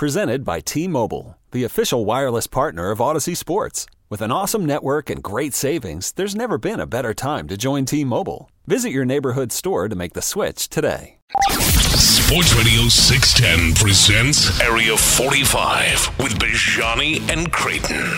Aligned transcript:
Presented 0.00 0.46
by 0.46 0.60
T 0.60 0.88
Mobile, 0.88 1.36
the 1.50 1.62
official 1.62 2.06
wireless 2.06 2.46
partner 2.46 2.90
of 2.90 3.00
Audacy 3.00 3.36
Sports. 3.36 3.84
With 4.08 4.22
an 4.22 4.32
awesome 4.32 4.64
network 4.64 5.10
and 5.10 5.22
great 5.22 5.52
savings, 5.52 6.12
there's 6.12 6.34
never 6.34 6.56
been 6.56 6.80
a 6.80 6.86
better 6.86 7.12
time 7.12 7.46
to 7.48 7.58
join 7.58 7.84
T 7.84 8.02
Mobile. 8.02 8.50
Visit 8.66 8.92
your 8.92 9.04
neighborhood 9.04 9.52
store 9.52 9.90
to 9.90 9.94
make 9.94 10.14
the 10.14 10.22
switch 10.22 10.70
today. 10.70 11.18
Sports 11.50 12.54
Radio 12.54 12.88
610 12.88 13.74
presents 13.74 14.58
Area 14.62 14.96
45 14.96 16.18
with 16.18 16.32
Bijani 16.38 17.20
and 17.28 17.52
Creighton. 17.52 18.10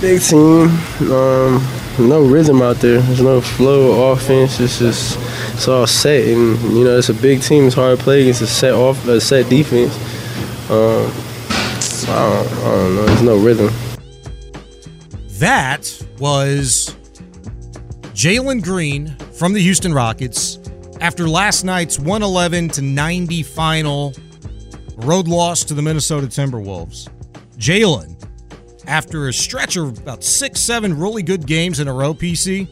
Big 0.00 0.22
team, 0.22 0.70
um, 1.12 1.60
no 1.98 2.26
rhythm 2.26 2.62
out 2.62 2.76
there. 2.76 3.02
There's 3.02 3.20
no 3.20 3.42
flow 3.42 4.12
of 4.12 4.16
offense. 4.16 4.60
It's 4.60 4.78
just 4.78 5.18
it's 5.52 5.68
all 5.68 5.86
set, 5.86 6.24
and 6.24 6.58
you 6.72 6.84
know 6.84 6.96
it's 6.96 7.10
a 7.10 7.14
big 7.14 7.42
team. 7.42 7.66
It's 7.66 7.74
hard 7.74 7.98
to 7.98 8.02
play 8.02 8.22
against 8.22 8.40
a 8.40 8.46
set 8.46 8.72
off 8.72 9.06
a 9.06 9.20
set 9.20 9.50
defense. 9.50 9.94
Um, 10.70 11.10
I 12.08 12.28
don't, 12.28 12.52
I 12.52 12.64
don't 12.64 12.94
know. 12.94 13.06
There's 13.06 13.22
no 13.22 13.36
rhythm. 13.38 13.74
That 15.38 16.06
was 16.18 16.94
Jalen 18.12 18.62
Green 18.62 19.16
from 19.32 19.54
the 19.54 19.60
Houston 19.60 19.94
Rockets 19.94 20.58
after 21.00 21.26
last 21.28 21.64
night's 21.64 21.98
111 21.98 22.68
to 22.70 22.82
90 22.82 23.42
final 23.44 24.12
road 24.96 25.28
loss 25.28 25.64
to 25.64 25.74
the 25.74 25.80
Minnesota 25.80 26.26
Timberwolves. 26.26 27.08
Jalen, 27.56 28.16
after 28.86 29.28
a 29.28 29.32
stretch 29.32 29.76
of 29.76 29.96
about 29.98 30.22
six, 30.22 30.60
seven 30.60 30.98
really 30.98 31.22
good 31.22 31.46
games 31.46 31.80
in 31.80 31.88
a 31.88 31.92
row, 31.92 32.12
PC, 32.12 32.68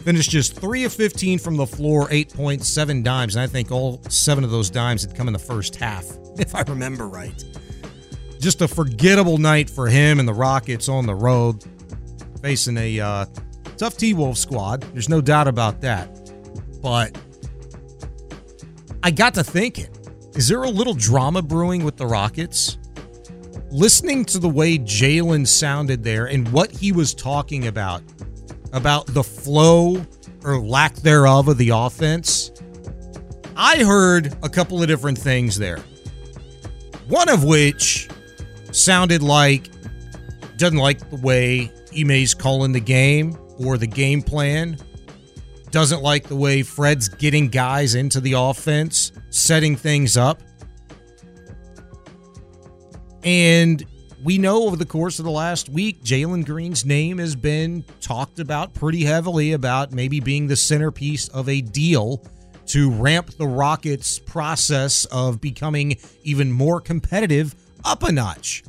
finished 0.00 0.30
just 0.30 0.56
three 0.56 0.84
of 0.84 0.92
15 0.92 1.38
from 1.38 1.56
the 1.56 1.66
floor, 1.66 2.08
8.7 2.08 3.04
dimes. 3.04 3.36
And 3.36 3.42
I 3.42 3.46
think 3.46 3.70
all 3.70 4.00
seven 4.08 4.44
of 4.44 4.50
those 4.50 4.70
dimes 4.70 5.02
had 5.02 5.14
come 5.14 5.26
in 5.26 5.32
the 5.32 5.38
first 5.38 5.76
half, 5.76 6.06
if 6.38 6.54
I 6.54 6.62
remember 6.62 7.08
right. 7.08 7.44
Just 8.38 8.62
a 8.62 8.68
forgettable 8.68 9.38
night 9.38 9.68
for 9.68 9.86
him 9.86 10.18
and 10.18 10.26
the 10.26 10.34
Rockets 10.34 10.88
on 10.88 11.06
the 11.06 11.14
road, 11.14 11.64
facing 12.40 12.76
a 12.78 13.00
uh, 13.00 13.26
tough 13.76 13.96
T 13.96 14.14
Wolf 14.14 14.38
squad. 14.38 14.82
There's 14.94 15.08
no 15.08 15.20
doubt 15.20 15.46
about 15.46 15.82
that. 15.82 16.08
But 16.80 17.18
I 19.02 19.10
got 19.10 19.34
to 19.34 19.44
thinking 19.44 19.88
is 20.34 20.48
there 20.48 20.62
a 20.62 20.70
little 20.70 20.94
drama 20.94 21.42
brewing 21.42 21.84
with 21.84 21.96
the 21.96 22.06
Rockets? 22.06 22.78
Listening 23.70 24.24
to 24.26 24.38
the 24.38 24.48
way 24.48 24.78
Jalen 24.78 25.46
sounded 25.46 26.02
there 26.02 26.26
and 26.26 26.48
what 26.50 26.70
he 26.70 26.92
was 26.92 27.14
talking 27.14 27.66
about, 27.66 28.02
about 28.72 29.06
the 29.06 29.22
flow 29.22 30.04
or 30.44 30.60
lack 30.60 30.94
thereof 30.96 31.48
of 31.48 31.58
the 31.58 31.70
offense, 31.70 32.50
I 33.56 33.84
heard 33.84 34.34
a 34.42 34.48
couple 34.48 34.80
of 34.80 34.88
different 34.88 35.18
things 35.18 35.56
there. 35.56 35.78
One 37.08 37.28
of 37.28 37.44
which 37.44 38.08
sounded 38.72 39.22
like 39.22 39.68
doesn't 40.56 40.78
like 40.78 41.10
the 41.10 41.16
way 41.16 41.72
Ime's 41.96 42.34
calling 42.34 42.72
the 42.72 42.80
game 42.80 43.36
or 43.58 43.78
the 43.78 43.86
game 43.86 44.22
plan. 44.22 44.76
Doesn't 45.70 46.02
like 46.02 46.28
the 46.28 46.36
way 46.36 46.62
Fred's 46.62 47.08
getting 47.08 47.48
guys 47.48 47.94
into 47.94 48.20
the 48.20 48.32
offense, 48.32 49.12
setting 49.30 49.76
things 49.76 50.16
up. 50.16 50.42
And 53.22 53.84
we 54.22 54.38
know 54.38 54.64
over 54.64 54.76
the 54.76 54.86
course 54.86 55.18
of 55.18 55.24
the 55.24 55.30
last 55.30 55.68
week, 55.68 56.02
Jalen 56.02 56.44
Green's 56.44 56.84
name 56.84 57.18
has 57.18 57.34
been 57.34 57.84
talked 58.00 58.38
about 58.38 58.74
pretty 58.74 59.04
heavily 59.04 59.52
about 59.52 59.92
maybe 59.92 60.20
being 60.20 60.46
the 60.46 60.56
centerpiece 60.56 61.28
of 61.28 61.48
a 61.48 61.60
deal 61.60 62.22
to 62.66 62.90
ramp 62.90 63.30
the 63.38 63.46
Rockets' 63.46 64.18
process 64.18 65.04
of 65.06 65.40
becoming 65.40 65.96
even 66.22 66.52
more 66.52 66.80
competitive 66.80 67.54
up 67.84 68.02
a 68.02 68.12
notch. 68.12 68.62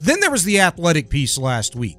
Then 0.00 0.20
there 0.20 0.30
was 0.30 0.44
the 0.44 0.60
athletic 0.60 1.10
piece 1.10 1.36
last 1.36 1.76
week, 1.76 1.98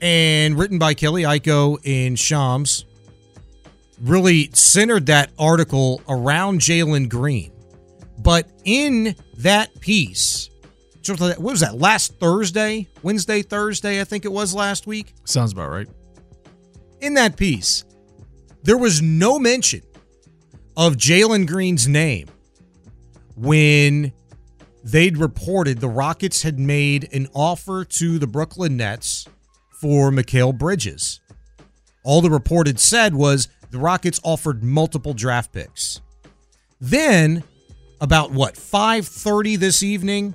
and 0.00 0.56
written 0.56 0.78
by 0.78 0.94
Kelly 0.94 1.24
Iko 1.24 1.78
in 1.82 2.14
Shams, 2.14 2.84
really 4.00 4.50
centered 4.52 5.06
that 5.06 5.30
article 5.38 6.00
around 6.08 6.60
Jalen 6.60 7.08
Green. 7.08 7.50
But 8.18 8.48
in 8.64 9.16
that 9.38 9.80
piece, 9.80 10.50
what 11.08 11.38
was 11.38 11.60
that, 11.60 11.78
last 11.78 12.18
Thursday, 12.18 12.88
Wednesday, 13.02 13.42
Thursday, 13.42 14.00
I 14.00 14.04
think 14.04 14.24
it 14.24 14.32
was 14.32 14.54
last 14.54 14.86
week? 14.86 15.14
Sounds 15.24 15.52
about 15.52 15.70
right. 15.70 15.88
In 17.00 17.14
that 17.14 17.36
piece, 17.36 17.84
there 18.62 18.78
was 18.78 19.02
no 19.02 19.38
mention 19.38 19.82
of 20.76 20.96
Jalen 20.96 21.46
Green's 21.46 21.86
name 21.86 22.28
when 23.36 24.12
they'd 24.82 25.16
reported 25.18 25.80
the 25.80 25.88
Rockets 25.88 26.42
had 26.42 26.58
made 26.58 27.08
an 27.12 27.28
offer 27.34 27.84
to 27.84 28.18
the 28.18 28.26
Brooklyn 28.26 28.76
Nets 28.76 29.26
for 29.80 30.10
Mikal 30.10 30.56
Bridges. 30.56 31.20
All 32.04 32.20
the 32.20 32.30
report 32.30 32.66
had 32.66 32.80
said 32.80 33.14
was 33.14 33.48
the 33.70 33.78
Rockets 33.78 34.20
offered 34.22 34.62
multiple 34.62 35.14
draft 35.14 35.52
picks. 35.52 36.00
Then, 36.80 37.42
about 38.00 38.30
what, 38.30 38.54
5:30 38.54 39.56
this 39.58 39.82
evening, 39.82 40.34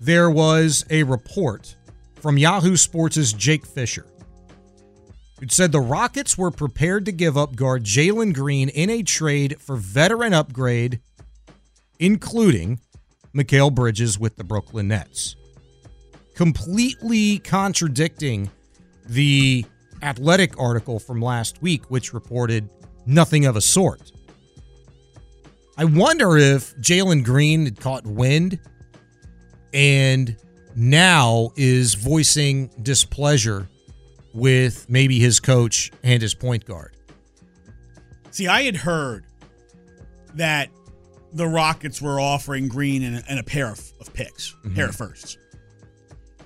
there 0.00 0.30
was 0.30 0.84
a 0.90 1.02
report 1.02 1.76
from 2.16 2.38
Yahoo 2.38 2.76
Sports' 2.76 3.32
Jake 3.32 3.66
Fisher. 3.66 4.06
It 5.40 5.52
said 5.52 5.70
the 5.70 5.80
Rockets 5.80 6.36
were 6.36 6.50
prepared 6.50 7.04
to 7.06 7.12
give 7.12 7.36
up 7.36 7.54
guard 7.54 7.84
Jalen 7.84 8.34
Green 8.34 8.68
in 8.68 8.90
a 8.90 9.02
trade 9.02 9.60
for 9.60 9.76
veteran 9.76 10.34
upgrade, 10.34 11.00
including 12.00 12.80
Mikal 13.34 13.72
Bridges 13.72 14.18
with 14.18 14.36
the 14.36 14.44
Brooklyn 14.44 14.88
Nets. 14.88 15.36
Completely 16.34 17.38
contradicting 17.38 18.50
the 19.06 19.64
athletic 20.02 20.58
article 20.58 20.98
from 20.98 21.20
last 21.20 21.62
week, 21.62 21.88
which 21.88 22.12
reported 22.12 22.68
nothing 23.06 23.46
of 23.46 23.56
a 23.56 23.60
sort. 23.60 24.12
I 25.76 25.84
wonder 25.84 26.36
if 26.36 26.76
Jalen 26.78 27.24
Green 27.24 27.64
had 27.64 27.80
caught 27.80 28.04
wind 28.04 28.58
and 29.72 30.36
now 30.74 31.52
is 31.56 31.94
voicing 31.94 32.70
displeasure 32.82 33.68
with 34.32 34.88
maybe 34.88 35.18
his 35.18 35.40
coach 35.40 35.90
and 36.02 36.22
his 36.22 36.34
point 36.34 36.64
guard. 36.64 36.94
See, 38.30 38.46
I 38.46 38.62
had 38.62 38.76
heard 38.76 39.24
that 40.34 40.70
the 41.32 41.46
Rockets 41.46 42.00
were 42.00 42.20
offering 42.20 42.68
Green 42.68 43.02
and 43.02 43.16
a, 43.16 43.22
and 43.28 43.40
a 43.40 43.42
pair 43.42 43.70
of, 43.70 43.80
of 44.00 44.12
picks, 44.14 44.52
mm-hmm. 44.52 44.74
pair 44.74 44.88
of 44.88 44.96
firsts, 44.96 45.36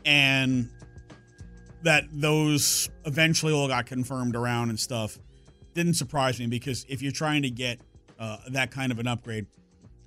and 0.04 0.70
that 1.82 2.04
those 2.12 2.88
eventually 3.04 3.52
all 3.52 3.68
got 3.68 3.86
confirmed 3.86 4.36
around 4.36 4.70
and 4.70 4.78
stuff. 4.78 5.18
Didn't 5.74 5.94
surprise 5.94 6.38
me 6.38 6.46
because 6.46 6.86
if 6.88 7.02
you're 7.02 7.12
trying 7.12 7.42
to 7.42 7.50
get 7.50 7.80
uh, 8.18 8.38
that 8.50 8.70
kind 8.70 8.92
of 8.92 8.98
an 8.98 9.06
upgrade, 9.06 9.46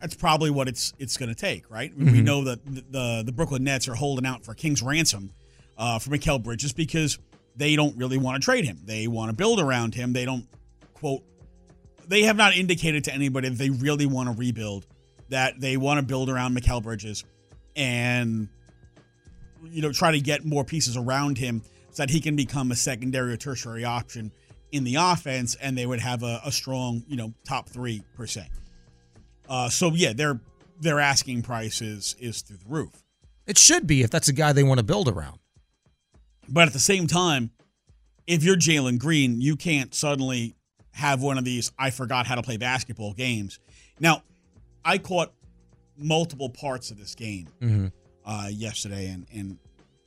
that's 0.05 0.13
probably 0.13 0.51
what 0.51 0.67
it's 0.67 0.93
it's 0.99 1.17
going 1.17 1.29
to 1.29 1.35
take, 1.35 1.67
right? 1.67 1.91
Mm-hmm. 1.91 2.11
We 2.11 2.21
know 2.21 2.43
that 2.43 2.63
the, 2.63 2.85
the, 2.91 3.23
the 3.25 3.31
Brooklyn 3.31 3.63
Nets 3.63 3.87
are 3.87 3.95
holding 3.95 4.23
out 4.23 4.45
for 4.45 4.53
King's 4.53 4.83
ransom 4.83 5.31
uh, 5.79 5.97
for 5.97 6.11
Mikal 6.11 6.43
Bridges 6.43 6.73
because 6.73 7.17
they 7.55 7.75
don't 7.75 7.97
really 7.97 8.19
want 8.19 8.39
to 8.39 8.45
trade 8.45 8.65
him. 8.65 8.81
They 8.83 9.07
want 9.07 9.31
to 9.31 9.35
build 9.35 9.59
around 9.59 9.95
him. 9.95 10.13
They 10.13 10.23
don't 10.23 10.45
quote. 10.93 11.23
They 12.07 12.21
have 12.21 12.37
not 12.37 12.55
indicated 12.55 13.05
to 13.05 13.15
anybody 13.15 13.49
they 13.49 13.71
really 13.71 14.05
want 14.05 14.29
to 14.29 14.35
rebuild. 14.35 14.85
That 15.29 15.59
they 15.59 15.75
want 15.75 15.97
to 15.97 16.05
build 16.05 16.29
around 16.29 16.55
Mikal 16.55 16.83
Bridges, 16.83 17.23
and 17.75 18.47
you 19.63 19.81
know 19.81 19.91
try 19.91 20.11
to 20.11 20.19
get 20.19 20.45
more 20.45 20.63
pieces 20.63 20.97
around 20.97 21.39
him 21.39 21.63
so 21.89 22.03
that 22.03 22.11
he 22.11 22.21
can 22.21 22.35
become 22.35 22.71
a 22.71 22.75
secondary 22.75 23.33
or 23.33 23.37
tertiary 23.37 23.85
option 23.85 24.31
in 24.71 24.83
the 24.83 24.97
offense, 24.99 25.55
and 25.55 25.75
they 25.75 25.87
would 25.87 25.99
have 25.99 26.21
a, 26.21 26.41
a 26.45 26.51
strong 26.51 27.03
you 27.07 27.17
know 27.17 27.33
top 27.43 27.69
three 27.69 28.03
per 28.15 28.27
se. 28.27 28.47
Uh, 29.49 29.69
so 29.69 29.91
yeah, 29.93 30.13
their 30.13 30.39
their 30.79 30.99
asking 30.99 31.41
price 31.41 31.81
is 31.81 32.15
is 32.19 32.41
through 32.41 32.57
the 32.57 32.69
roof. 32.69 33.03
It 33.45 33.57
should 33.57 33.85
be 33.87 34.01
if 34.01 34.09
that's 34.09 34.27
a 34.27 34.33
guy 34.33 34.53
they 34.53 34.63
want 34.63 34.79
to 34.79 34.83
build 34.83 35.07
around. 35.07 35.39
But 36.47 36.67
at 36.67 36.73
the 36.73 36.79
same 36.79 37.07
time, 37.07 37.51
if 38.27 38.43
you're 38.43 38.55
Jalen 38.55 38.99
Green, 38.99 39.41
you 39.41 39.55
can't 39.55 39.93
suddenly 39.93 40.55
have 40.91 41.21
one 41.21 41.37
of 41.37 41.43
these 41.43 41.71
I 41.77 41.89
forgot 41.89 42.25
how 42.25 42.35
to 42.35 42.41
play 42.41 42.57
basketball 42.57 43.13
games. 43.13 43.59
Now, 43.99 44.23
I 44.83 44.97
caught 44.97 45.33
multiple 45.97 46.49
parts 46.49 46.91
of 46.91 46.97
this 46.97 47.15
game 47.15 47.47
mm-hmm. 47.61 47.87
uh, 48.25 48.47
yesterday, 48.51 49.07
and 49.07 49.25
and 49.33 49.57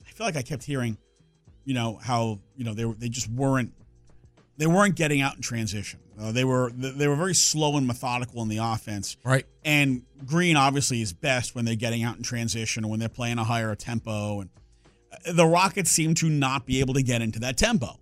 I 0.06 0.11
feel 0.11 0.26
like 0.26 0.37
I 0.37 0.43
kept 0.43 0.64
hearing, 0.64 0.96
you 1.64 1.75
know, 1.75 1.99
how 2.02 2.41
you 2.56 2.64
know 2.64 2.75
they 2.75 2.84
were 2.84 2.94
they 2.94 3.08
just 3.08 3.29
weren't 3.29 3.73
they 4.56 4.67
weren't 4.67 4.96
getting 4.96 5.20
out 5.20 5.37
in 5.37 5.43
transition. 5.43 6.00
Uh, 6.20 6.32
they 6.32 6.44
were 6.44 6.70
they 6.75 7.06
were 7.06 7.17
very 7.17 7.35
slow 7.35 7.76
and 7.76 7.87
methodical 7.87 8.43
in 8.43 8.49
the 8.49 8.59
offense. 8.59 9.17
Right. 9.25 9.47
And 9.65 10.03
Green 10.26 10.56
obviously 10.56 11.00
is 11.00 11.12
best 11.12 11.55
when 11.55 11.65
they're 11.65 11.76
getting 11.76 12.03
out 12.03 12.17
in 12.17 12.23
transition 12.23 12.85
or 12.85 12.91
when 12.91 12.99
they're 12.99 13.09
playing 13.09 13.38
a 13.38 13.44
higher 13.44 13.75
tempo. 13.76 14.41
And 14.41 14.50
uh, 15.12 15.32
the 15.32 15.47
Rockets 15.47 15.91
seem 15.91 16.15
to 16.15 16.29
not 16.29 16.67
be 16.67 16.81
able 16.81 16.94
to 16.94 17.03
get 17.03 17.23
into 17.23 17.38
that 17.41 17.56
tempo. 17.56 17.99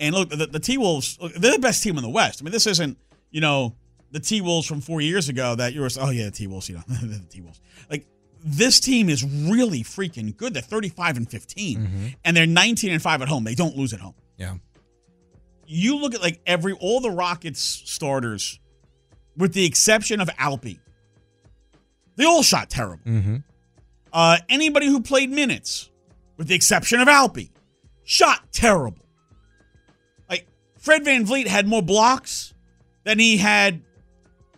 And 0.00 0.14
look, 0.14 0.30
the, 0.30 0.46
the 0.46 0.58
T 0.58 0.76
Wolves 0.76 1.18
they're 1.38 1.52
the 1.52 1.58
best 1.58 1.82
team 1.82 1.96
in 1.96 2.02
the 2.02 2.10
West. 2.10 2.42
I 2.42 2.44
mean, 2.44 2.52
this 2.52 2.66
isn't 2.66 2.98
you 3.30 3.40
know 3.40 3.76
the 4.10 4.20
T 4.20 4.40
Wolves 4.40 4.66
from 4.66 4.80
four 4.80 5.00
years 5.00 5.28
ago 5.28 5.54
that 5.54 5.72
you 5.72 5.82
were 5.82 5.90
oh 6.00 6.10
yeah 6.10 6.24
the 6.24 6.30
T 6.32 6.46
Wolves 6.48 6.68
you 6.68 6.74
know 6.74 6.82
the 6.88 7.24
T 7.30 7.40
Wolves 7.40 7.60
like 7.88 8.06
this 8.44 8.80
team 8.80 9.08
is 9.08 9.24
really 9.24 9.82
freaking 9.82 10.36
good. 10.36 10.54
They're 10.54 10.62
35 10.62 11.16
and 11.16 11.30
15, 11.30 12.14
and 12.24 12.36
they're 12.36 12.46
19 12.46 12.92
and 12.92 13.02
5 13.02 13.22
at 13.22 13.28
home. 13.28 13.42
They 13.42 13.56
don't 13.56 13.76
lose 13.76 13.92
at 13.92 13.98
home. 13.98 14.14
Yeah. 14.36 14.54
You 15.66 15.98
look 15.98 16.14
at 16.14 16.20
like 16.20 16.40
every 16.46 16.72
all 16.72 17.00
the 17.00 17.10
Rockets 17.10 17.60
starters, 17.60 18.58
with 19.36 19.52
the 19.52 19.64
exception 19.64 20.20
of 20.20 20.28
Alpi, 20.28 20.78
they 22.16 22.24
all 22.24 22.42
shot 22.42 22.70
terrible. 22.70 23.04
Mm-hmm. 23.04 23.36
Uh, 24.12 24.38
anybody 24.48 24.86
who 24.86 25.00
played 25.00 25.30
minutes, 25.30 25.90
with 26.36 26.48
the 26.48 26.54
exception 26.54 27.00
of 27.00 27.08
Alpi, 27.08 27.50
shot 28.04 28.52
terrible. 28.52 29.04
Like 30.28 30.46
Fred 30.78 31.04
VanVleet 31.04 31.46
had 31.46 31.66
more 31.66 31.82
blocks 31.82 32.54
than 33.04 33.18
he 33.18 33.36
had 33.36 33.82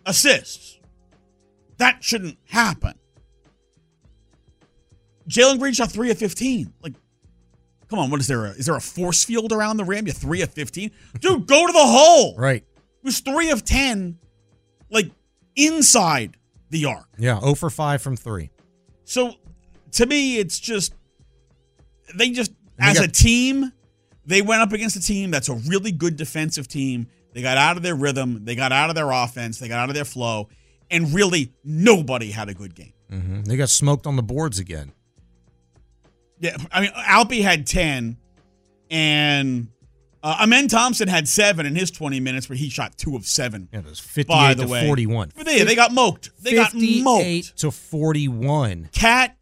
assists. 0.06 0.78
That 1.78 2.02
shouldn't 2.02 2.38
happen. 2.48 2.94
Jalen 5.28 5.58
Green 5.58 5.74
shot 5.74 5.92
three 5.92 6.10
of 6.10 6.18
15. 6.18 6.72
Like, 6.82 6.94
come 7.88 7.98
on, 7.98 8.10
what 8.10 8.20
is 8.20 8.26
there? 8.26 8.46
A, 8.46 8.50
is 8.50 8.66
there 8.66 8.76
a 8.76 8.80
force 8.80 9.24
field 9.24 9.52
around 9.52 9.76
the 9.76 9.84
rim? 9.84 10.06
You're 10.06 10.14
three 10.14 10.42
of 10.42 10.50
15? 10.52 10.90
Dude, 11.20 11.46
go 11.46 11.66
to 11.66 11.72
the 11.72 11.78
hole. 11.78 12.36
Right. 12.36 12.62
It 12.62 13.04
was 13.04 13.20
three 13.20 13.50
of 13.50 13.64
10, 13.64 14.18
like 14.90 15.10
inside 15.56 16.36
the 16.70 16.84
arc. 16.86 17.06
Yeah. 17.18 17.40
0 17.40 17.54
for 17.54 17.70
5 17.70 18.02
from 18.02 18.16
three. 18.16 18.50
So 19.04 19.34
to 19.92 20.06
me, 20.06 20.38
it's 20.38 20.58
just 20.58 20.94
they 22.14 22.30
just 22.30 22.52
And 22.78 22.90
as 22.90 22.98
they 22.98 23.04
a 23.04 23.08
team, 23.08 23.72
they 24.26 24.42
went 24.42 24.62
up 24.62 24.72
against 24.72 24.96
a 24.96 25.00
team 25.00 25.30
that's 25.30 25.48
a 25.48 25.54
really 25.54 25.92
good 25.92 26.16
defensive 26.16 26.68
team. 26.68 27.06
They 27.32 27.42
got 27.42 27.56
out 27.56 27.76
of 27.76 27.82
their 27.82 27.94
rhythm, 27.94 28.44
they 28.44 28.54
got 28.54 28.72
out 28.72 28.90
of 28.90 28.96
their 28.96 29.10
offense, 29.10 29.58
they 29.58 29.68
got 29.68 29.78
out 29.78 29.88
of 29.88 29.94
their 29.94 30.04
flow, 30.04 30.48
and 30.90 31.14
really 31.14 31.52
nobody 31.64 32.30
had 32.30 32.48
a 32.48 32.54
good 32.54 32.74
game. 32.74 32.92
hmm 33.10 33.42
They 33.42 33.56
got 33.56 33.68
smoked 33.68 34.06
on 34.06 34.16
the 34.16 34.22
boards 34.22 34.58
again. 34.58 34.92
Yeah, 36.40 36.56
I 36.70 36.80
mean, 36.80 36.90
Alpi 36.90 37.42
had 37.42 37.66
ten, 37.66 38.16
and 38.90 39.68
uh, 40.22 40.38
Amen 40.42 40.68
Thompson 40.68 41.08
had 41.08 41.28
seven 41.28 41.66
in 41.66 41.74
his 41.74 41.90
twenty 41.90 42.20
minutes, 42.20 42.48
where 42.48 42.56
he 42.56 42.68
shot 42.68 42.96
two 42.96 43.16
of 43.16 43.26
seven. 43.26 43.68
Yeah, 43.72 43.80
it 43.80 43.86
was 43.86 44.00
58 44.00 44.28
By 44.28 44.54
the 44.54 44.64
to 44.64 44.68
way, 44.68 44.86
41. 44.86 45.32
But 45.36 45.46
they, 45.46 45.62
they 45.62 45.74
got 45.74 45.92
moked. 45.92 46.30
They 46.42 46.54
got 46.54 46.74
moked. 46.74 47.56
to 47.58 47.70
41. 47.70 48.90
KAT 48.92 49.36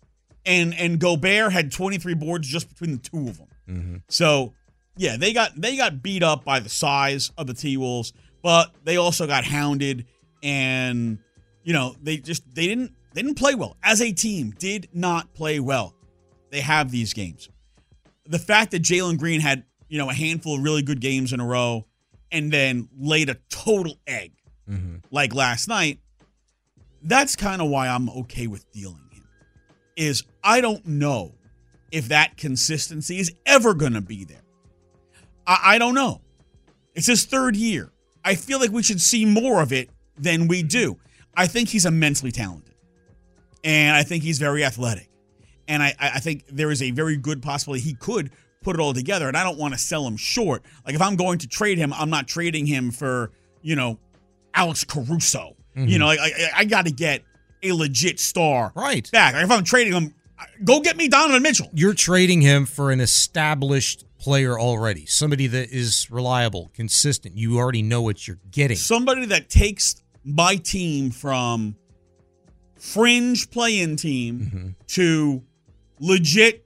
and 0.46 0.74
and 0.74 0.98
Gobert 0.98 1.52
had 1.52 1.72
23 1.72 2.14
boards 2.14 2.48
just 2.48 2.68
between 2.68 2.92
the 2.92 2.98
two 2.98 3.28
of 3.28 3.38
them. 3.38 3.48
Mm-hmm. 3.68 3.96
So 4.08 4.54
yeah, 4.96 5.16
they 5.16 5.32
got 5.32 5.60
they 5.60 5.76
got 5.76 6.02
beat 6.02 6.22
up 6.22 6.44
by 6.44 6.60
the 6.60 6.68
size 6.68 7.30
of 7.36 7.46
the 7.46 7.54
T 7.54 7.76
Wolves, 7.76 8.12
but 8.42 8.72
they 8.84 8.96
also 8.96 9.26
got 9.26 9.44
hounded 9.44 10.06
and 10.42 11.18
you 11.64 11.72
know 11.72 11.94
they 12.02 12.16
just 12.18 12.42
they 12.54 12.66
didn't 12.66 12.92
they 13.12 13.22
didn't 13.22 13.36
play 13.36 13.54
well 13.54 13.76
as 13.82 14.00
a 14.00 14.12
team. 14.12 14.54
Did 14.58 14.88
not 14.94 15.34
play 15.34 15.60
well. 15.60 15.94
They 16.50 16.60
have 16.60 16.90
these 16.90 17.12
games. 17.12 17.48
The 18.28 18.38
fact 18.38 18.70
that 18.72 18.82
Jalen 18.82 19.18
Green 19.18 19.40
had 19.40 19.64
you 19.88 19.98
know 19.98 20.10
a 20.10 20.14
handful 20.14 20.56
of 20.56 20.62
really 20.62 20.82
good 20.82 21.00
games 21.00 21.32
in 21.32 21.40
a 21.40 21.46
row 21.46 21.86
and 22.32 22.52
then 22.52 22.88
laid 22.96 23.28
a 23.30 23.36
total 23.48 23.96
egg 24.06 24.32
Mm-hmm. 24.68 24.96
like 25.12 25.32
last 25.32 25.68
night, 25.68 26.00
that's 27.00 27.36
kind 27.36 27.62
of 27.62 27.68
why 27.68 27.86
I'm 27.86 28.10
okay 28.10 28.48
with 28.48 28.68
dealing 28.72 29.08
him. 29.12 29.22
Is 29.96 30.24
I 30.42 30.60
don't 30.60 30.84
know 30.84 31.34
if 31.92 32.08
that 32.08 32.36
consistency 32.36 33.20
is 33.20 33.32
ever 33.46 33.74
going 33.74 33.92
to 33.92 34.00
be 34.00 34.24
there. 34.24 34.42
I, 35.46 35.58
I 35.74 35.78
don't 35.78 35.94
know. 35.94 36.20
It's 36.96 37.06
his 37.06 37.24
third 37.26 37.54
year. 37.54 37.92
I 38.24 38.34
feel 38.34 38.58
like 38.58 38.72
we 38.72 38.82
should 38.82 39.00
see 39.00 39.24
more 39.24 39.62
of 39.62 39.72
it 39.72 39.88
than 40.18 40.48
we 40.48 40.64
do. 40.64 40.98
I 41.36 41.46
think 41.46 41.68
he's 41.68 41.86
immensely 41.86 42.32
talented, 42.32 42.74
and 43.62 43.94
I 43.94 44.02
think 44.02 44.24
he's 44.24 44.38
very 44.40 44.64
athletic, 44.64 45.08
and 45.68 45.82
I, 45.82 45.94
I 45.98 46.10
I 46.14 46.18
think 46.20 46.44
there 46.48 46.70
is 46.70 46.82
a 46.82 46.90
very 46.90 47.16
good 47.16 47.42
possibility 47.42 47.82
he 47.82 47.94
could 47.94 48.30
put 48.62 48.74
it 48.74 48.80
all 48.80 48.92
together. 48.92 49.28
And 49.28 49.36
I 49.36 49.44
don't 49.44 49.58
want 49.58 49.74
to 49.74 49.78
sell 49.78 50.06
him 50.06 50.16
short. 50.16 50.62
Like 50.84 50.94
if 50.94 51.02
I'm 51.02 51.16
going 51.16 51.38
to 51.38 51.48
trade 51.48 51.78
him, 51.78 51.92
I'm 51.92 52.10
not 52.10 52.26
trading 52.26 52.66
him 52.66 52.90
for 52.90 53.30
you 53.62 53.76
know 53.76 53.98
Alex 54.54 54.84
Caruso. 54.84 55.56
You 55.74 55.82
mm-hmm. 55.82 55.98
know, 55.98 56.06
like, 56.06 56.20
I, 56.20 56.50
I 56.56 56.64
got 56.64 56.86
to 56.86 56.90
get 56.90 57.22
a 57.62 57.72
legit 57.72 58.18
star 58.18 58.72
Right. 58.74 59.10
back. 59.12 59.34
Like 59.34 59.44
if 59.44 59.50
I'm 59.50 59.62
trading 59.62 59.92
him, 59.92 60.14
go 60.64 60.80
get 60.80 60.96
me 60.96 61.08
Donovan 61.08 61.42
Mitchell. 61.42 61.68
You're 61.74 61.94
trading 61.94 62.40
him 62.40 62.64
for 62.64 62.90
an 62.90 63.00
established 63.00 64.04
player 64.18 64.58
already, 64.58 65.06
somebody 65.06 65.46
that 65.48 65.70
is 65.70 66.10
reliable, 66.10 66.70
consistent. 66.74 67.36
You 67.36 67.58
already 67.58 67.82
know 67.82 68.02
what 68.02 68.26
you're 68.26 68.38
getting. 68.50 68.76
Somebody 68.76 69.26
that 69.26 69.50
takes 69.50 70.02
my 70.24 70.56
team 70.56 71.10
from 71.10 71.76
fringe 72.78 73.50
play-in 73.50 73.96
team 73.96 74.40
mm-hmm. 74.40 74.68
to 74.88 75.42
legit 76.00 76.64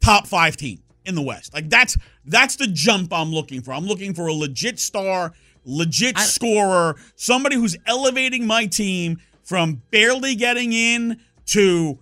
top 0.00 0.26
five 0.26 0.56
team 0.56 0.82
in 1.04 1.14
the 1.14 1.22
West. 1.22 1.54
Like 1.54 1.68
that's 1.68 1.96
that's 2.24 2.56
the 2.56 2.66
jump 2.66 3.12
I'm 3.12 3.32
looking 3.32 3.62
for. 3.62 3.72
I'm 3.72 3.86
looking 3.86 4.14
for 4.14 4.26
a 4.26 4.32
legit 4.32 4.78
star, 4.78 5.32
legit 5.64 6.18
scorer, 6.18 6.96
somebody 7.14 7.56
who's 7.56 7.76
elevating 7.86 8.46
my 8.46 8.66
team 8.66 9.18
from 9.44 9.82
barely 9.90 10.34
getting 10.34 10.72
in 10.72 11.20
to 11.46 11.98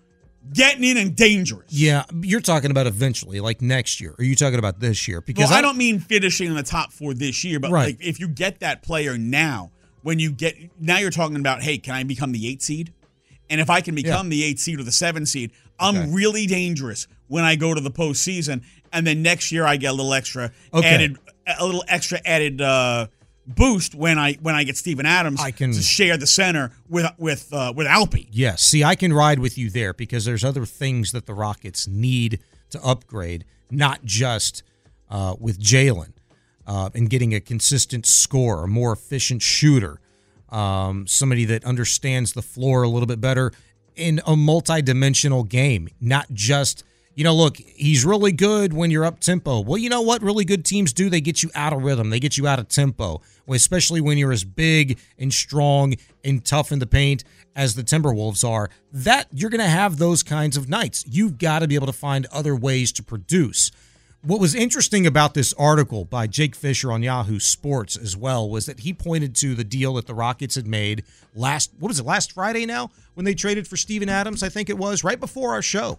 getting 0.52 0.84
in 0.84 0.96
and 0.96 1.16
dangerous. 1.16 1.70
Yeah, 1.70 2.04
you're 2.22 2.40
talking 2.40 2.70
about 2.70 2.86
eventually, 2.86 3.40
like 3.40 3.62
next 3.62 4.00
year. 4.00 4.14
Are 4.18 4.24
you 4.24 4.34
talking 4.34 4.58
about 4.58 4.80
this 4.80 5.06
year? 5.08 5.20
Because 5.20 5.50
Well, 5.50 5.58
I 5.58 5.62
don't 5.62 5.76
mean 5.78 6.00
finishing 6.00 6.48
in 6.48 6.54
the 6.54 6.62
top 6.62 6.92
four 6.92 7.14
this 7.14 7.44
year, 7.44 7.60
but 7.60 7.70
Right. 7.70 7.86
like 7.98 8.06
if 8.06 8.20
you 8.20 8.28
get 8.28 8.60
that 8.60 8.82
player 8.82 9.16
now, 9.18 9.70
when 10.02 10.18
you 10.18 10.30
get 10.32 10.56
now 10.80 10.98
you're 10.98 11.10
talking 11.10 11.36
about, 11.36 11.62
hey, 11.62 11.78
can 11.78 11.94
I 11.94 12.02
become 12.04 12.32
the 12.32 12.46
eight 12.46 12.62
seed? 12.62 12.92
And 13.50 13.60
if 13.60 13.68
I 13.68 13.80
can 13.82 13.94
become 13.94 14.30
the 14.30 14.42
eight 14.42 14.58
seed 14.58 14.80
or 14.80 14.82
the 14.84 14.92
seven 14.92 15.26
seed, 15.26 15.52
I'm 15.78 15.96
Okay. 15.96 16.10
really 16.12 16.46
dangerous 16.46 17.06
when 17.28 17.44
I 17.44 17.56
go 17.56 17.74
to 17.74 17.80
the 17.80 17.90
postseason. 17.90 18.62
And 18.92 19.06
then 19.06 19.22
next 19.22 19.50
year 19.52 19.66
I 19.66 19.76
get 19.76 19.88
a 19.90 19.92
little 19.94 20.14
extra 20.14 20.52
Okay. 20.72 20.86
added 20.88 21.18
a 21.46 21.64
little 21.64 21.84
extra 21.88 22.20
added 22.24 22.60
uh 22.62 23.08
boost 23.46 23.94
when 23.94 24.18
I 24.18 24.34
when 24.40 24.54
I 24.54 24.64
get 24.64 24.76
Steven 24.76 25.04
Adams 25.04 25.40
I 25.40 25.50
can- 25.50 25.72
to 25.72 25.82
share 25.82 26.16
the 26.16 26.26
center 26.26 26.72
with 26.88 27.06
with 27.18 27.52
uh, 27.52 27.72
with 27.76 27.86
Alpi. 27.86 28.28
Yes. 28.30 28.62
See, 28.62 28.82
I 28.84 28.94
can 28.94 29.12
ride 29.12 29.38
with 29.38 29.58
you 29.58 29.68
there 29.68 29.92
because 29.92 30.24
there's 30.24 30.44
other 30.44 30.64
things 30.64 31.12
that 31.12 31.26
the 31.26 31.34
Rockets 31.34 31.86
need 31.86 32.38
to 32.70 32.82
upgrade, 32.82 33.44
not 33.70 34.04
just 34.04 34.62
uh, 35.10 35.34
with 35.38 35.60
Jalen 35.60 36.12
uh, 36.66 36.88
and 36.94 37.10
getting 37.10 37.34
a 37.34 37.40
consistent 37.40 38.06
score, 38.06 38.64
a 38.64 38.68
more 38.68 38.92
efficient 38.92 39.42
shooter, 39.42 40.00
um, 40.48 41.06
somebody 41.06 41.44
that 41.44 41.64
understands 41.64 42.32
the 42.32 42.42
floor 42.42 42.82
a 42.84 42.88
little 42.88 43.06
bit 43.06 43.20
better 43.20 43.52
in 43.96 44.20
a 44.26 44.36
multi-dimensional 44.36 45.44
game, 45.44 45.88
not 46.00 46.32
just. 46.32 46.84
You 47.16 47.22
know, 47.22 47.34
look, 47.34 47.58
he's 47.58 48.04
really 48.04 48.32
good 48.32 48.72
when 48.72 48.90
you're 48.90 49.04
up 49.04 49.20
tempo. 49.20 49.60
Well, 49.60 49.78
you 49.78 49.88
know 49.88 50.02
what 50.02 50.20
really 50.20 50.44
good 50.44 50.64
teams 50.64 50.92
do? 50.92 51.08
They 51.08 51.20
get 51.20 51.44
you 51.44 51.50
out 51.54 51.72
of 51.72 51.84
rhythm. 51.84 52.10
They 52.10 52.18
get 52.18 52.36
you 52.36 52.48
out 52.48 52.58
of 52.58 52.66
tempo, 52.66 53.20
especially 53.46 54.00
when 54.00 54.18
you're 54.18 54.32
as 54.32 54.42
big 54.42 54.98
and 55.16 55.32
strong 55.32 55.94
and 56.24 56.44
tough 56.44 56.72
in 56.72 56.80
the 56.80 56.88
paint 56.88 57.22
as 57.54 57.76
the 57.76 57.84
Timberwolves 57.84 58.42
are. 58.48 58.68
That 58.92 59.28
you're 59.32 59.50
going 59.50 59.60
to 59.60 59.70
have 59.70 59.98
those 59.98 60.24
kinds 60.24 60.56
of 60.56 60.68
nights. 60.68 61.04
You've 61.08 61.38
got 61.38 61.60
to 61.60 61.68
be 61.68 61.76
able 61.76 61.86
to 61.86 61.92
find 61.92 62.26
other 62.32 62.56
ways 62.56 62.90
to 62.94 63.02
produce. 63.04 63.70
What 64.26 64.40
was 64.40 64.54
interesting 64.54 65.06
about 65.06 65.34
this 65.34 65.52
article 65.58 66.06
by 66.06 66.26
Jake 66.26 66.54
Fisher 66.54 66.90
on 66.90 67.02
Yahoo 67.02 67.38
Sports 67.38 67.94
as 67.94 68.16
well 68.16 68.48
was 68.48 68.64
that 68.64 68.80
he 68.80 68.94
pointed 68.94 69.36
to 69.36 69.54
the 69.54 69.64
deal 69.64 69.94
that 69.94 70.06
the 70.06 70.14
Rockets 70.14 70.54
had 70.54 70.66
made 70.66 71.04
last 71.34 71.72
what 71.78 71.88
was 71.88 72.00
it 72.00 72.06
last 72.06 72.32
Friday 72.32 72.64
now 72.64 72.90
when 73.12 73.26
they 73.26 73.34
traded 73.34 73.68
for 73.68 73.76
Steven 73.76 74.08
Adams 74.08 74.42
I 74.42 74.48
think 74.48 74.70
it 74.70 74.78
was 74.78 75.04
right 75.04 75.20
before 75.20 75.52
our 75.52 75.60
show. 75.60 75.98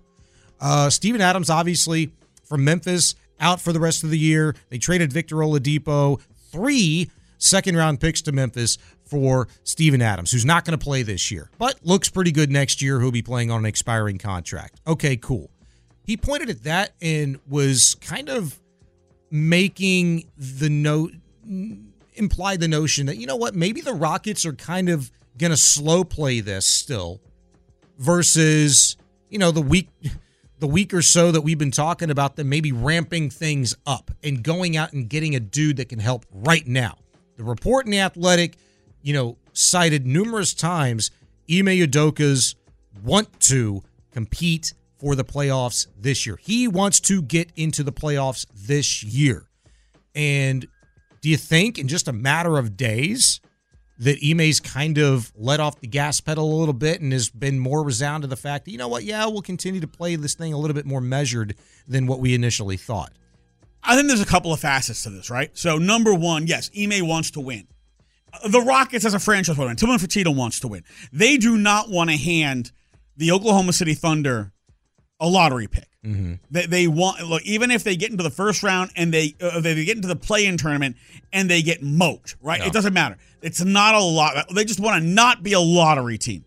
Uh, 0.59 0.89
Steven 0.89 1.21
Adams, 1.21 1.51
obviously 1.51 2.13
from 2.43 2.63
Memphis, 2.63 3.13
out 3.39 3.61
for 3.61 3.71
the 3.71 3.79
rest 3.79 4.03
of 4.03 4.09
the 4.09 4.17
year. 4.17 4.55
They 4.69 4.79
traded 4.79 5.13
Victor 5.13 5.35
Oladipo, 5.35 6.19
three 6.51 7.11
second 7.37 7.77
round 7.77 7.99
picks 7.99 8.23
to 8.23 8.31
Memphis 8.31 8.79
for 9.03 9.47
Steven 9.63 10.01
Adams, 10.01 10.31
who's 10.31 10.45
not 10.45 10.65
going 10.65 10.75
to 10.75 10.83
play 10.83 11.03
this 11.03 11.29
year, 11.29 11.51
but 11.59 11.75
looks 11.83 12.09
pretty 12.09 12.31
good 12.31 12.49
next 12.49 12.81
year. 12.81 12.99
Who'll 12.99 13.11
be 13.11 13.21
playing 13.21 13.51
on 13.51 13.59
an 13.59 13.65
expiring 13.65 14.17
contract. 14.17 14.81
Okay, 14.87 15.15
cool. 15.15 15.51
He 16.05 16.17
pointed 16.17 16.49
at 16.49 16.63
that 16.63 16.93
and 17.01 17.39
was 17.47 17.95
kind 18.01 18.29
of 18.29 18.59
making 19.31 20.29
the 20.37 20.69
note 20.69 21.11
imply 22.13 22.55
the 22.55 22.67
notion 22.67 23.07
that 23.07 23.17
you 23.17 23.27
know 23.27 23.35
what 23.35 23.55
maybe 23.55 23.81
the 23.81 23.93
Rockets 23.93 24.45
are 24.45 24.53
kind 24.53 24.89
of 24.89 25.11
going 25.37 25.51
to 25.51 25.57
slow 25.57 26.03
play 26.03 26.39
this 26.39 26.65
still 26.65 27.19
versus 27.97 28.97
you 29.29 29.37
know 29.37 29.51
the 29.51 29.61
week 29.61 29.89
the 30.59 30.67
week 30.67 30.93
or 30.93 31.01
so 31.01 31.31
that 31.31 31.41
we've 31.41 31.57
been 31.57 31.71
talking 31.71 32.09
about 32.09 32.35
them 32.35 32.49
maybe 32.49 32.71
ramping 32.71 33.29
things 33.29 33.75
up 33.85 34.11
and 34.23 34.43
going 34.43 34.77
out 34.77 34.93
and 34.93 35.09
getting 35.09 35.35
a 35.35 35.39
dude 35.39 35.77
that 35.77 35.89
can 35.89 35.99
help 35.99 36.25
right 36.31 36.65
now. 36.65 36.97
The 37.37 37.43
report 37.43 37.85
in 37.85 37.91
the 37.91 37.99
Athletic, 37.99 38.55
you 39.01 39.13
know, 39.13 39.37
cited 39.51 40.05
numerous 40.05 40.53
times 40.53 41.11
Ime 41.49 41.67
Udoka's 41.67 42.55
want 43.03 43.39
to 43.41 43.83
compete 44.11 44.73
for 45.05 45.13
the 45.13 45.23
playoffs 45.23 45.85
this 45.95 46.25
year. 46.25 46.35
He 46.41 46.67
wants 46.67 46.99
to 47.01 47.21
get 47.21 47.51
into 47.55 47.83
the 47.83 47.91
playoffs 47.91 48.47
this 48.55 49.03
year. 49.03 49.47
And 50.15 50.65
do 51.21 51.29
you 51.29 51.37
think 51.37 51.77
in 51.77 51.87
just 51.87 52.07
a 52.07 52.11
matter 52.11 52.57
of 52.57 52.75
days 52.75 53.39
that 53.99 54.17
Ime's 54.27 54.59
kind 54.59 54.97
of 54.97 55.31
let 55.35 55.59
off 55.59 55.79
the 55.79 55.85
gas 55.85 56.19
pedal 56.21 56.51
a 56.51 56.57
little 56.57 56.73
bit 56.73 57.01
and 57.01 57.13
has 57.13 57.29
been 57.29 57.59
more 57.59 57.83
resound 57.83 58.23
to 58.23 58.27
the 58.27 58.35
fact 58.35 58.65
that, 58.65 58.71
you 58.71 58.79
know 58.79 58.87
what, 58.87 59.03
yeah, 59.03 59.27
we'll 59.27 59.43
continue 59.43 59.79
to 59.79 59.87
play 59.87 60.15
this 60.15 60.33
thing 60.33 60.53
a 60.53 60.57
little 60.57 60.73
bit 60.73 60.87
more 60.87 61.01
measured 61.01 61.55
than 61.87 62.07
what 62.07 62.19
we 62.19 62.33
initially 62.33 62.75
thought? 62.75 63.11
I 63.83 63.95
think 63.95 64.07
there's 64.07 64.21
a 64.21 64.25
couple 64.25 64.53
of 64.53 64.59
facets 64.59 65.03
to 65.03 65.11
this, 65.11 65.29
right? 65.29 65.55
So, 65.55 65.77
number 65.77 66.15
one, 66.15 66.47
yes, 66.47 66.71
Ime 66.75 67.07
wants 67.07 67.29
to 67.31 67.41
win. 67.41 67.67
The 68.49 68.59
Rockets, 68.59 69.05
as 69.05 69.13
a 69.13 69.19
franchise, 69.19 69.55
want 69.55 69.67
to 69.77 69.85
win. 69.85 69.99
Tillman 69.99 69.99
Fertitta 69.99 70.35
wants 70.35 70.61
to 70.61 70.67
win. 70.67 70.83
They 71.13 71.37
do 71.37 71.57
not 71.57 71.91
want 71.91 72.09
to 72.09 72.17
hand 72.17 72.71
the 73.15 73.31
Oklahoma 73.31 73.71
City 73.71 73.93
Thunder 73.93 74.51
a 75.19 75.27
lottery 75.27 75.67
pick. 75.67 75.87
Mm-hmm. 76.03 76.33
They, 76.51 76.65
they 76.67 76.87
want 76.87 77.21
look 77.27 77.41
even 77.43 77.71
if 77.71 77.83
they 77.83 77.95
get 77.95 78.11
into 78.11 78.23
the 78.23 78.29
first 78.29 78.61
round 78.61 78.91
and 78.95 79.11
they 79.13 79.35
uh, 79.41 79.59
they 79.59 79.83
get 79.85 79.95
into 79.95 80.07
the 80.07 80.15
play-in 80.15 80.57
tournament 80.57 80.97
and 81.33 81.49
they 81.49 81.61
get 81.61 81.81
moked, 81.81 82.35
right? 82.41 82.59
Yeah. 82.59 82.67
It 82.67 82.73
doesn't 82.73 82.93
matter. 82.93 83.17
It's 83.41 83.63
not 83.63 83.95
a 83.95 84.03
lot. 84.03 84.45
They 84.53 84.65
just 84.65 84.79
want 84.79 85.01
to 85.01 85.07
not 85.07 85.41
be 85.41 85.53
a 85.53 85.59
lottery 85.59 86.17
team. 86.17 86.45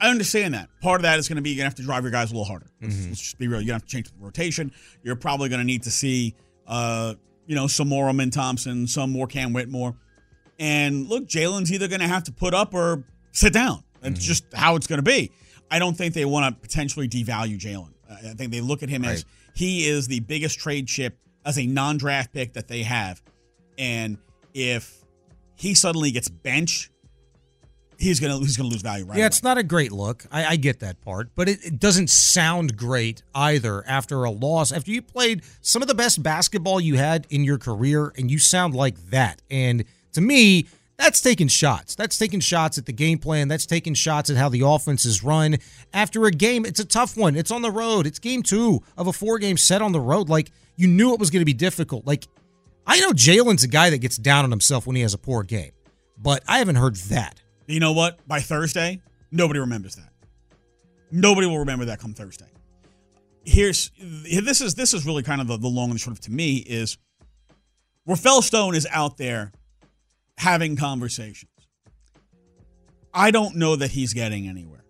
I 0.00 0.10
understand 0.10 0.52
that. 0.52 0.68
Part 0.82 1.00
of 1.00 1.02
that 1.02 1.18
is 1.18 1.28
going 1.28 1.36
to 1.36 1.42
be 1.42 1.50
you're 1.50 1.56
going 1.62 1.64
to 1.64 1.70
have 1.70 1.76
to 1.76 1.82
drive 1.82 2.02
your 2.02 2.10
guys 2.10 2.30
a 2.30 2.34
little 2.34 2.44
harder. 2.44 2.66
Let's, 2.82 2.94
mm-hmm. 2.94 3.08
let's 3.08 3.20
just 3.20 3.38
be 3.38 3.48
real. 3.48 3.60
You're 3.60 3.68
going 3.68 3.80
to 3.80 3.84
have 3.84 3.86
to 3.86 3.88
change 3.88 4.10
the 4.10 4.18
rotation. 4.18 4.72
You're 5.02 5.16
probably 5.16 5.48
going 5.48 5.60
to 5.60 5.64
need 5.64 5.84
to 5.84 5.90
see, 5.90 6.34
uh, 6.66 7.14
you 7.46 7.54
know, 7.54 7.66
some 7.66 7.88
more 7.88 8.08
Amen 8.08 8.30
Thompson, 8.30 8.86
some 8.86 9.12
more 9.12 9.26
Cam 9.26 9.54
Whitmore. 9.54 9.96
And 10.58 11.08
look, 11.08 11.26
Jalen's 11.26 11.72
either 11.72 11.88
going 11.88 12.00
to 12.00 12.08
have 12.08 12.24
to 12.24 12.32
put 12.32 12.52
up 12.52 12.74
or 12.74 13.04
sit 13.32 13.52
down. 13.52 13.82
That's 14.00 14.14
mm-hmm. 14.14 14.26
just 14.26 14.44
how 14.52 14.76
it's 14.76 14.86
going 14.86 14.98
to 14.98 15.02
be. 15.02 15.32
I 15.70 15.78
don't 15.78 15.96
think 15.96 16.14
they 16.14 16.24
want 16.24 16.54
to 16.54 16.60
potentially 16.60 17.08
devalue 17.08 17.58
Jalen. 17.58 17.90
I 18.10 18.34
think 18.34 18.52
they 18.52 18.60
look 18.60 18.82
at 18.82 18.88
him 18.88 19.02
right. 19.02 19.12
as 19.12 19.24
he 19.54 19.86
is 19.86 20.06
the 20.06 20.20
biggest 20.20 20.58
trade 20.58 20.86
chip 20.86 21.18
as 21.44 21.58
a 21.58 21.66
non-draft 21.66 22.32
pick 22.32 22.54
that 22.54 22.68
they 22.68 22.82
have, 22.82 23.22
and 23.78 24.18
if 24.52 25.04
he 25.56 25.74
suddenly 25.74 26.10
gets 26.10 26.28
benched, 26.28 26.90
he's 27.98 28.20
gonna 28.20 28.38
he's 28.38 28.56
gonna 28.56 28.68
lose 28.68 28.82
value 28.82 29.04
right. 29.04 29.16
Yeah, 29.16 29.22
away. 29.22 29.26
it's 29.26 29.42
not 29.42 29.58
a 29.58 29.62
great 29.62 29.92
look. 29.92 30.24
I, 30.30 30.44
I 30.46 30.56
get 30.56 30.80
that 30.80 31.00
part, 31.00 31.30
but 31.34 31.48
it, 31.48 31.64
it, 31.64 31.80
doesn't 31.80 32.10
sound 32.10 32.76
great 32.76 33.22
either 33.34 33.86
after 33.86 34.24
a 34.24 34.30
loss. 34.30 34.72
After 34.72 34.90
you 34.90 35.02
played 35.02 35.42
some 35.60 35.82
of 35.82 35.88
the 35.88 35.94
best 35.94 36.22
basketball 36.22 36.80
you 36.80 36.96
had 36.96 37.26
in 37.30 37.44
your 37.44 37.58
career, 37.58 38.12
and 38.16 38.30
you 38.30 38.38
sound 38.38 38.74
like 38.74 38.96
that. 39.10 39.42
And 39.50 39.84
to 40.12 40.20
me, 40.20 40.66
that's 40.96 41.20
taking 41.20 41.48
shots. 41.48 41.94
That's 41.94 42.16
taking 42.16 42.40
shots 42.40 42.78
at 42.78 42.86
the 42.86 42.92
game 42.92 43.18
plan. 43.18 43.48
That's 43.48 43.66
taking 43.66 43.94
shots 43.94 44.30
at 44.30 44.36
how 44.36 44.48
the 44.48 44.62
offense 44.64 45.04
is 45.04 45.24
run. 45.24 45.56
After 45.92 46.24
a 46.26 46.30
game, 46.30 46.64
it's 46.64 46.80
a 46.80 46.84
tough 46.84 47.16
one. 47.16 47.36
It's 47.36 47.50
on 47.50 47.62
the 47.62 47.70
road. 47.70 48.06
It's 48.06 48.18
game 48.18 48.42
two 48.42 48.82
of 48.96 49.06
a 49.06 49.12
four 49.12 49.38
game 49.38 49.56
set 49.56 49.82
on 49.82 49.92
the 49.92 50.00
road. 50.00 50.28
Like, 50.28 50.50
you 50.76 50.86
knew 50.86 51.12
it 51.12 51.20
was 51.20 51.30
going 51.30 51.40
to 51.40 51.46
be 51.46 51.52
difficult. 51.52 52.06
Like, 52.06 52.26
I 52.86 53.00
know 53.00 53.10
Jalen's 53.10 53.64
a 53.64 53.68
guy 53.68 53.90
that 53.90 53.98
gets 53.98 54.16
down 54.16 54.44
on 54.44 54.50
himself 54.50 54.86
when 54.86 54.94
he 54.94 55.02
has 55.02 55.14
a 55.14 55.18
poor 55.18 55.42
game, 55.42 55.72
but 56.18 56.42
I 56.46 56.58
haven't 56.58 56.76
heard 56.76 56.96
that. 56.96 57.40
You 57.66 57.80
know 57.80 57.92
what? 57.92 58.26
By 58.28 58.40
Thursday, 58.40 59.00
nobody 59.30 59.58
remembers 59.58 59.96
that. 59.96 60.10
Nobody 61.10 61.46
will 61.46 61.60
remember 61.60 61.86
that 61.86 61.98
come 61.98 62.12
Thursday. 62.12 62.46
Here's 63.44 63.90
this 63.98 64.60
is 64.60 64.74
this 64.74 64.94
is 64.94 65.04
really 65.04 65.22
kind 65.22 65.40
of 65.40 65.46
the, 65.48 65.58
the 65.58 65.68
long 65.68 65.90
and 65.90 66.00
short 66.00 66.16
of 66.16 66.20
to 66.22 66.30
me 66.30 66.56
is 66.56 66.96
Rafael 68.06 68.42
Stone 68.42 68.74
is 68.74 68.86
out 68.90 69.16
there 69.18 69.52
having 70.38 70.76
conversations. 70.76 71.50
I 73.12 73.30
don't 73.30 73.56
know 73.56 73.76
that 73.76 73.92
he's 73.92 74.12
getting 74.12 74.48
anywhere. 74.48 74.84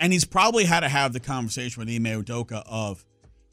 And 0.00 0.12
he's 0.12 0.24
probably 0.24 0.64
had 0.64 0.80
to 0.80 0.88
have 0.88 1.12
the 1.12 1.20
conversation 1.20 1.80
with 1.80 1.88
Ime 1.88 2.22
Udoka 2.22 2.62
of 2.66 3.04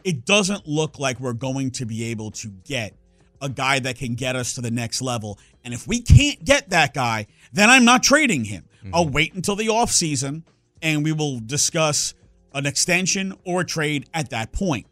it 0.04 0.26
doesn't 0.26 0.68
look 0.68 1.00
like 1.00 1.20
we're 1.20 1.34
going 1.34 1.72
to 1.72 1.86
be 1.86 2.06
able 2.06 2.32
to 2.32 2.48
get 2.48 2.94
a 3.42 3.50
guy 3.50 3.80
that 3.80 3.98
can 3.98 4.16
get 4.16 4.36
us 4.36 4.54
to 4.54 4.62
the 4.62 4.72
next 4.72 5.02
level. 5.02 5.40
And 5.64 5.74
if 5.74 5.88
we 5.88 6.02
can't 6.02 6.44
get 6.46 6.70
that 6.70 6.94
guy, 6.94 7.28
then 7.52 7.70
I'm 7.70 7.84
not 7.84 8.04
trading 8.04 8.46
him. 8.46 8.66
Mm-hmm. 8.80 8.96
I'll 8.96 9.10
wait 9.10 9.34
until 9.34 9.56
the 9.56 9.68
offseason 9.68 10.44
and 10.82 11.04
we 11.04 11.12
will 11.12 11.40
discuss 11.40 12.14
an 12.54 12.66
extension 12.66 13.34
or 13.44 13.62
a 13.62 13.66
trade 13.66 14.08
at 14.14 14.30
that 14.30 14.52
point. 14.52 14.86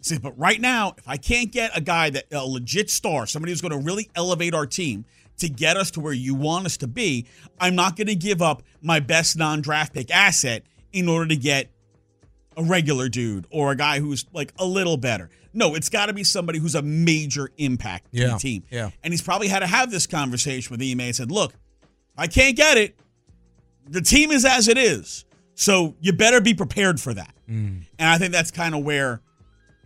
See, 0.00 0.18
but 0.18 0.36
right 0.38 0.60
now, 0.60 0.94
if 0.98 1.08
I 1.08 1.16
can't 1.16 1.52
get 1.52 1.76
a 1.76 1.80
guy 1.80 2.10
that 2.10 2.26
a 2.32 2.44
legit 2.44 2.90
star, 2.90 3.26
somebody 3.26 3.52
who's 3.52 3.60
going 3.60 3.72
to 3.72 3.78
really 3.78 4.10
elevate 4.14 4.54
our 4.54 4.66
team, 4.66 5.04
to 5.38 5.48
get 5.48 5.76
us 5.76 5.90
to 5.92 6.00
where 6.00 6.12
you 6.12 6.34
want 6.34 6.66
us 6.66 6.76
to 6.78 6.86
be, 6.86 7.26
I'm 7.58 7.74
not 7.74 7.96
going 7.96 8.06
to 8.06 8.14
give 8.14 8.42
up 8.42 8.62
my 8.80 9.00
best 9.00 9.36
non 9.36 9.60
draft 9.60 9.92
pick 9.92 10.10
asset 10.10 10.64
in 10.92 11.08
order 11.08 11.28
to 11.28 11.36
get 11.36 11.70
a 12.56 12.62
regular 12.62 13.08
dude 13.08 13.46
or 13.50 13.72
a 13.72 13.76
guy 13.76 13.98
who's 13.98 14.24
like 14.32 14.52
a 14.58 14.64
little 14.64 14.96
better. 14.96 15.30
No, 15.52 15.74
it's 15.74 15.88
got 15.88 16.06
to 16.06 16.12
be 16.12 16.24
somebody 16.24 16.58
who's 16.58 16.74
a 16.74 16.82
major 16.82 17.50
impact 17.58 18.08
yeah, 18.10 18.26
to 18.26 18.32
the 18.32 18.38
team. 18.38 18.64
Yeah. 18.70 18.90
And 19.02 19.12
he's 19.12 19.22
probably 19.22 19.48
had 19.48 19.60
to 19.60 19.66
have 19.66 19.90
this 19.90 20.06
conversation 20.06 20.72
with 20.72 20.82
Ime 20.82 21.00
and 21.00 21.16
said, 21.16 21.30
look, 21.30 21.52
I 22.16 22.26
can't 22.26 22.56
get 22.56 22.76
it. 22.76 22.96
The 23.88 24.00
team 24.00 24.30
is 24.30 24.44
as 24.44 24.68
it 24.68 24.78
is. 24.78 25.24
So 25.54 25.94
you 26.00 26.12
better 26.12 26.40
be 26.40 26.54
prepared 26.54 27.00
for 27.00 27.14
that. 27.14 27.34
Mm. 27.48 27.84
And 27.98 28.08
I 28.08 28.18
think 28.18 28.32
that's 28.32 28.50
kind 28.50 28.74
of 28.74 28.84
where 28.84 29.20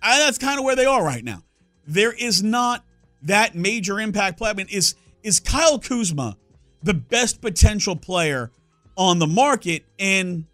that's 0.00 0.38
kind 0.38 0.58
of 0.58 0.64
where 0.64 0.76
they 0.76 0.86
are 0.86 1.04
right 1.04 1.24
now. 1.24 1.42
There 1.86 2.12
is 2.12 2.42
not 2.42 2.84
that 3.22 3.54
major 3.54 4.00
impact 4.00 4.38
play. 4.38 4.50
I 4.50 4.54
mean, 4.54 4.68
is 4.70 4.94
is 5.22 5.40
Kyle 5.40 5.78
Kuzma 5.78 6.36
the 6.82 6.94
best 6.94 7.40
potential 7.40 7.96
player 7.96 8.50
on 8.96 9.18
the 9.18 9.26
market? 9.26 9.84
And 9.98 10.44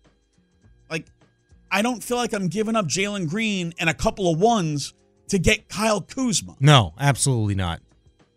like, 0.90 1.06
I 1.70 1.82
don't 1.82 2.02
feel 2.02 2.16
like 2.16 2.32
I'm 2.32 2.48
giving 2.48 2.76
up 2.76 2.86
Jalen 2.86 3.28
Green 3.28 3.72
and 3.78 3.90
a 3.90 3.94
couple 3.94 4.30
of 4.32 4.40
ones 4.40 4.94
to 5.28 5.38
get 5.38 5.68
Kyle 5.68 6.00
Kuzma. 6.00 6.56
No, 6.60 6.94
absolutely 6.98 7.54
not. 7.54 7.80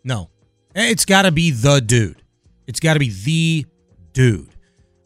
No, 0.03 0.29
it's 0.74 1.05
got 1.05 1.24
to 1.24 1.31
be 1.31 1.51
the 1.51 1.79
dude. 1.79 2.22
It's 2.65 2.79
got 2.79 2.93
to 2.93 3.00
be 3.00 3.10
the 3.10 3.65
dude. 4.13 4.50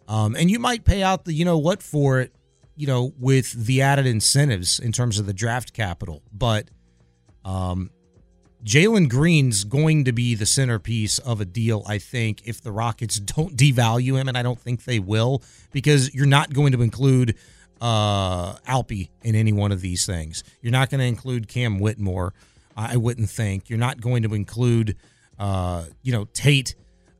Um, 0.07 0.35
and 0.35 0.51
you 0.51 0.59
might 0.59 0.83
pay 0.83 1.03
out 1.03 1.25
the 1.25 1.33
you 1.33 1.45
know 1.45 1.57
what 1.57 1.81
for 1.81 2.19
it, 2.19 2.33
you 2.75 2.85
know, 2.85 3.13
with 3.19 3.51
the 3.53 3.81
added 3.81 4.05
incentives 4.05 4.79
in 4.79 4.91
terms 4.91 5.19
of 5.19 5.25
the 5.25 5.33
draft 5.33 5.73
capital. 5.73 6.21
But 6.33 6.69
um, 7.45 7.91
Jalen 8.63 9.09
Green's 9.09 9.63
going 9.63 10.05
to 10.05 10.11
be 10.11 10.35
the 10.35 10.45
centerpiece 10.45 11.17
of 11.19 11.41
a 11.41 11.45
deal, 11.45 11.83
I 11.87 11.97
think, 11.97 12.41
if 12.45 12.61
the 12.61 12.71
Rockets 12.71 13.19
don't 13.19 13.55
devalue 13.55 14.19
him, 14.19 14.27
and 14.27 14.37
I 14.37 14.43
don't 14.43 14.59
think 14.59 14.83
they 14.83 14.99
will, 14.99 15.41
because 15.71 16.13
you're 16.13 16.25
not 16.25 16.53
going 16.53 16.71
to 16.73 16.81
include 16.81 17.35
uh, 17.79 18.53
Alpi 18.67 19.09
in 19.23 19.35
any 19.35 19.51
one 19.51 19.71
of 19.71 19.81
these 19.81 20.05
things. 20.05 20.43
You're 20.61 20.71
not 20.71 20.89
going 20.89 20.99
to 20.99 21.07
include 21.07 21.47
Cam 21.47 21.79
Whitmore, 21.79 22.33
I 22.77 22.97
wouldn't 22.97 23.29
think. 23.29 23.69
You're 23.69 23.79
not 23.79 23.99
going 23.99 24.23
to 24.23 24.33
include, 24.33 24.95
uh, 25.39 25.85
you 26.03 26.11
know, 26.11 26.25
Tate 26.33 26.75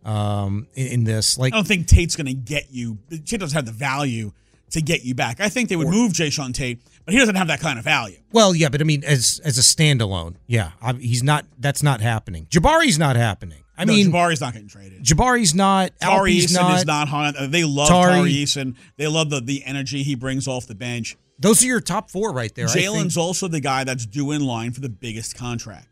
um, 0.06 0.68
in, 0.76 0.88
in, 0.88 1.04
this. 1.04 1.38
Like, 1.38 1.54
I 1.54 1.58
don't 1.58 1.68
think 1.68 1.88
Tate's 1.88 2.16
going 2.16 2.28
to 2.28 2.34
get 2.34 2.72
you. 2.72 3.00
Tate 3.10 3.40
doesn't 3.40 3.56
have 3.56 3.66
the 3.66 3.72
value 3.72 4.32
to 4.72 4.82
get 4.82 5.04
you 5.04 5.16
back. 5.16 5.40
I 5.40 5.50
think 5.50 5.70
they 5.70 5.76
would 5.76 5.88
or, 5.88 5.92
move 5.92 6.14
Jae'Sean 6.14 6.54
Tate, 6.54 6.80
but 6.84 6.91
he 7.12 7.20
doesn't 7.20 7.36
have 7.36 7.48
that 7.48 7.60
kind 7.60 7.78
of 7.78 7.86
value. 7.86 8.18
Well, 8.32 8.56
yeah, 8.56 8.70
but 8.70 8.82
I 8.82 8.84
mean, 8.84 9.04
as 9.04 9.42
as 9.44 9.58
a 9.58 9.62
standalone, 9.62 10.36
yeah, 10.48 10.72
I, 10.82 10.94
he's 10.94 11.24
not. 11.24 11.46
That's 11.60 11.84
not 11.84 12.02
happening. 12.02 12.48
Jabari's 12.50 13.00
not 13.00 13.16
happening. 13.16 13.64
I 13.78 13.86
no, 13.86 13.94
mean, 13.94 14.08
Jabari's 14.08 14.42
not 14.42 14.54
getting 14.54 14.68
traded. 14.68 15.04
Jabari's 15.04 15.56
not. 15.56 15.92
Tari 16.00 16.36
Eason 16.36 16.56
not, 16.56 16.78
is 16.78 16.86
not. 16.86 17.36
Uh, 17.36 17.48
they 17.48 17.64
love 17.64 17.88
Tari, 17.88 18.14
Tari 18.14 18.34
Eason. 18.34 18.76
They 18.98 19.08
love 19.08 19.30
the 19.30 19.42
the 19.42 19.64
energy 19.66 20.04
he 20.04 20.16
brings 20.16 20.48
off 20.48 20.68
the 20.68 20.76
bench. 20.76 21.18
Those 21.40 21.64
are 21.64 21.66
your 21.66 21.82
top 21.82 22.12
four 22.12 22.32
right 22.32 22.54
there. 22.54 22.68
Jalen's 22.68 23.18
also 23.18 23.48
the 23.48 23.60
guy 23.60 23.84
that's 23.84 24.06
due 24.06 24.32
in 24.32 24.46
line 24.46 24.72
for 24.72 24.82
the 24.82 24.90
biggest 24.90 25.36
contract, 25.36 25.88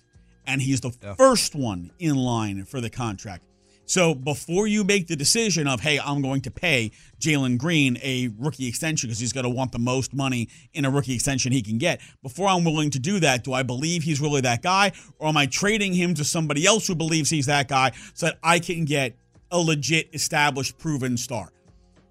and 0.46 0.62
he's 0.62 0.82
the 0.82 0.96
yeah. 1.02 1.16
first 1.16 1.56
one 1.56 1.92
in 1.98 2.16
line 2.16 2.66
for 2.66 2.80
the 2.80 2.90
contract. 2.92 3.44
So 3.90 4.14
before 4.14 4.68
you 4.68 4.84
make 4.84 5.08
the 5.08 5.16
decision 5.16 5.68
of, 5.68 5.80
hey, 5.80 6.00
I'm 6.00 6.22
going 6.22 6.42
to 6.42 6.52
pay 6.52 6.92
Jalen 7.20 7.58
Green 7.58 7.98
a 8.04 8.30
rookie 8.38 8.68
extension 8.68 9.08
because 9.08 9.18
he's 9.18 9.34
going 9.34 9.46
to 9.46 9.50
want 9.50 9.72
the 9.72 9.80
most 9.80 10.14
money 10.14 10.48
in 10.74 10.86
a 10.86 10.92
rookie 10.92 11.16
extension 11.16 11.52
he 11.52 11.64
can 11.64 11.80
get, 11.80 12.00
before 12.22 12.48
I'm 12.48 12.64
willing 12.64 12.92
to 12.92 13.00
do 13.00 13.20
that, 13.22 13.44
do 13.44 13.52
I 13.52 13.64
believe 13.64 14.04
he's 14.04 14.22
really 14.22 14.42
that 14.42 14.62
guy? 14.62 14.92
Or 15.18 15.28
am 15.28 15.38
I 15.38 15.48
trading 15.48 15.92
him 15.94 16.14
to 16.14 16.24
somebody 16.24 16.68
else 16.68 16.86
who 16.86 16.94
believes 16.94 17.32
he's 17.32 17.48
that 17.48 17.68
guy 17.68 17.94
so 18.14 18.28
that 18.28 18.38
I 18.44 18.60
can 18.60 18.86
get 18.86 19.16
a 19.50 19.58
legit, 19.58 20.14
established, 20.14 20.78
proven 20.78 21.18
star? 21.18 21.52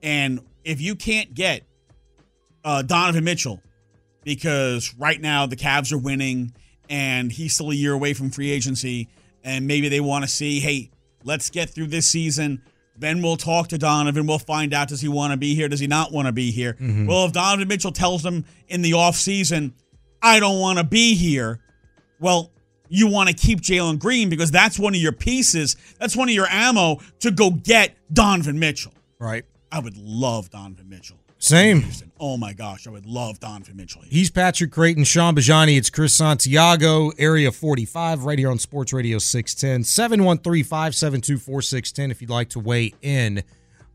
And 0.03 0.41
if 0.65 0.81
you 0.81 0.97
can't 0.97 1.33
get 1.33 1.63
uh, 2.65 2.83
Donovan 2.83 3.23
Mitchell, 3.23 3.63
because 4.25 4.93
right 4.99 5.21
now 5.21 5.47
the 5.47 5.55
Cavs 5.55 5.93
are 5.93 5.99
winning 5.99 6.53
and 6.91 7.31
he's 7.31 7.55
still 7.55 7.71
a 7.71 7.75
year 7.75 7.93
away 7.93 8.15
from 8.15 8.31
free 8.31 8.51
agency, 8.51 9.09
and 9.45 9.69
maybe 9.69 9.89
they 9.89 10.01
want 10.01 10.25
to 10.25 10.29
see, 10.29 10.59
hey, 10.59 10.91
Let's 11.29 11.51
get 11.51 11.69
through 11.69 11.89
this 11.89 12.07
season. 12.07 12.63
Then 12.97 13.21
we'll 13.21 13.37
talk 13.37 13.69
to 13.69 13.77
Donovan. 13.77 14.27
We'll 14.27 14.39
find 14.39 14.73
out 14.73 14.89
does 14.89 15.03
he 15.03 15.09
want 15.09 15.33
to 15.33 15.37
be 15.37 15.55
here? 15.55 15.69
Does 15.69 15.79
he 15.79 15.87
not 15.87 16.11
want 16.11 16.25
to 16.25 16.33
be 16.33 16.51
here? 16.51 16.73
Mm-hmm. 16.73 17.07
Well, 17.07 17.27
if 17.27 17.33
Donovan 17.33 17.69
Mitchell 17.69 17.93
tells 17.93 18.23
them 18.23 18.47
in 18.69 18.81
the 18.81 18.93
offseason, 18.93 19.75
I 20.23 20.41
don't 20.41 20.59
want 20.59 20.79
to 20.79 20.85
be 20.85 21.15
here, 21.15 21.61
well, 22.19 22.51
you 22.89 23.09
want 23.09 23.29
to 23.29 23.35
keep 23.35 23.61
Jalen 23.61 23.99
Green 23.99 24.31
because 24.31 24.51
that's 24.51 24.79
one 24.79 24.95
of 24.95 25.01
your 25.03 25.13
pieces. 25.13 25.77
That's 26.01 26.17
one 26.17 26.31
of 26.31 26.35
your 26.35 26.49
ammo 26.49 27.01
to 27.21 27.31
go 27.31 27.51
get 27.51 27.95
Donovan 28.11 28.59
Mitchell. 28.59 28.95
Right. 29.19 29.45
I 29.71 29.81
would 29.81 29.99
love 29.99 30.49
Donovan 30.49 30.89
Mitchell. 30.89 31.18
Same. 31.39 31.85
Oh 32.19 32.37
my 32.37 32.53
gosh, 32.53 32.87
I 32.89 32.91
would 32.91 33.07
love 33.07 33.39
Donovan 33.39 33.77
Mitchell. 33.77 34.03
here. 34.03 34.11
He's 34.11 34.31
Patrick 34.31 34.73
Creighton, 34.73 35.05
Shaun 35.05 35.37
Bijani. 35.37 35.79
It's 35.79 35.89
Chris 35.89 36.13
Santiago, 36.13 37.11
Area 37.17 37.53
45, 37.53 38.25
right 38.25 38.39
here 38.39 38.51
on 38.51 38.59
Sports 38.59 38.93
Radio 38.93 39.19
610. 39.19 39.85
713 39.85 40.65
572 40.65 41.39
4610 41.39 42.11
if 42.11 42.21
you'd 42.21 42.31
like 42.31 42.49
to 42.51 42.59
weigh 42.59 42.93
in. 43.03 43.45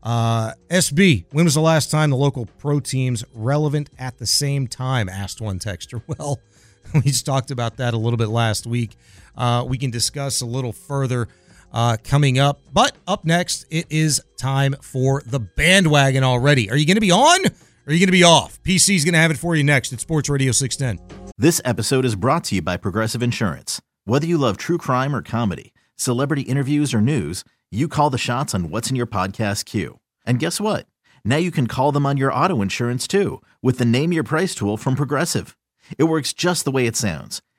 Uh, 0.02 0.52
SB, 0.70 1.24
when 1.32 1.44
was 1.44 1.54
the 1.54 1.60
last 1.60 1.90
time 1.90 2.10
the 2.10 2.16
local 2.16 2.46
pro 2.58 2.80
teams 2.80 3.24
relevant 3.34 3.90
at 3.98 4.16
the 4.18 4.26
same 4.26 4.66
time? 4.66 5.08
Asked 5.08 5.40
one 5.40 5.58
texter. 5.58 6.00
Well, 6.18 6.40
we 6.94 7.00
just 7.02 7.26
talked 7.26 7.50
about 7.50 7.76
that 7.78 7.92
a 7.94 7.98
little 7.98 8.18
bit 8.18 8.28
last 8.28 8.66
week. 8.66 8.96
Uh, 9.36 9.64
we 9.66 9.78
can 9.78 9.90
discuss 9.90 10.40
a 10.42 10.46
little 10.46 10.72
further 10.72 11.28
uh, 11.74 11.98
coming 12.02 12.38
up. 12.38 12.62
But 12.72 12.96
up 13.06 13.26
next, 13.26 13.66
it 13.70 13.86
is 13.90 14.22
time 14.38 14.74
for 14.80 15.22
the 15.26 15.40
bandwagon 15.40 16.24
already. 16.24 16.70
Are 16.70 16.76
you 16.76 16.86
going 16.86 16.96
to 16.96 17.00
be 17.02 17.10
on 17.10 17.44
or 17.44 17.50
are 17.88 17.92
you 17.92 17.98
going 17.98 18.06
to 18.06 18.12
be 18.12 18.24
off? 18.24 18.62
PC's 18.62 19.04
going 19.04 19.12
to 19.12 19.18
have 19.18 19.30
it 19.30 19.36
for 19.36 19.54
you 19.54 19.64
next 19.64 19.92
at 19.92 20.00
Sports 20.00 20.30
Radio 20.30 20.52
610. 20.52 21.32
This 21.36 21.60
episode 21.64 22.04
is 22.04 22.14
brought 22.14 22.44
to 22.44 22.54
you 22.54 22.62
by 22.62 22.76
Progressive 22.78 23.22
Insurance. 23.22 23.82
Whether 24.04 24.26
you 24.26 24.38
love 24.38 24.56
true 24.56 24.78
crime 24.78 25.14
or 25.14 25.20
comedy, 25.20 25.74
celebrity 25.96 26.42
interviews 26.42 26.94
or 26.94 27.00
news, 27.00 27.44
you 27.70 27.88
call 27.88 28.08
the 28.08 28.18
shots 28.18 28.54
on 28.54 28.70
what's 28.70 28.88
in 28.88 28.96
your 28.96 29.06
podcast 29.06 29.64
queue. 29.64 29.98
And 30.24 30.38
guess 30.38 30.60
what? 30.60 30.86
Now 31.24 31.36
you 31.36 31.50
can 31.50 31.66
call 31.66 31.90
them 31.90 32.06
on 32.06 32.16
your 32.16 32.32
auto 32.32 32.62
insurance 32.62 33.08
too 33.08 33.42
with 33.62 33.78
the 33.78 33.84
Name 33.84 34.12
Your 34.12 34.22
Price 34.22 34.54
tool 34.54 34.76
from 34.76 34.94
Progressive. 34.94 35.56
It 35.98 36.04
works 36.04 36.32
just 36.32 36.64
the 36.64 36.70
way 36.70 36.86
it 36.86 36.96
sounds. 36.96 37.42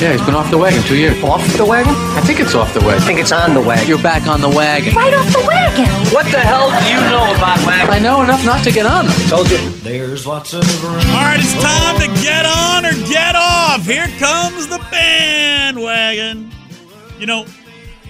Yeah, 0.00 0.12
he's 0.12 0.22
been 0.24 0.34
off 0.34 0.50
the 0.50 0.56
wagon 0.56 0.82
two 0.84 0.96
years. 0.96 1.22
Off 1.22 1.44
the 1.56 1.66
wagon? 1.66 1.92
I 2.16 2.22
think 2.22 2.40
it's 2.40 2.54
off 2.54 2.72
the 2.72 2.80
wagon. 2.80 3.02
I 3.02 3.06
think 3.06 3.18
it's 3.20 3.32
on 3.32 3.52
the 3.52 3.60
wagon. 3.60 3.86
You're 3.86 4.02
back 4.02 4.26
on 4.26 4.40
the 4.40 4.48
wagon. 4.48 4.94
Right 4.94 5.12
off 5.12 5.26
the 5.32 5.44
wagon. 5.46 5.84
What 6.14 6.24
the 6.32 6.38
hell 6.40 6.70
do 6.70 6.88
you 6.88 7.00
know 7.10 7.34
about 7.36 7.58
wagons? 7.66 7.90
I 7.94 7.98
know 7.98 8.22
enough 8.22 8.42
not 8.44 8.64
to 8.64 8.72
get 8.72 8.86
on 8.86 9.06
them. 9.06 9.14
Told 9.28 9.50
you. 9.50 9.58
There's 9.82 10.26
lots 10.26 10.54
of 10.54 10.62
room. 10.82 10.94
All 10.94 11.24
right, 11.28 11.38
it's 11.38 11.52
time 11.62 12.00
to 12.00 12.06
get 12.22 12.46
on 12.46 12.86
or 12.86 12.92
get 13.06 13.34
off. 13.36 13.84
Here 13.84 14.08
comes 14.18 14.66
the 14.68 14.78
bandwagon. 14.90 16.50
You 17.18 17.26
know, 17.26 17.44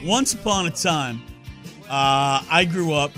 once 0.04 0.34
upon 0.34 0.66
a 0.66 0.70
time, 0.70 1.20
uh, 1.88 2.44
I 2.48 2.64
grew 2.70 2.92
up 2.92 3.10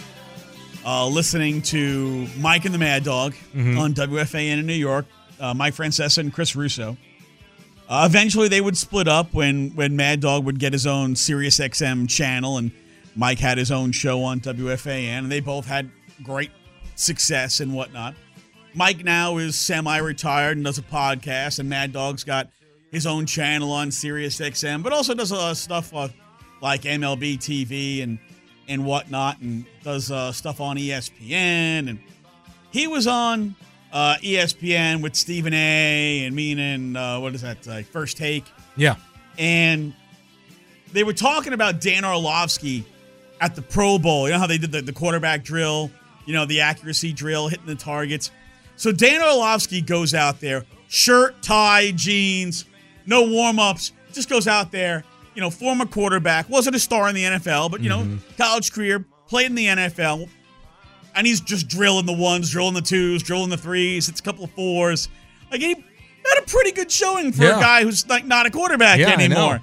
uh, 0.86 1.06
listening 1.08 1.60
to 1.62 2.26
Mike 2.38 2.64
and 2.64 2.72
the 2.72 2.78
Mad 2.78 3.04
Dog 3.04 3.34
on 3.54 3.92
WFAN 3.92 4.58
in 4.60 4.66
New 4.66 4.72
York. 4.72 5.04
Uh, 5.40 5.54
Mike 5.54 5.74
Francesa 5.74 6.18
and 6.18 6.32
Chris 6.32 6.54
Russo. 6.54 6.96
Uh, 7.88 8.06
eventually, 8.08 8.46
they 8.46 8.60
would 8.60 8.76
split 8.76 9.08
up 9.08 9.34
when 9.34 9.70
when 9.70 9.96
Mad 9.96 10.20
Dog 10.20 10.44
would 10.44 10.60
get 10.60 10.72
his 10.72 10.86
own 10.86 11.16
Sirius 11.16 11.58
XM 11.58 12.08
channel, 12.08 12.58
and 12.58 12.70
Mike 13.16 13.38
had 13.38 13.58
his 13.58 13.72
own 13.72 13.90
show 13.92 14.22
on 14.22 14.40
WFAN, 14.40 15.18
and 15.18 15.32
they 15.32 15.40
both 15.40 15.66
had 15.66 15.90
great 16.22 16.50
success 16.94 17.60
and 17.60 17.74
whatnot. 17.74 18.14
Mike 18.74 19.02
now 19.04 19.38
is 19.38 19.56
semi-retired 19.56 20.56
and 20.56 20.64
does 20.64 20.78
a 20.78 20.82
podcast, 20.82 21.58
and 21.58 21.68
Mad 21.68 21.92
Dog's 21.92 22.22
got 22.22 22.48
his 22.92 23.06
own 23.06 23.26
channel 23.26 23.72
on 23.72 23.90
Sirius 23.90 24.38
XM, 24.38 24.82
but 24.82 24.92
also 24.92 25.14
does 25.14 25.32
a 25.32 25.34
lot 25.34 25.50
of 25.50 25.56
stuff 25.56 25.92
uh, 25.94 26.08
like 26.60 26.82
MLB 26.82 27.38
TV 27.38 28.02
and 28.02 28.18
and 28.68 28.84
whatnot, 28.84 29.40
and 29.40 29.64
does 29.82 30.12
uh, 30.12 30.30
stuff 30.30 30.60
on 30.60 30.76
ESPN. 30.76 31.88
And 31.88 31.98
he 32.70 32.86
was 32.86 33.08
on 33.08 33.56
uh, 33.92 34.16
ESPN 34.22 35.02
with 35.02 35.14
Stephen 35.16 35.52
A. 35.54 36.24
and 36.24 36.34
me 36.34 36.52
and 36.52 36.96
uh, 36.96 37.18
what 37.18 37.34
is 37.34 37.42
that? 37.42 37.66
Like 37.66 37.86
First 37.86 38.16
Take 38.16 38.44
Yeah. 38.76 38.96
and 39.38 39.92
they 40.92 41.04
were 41.04 41.12
talking 41.12 41.52
about 41.52 41.80
Dan 41.80 42.04
Orlovsky 42.04 42.84
at 43.40 43.54
the 43.54 43.62
Pro 43.62 43.98
Bowl. 43.98 44.26
You 44.26 44.34
know 44.34 44.40
how 44.40 44.46
they 44.48 44.58
did 44.58 44.72
the, 44.72 44.82
the 44.82 44.92
quarterback 44.92 45.44
drill, 45.44 45.90
you 46.26 46.34
know, 46.34 46.46
the 46.46 46.60
accuracy 46.62 47.12
drill, 47.12 47.48
hitting 47.48 47.66
the 47.66 47.74
targets. 47.76 48.30
So 48.76 48.90
Dan 48.92 49.20
Orlovsky 49.22 49.80
goes 49.82 50.14
out 50.14 50.40
there, 50.40 50.64
shirt, 50.88 51.40
tie, 51.42 51.92
jeans, 51.94 52.64
no 53.06 53.22
warm 53.28 53.58
ups, 53.58 53.92
just 54.12 54.28
goes 54.28 54.48
out 54.48 54.72
there, 54.72 55.04
you 55.34 55.40
know, 55.40 55.50
former 55.50 55.86
quarterback, 55.86 56.48
wasn't 56.48 56.74
a 56.74 56.78
star 56.80 57.08
in 57.08 57.14
the 57.14 57.24
NFL, 57.24 57.70
but, 57.70 57.80
you 57.82 57.88
know, 57.88 58.18
college 58.36 58.72
career, 58.72 59.04
played 59.28 59.46
in 59.46 59.54
the 59.54 59.66
NFL. 59.66 60.28
And 61.14 61.26
he's 61.26 61.40
just 61.40 61.68
drilling 61.68 62.06
the 62.06 62.12
ones, 62.12 62.50
drilling 62.50 62.74
the 62.74 62.80
twos, 62.82 63.22
drilling 63.22 63.50
the 63.50 63.56
threes, 63.56 64.08
it's 64.08 64.20
a 64.20 64.22
couple 64.22 64.44
of 64.44 64.50
fours. 64.52 65.08
Like, 65.50 65.60
he 65.60 65.74
had 65.74 66.38
a 66.38 66.42
pretty 66.46 66.72
good 66.72 66.90
showing 66.90 67.32
for 67.32 67.44
Yeah. 67.44 67.58
a 67.58 67.60
guy 67.60 67.82
who's 67.82 68.06
like 68.08 68.24
not 68.24 68.46
a 68.46 68.50
quarterback 68.50 68.98
Yeah, 69.00 69.10
anymore. 69.10 69.60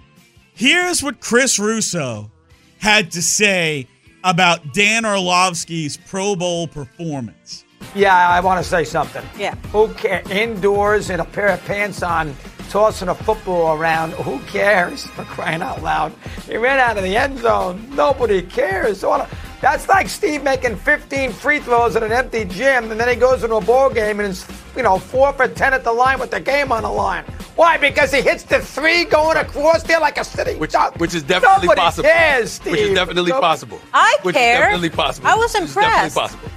Here's 0.54 1.02
what 1.04 1.20
Chris 1.22 1.58
Russo 1.60 2.32
had 2.80 3.12
to 3.12 3.22
say 3.22 3.88
about 4.24 4.74
Dan 4.74 5.06
Orlovsky's 5.06 5.98
Pro 5.98 6.36
Bowl 6.36 6.68
performance. 6.68 7.64
Yeah, 7.96 8.14
I 8.30 8.40
want 8.42 8.62
to 8.64 8.70
say 8.70 8.84
something. 8.84 9.24
Yeah. 9.38 9.56
Who 9.72 9.88
cares? 9.94 10.30
Indoors 10.30 11.10
in 11.10 11.20
a 11.20 11.26
pair 11.26 11.48
of 11.50 11.64
pants 11.66 12.04
on, 12.04 12.36
tossing 12.70 13.08
a 13.08 13.16
football 13.16 13.78
around. 13.78 14.12
Who 14.14 14.40
cares? 14.40 15.06
For 15.06 15.24
crying 15.24 15.62
out 15.62 15.82
loud. 15.84 16.12
He 16.48 16.58
ran 16.58 16.80
out 16.80 16.98
of 16.98 17.04
the 17.04 17.16
end 17.16 17.40
zone. 17.40 17.88
Nobody 17.96 18.42
cares. 18.42 19.04
All 19.04 19.22
of- 19.22 19.30
That's 19.62 19.88
like 19.90 20.08
Steve 20.08 20.44
making 20.44 20.76
15 20.76 21.32
free 21.32 21.60
throws 21.60 21.96
at 21.96 22.04
an 22.04 22.12
empty 22.12 22.46
gym, 22.46 22.92
and 22.92 23.00
then 23.00 23.10
he 23.10 23.16
goes 23.16 23.44
into 23.44 23.56
a 23.56 23.62
ball 23.62 23.90
game 23.90 24.20
and 24.20 24.30
is, 24.30 24.48
you 24.76 24.84
know, 24.84 25.00
four 25.00 25.34
for 25.34 25.48
10 25.48 25.74
at 25.74 25.84
the 25.84 25.92
line 25.92 26.20
with 26.20 26.30
the 26.30 26.40
game 26.40 26.72
on 26.72 26.84
the 26.84 26.90
line. 26.90 27.24
Why? 27.56 27.78
Because 27.78 28.14
he 28.14 28.22
hits 28.22 28.44
the 28.44 28.60
three 28.60 29.04
going 29.06 29.36
across 29.38 29.82
there 29.82 30.00
like 30.00 30.20
a 30.20 30.24
city 30.24 30.54
Which, 30.58 30.76
which 30.98 31.16
is 31.16 31.24
definitely 31.24 31.66
Nobody 31.70 31.82
possible. 31.82 32.04
Cares, 32.10 32.52
Steve. 32.52 32.72
Which 32.74 32.82
is 32.82 32.94
definitely 32.94 33.32
Nobody- 33.32 33.42
possible. 33.42 33.82
I 33.96 34.16
which 34.22 34.36
care. 34.36 34.54
Is 34.54 34.60
definitely 34.60 34.90
possible. 34.92 35.28
I 35.28 35.34
was 35.36 35.54
Which 35.56 35.64
is 35.64 35.74
definitely 35.74 35.94
impressed. 36.06 36.16
possible. 36.16 36.50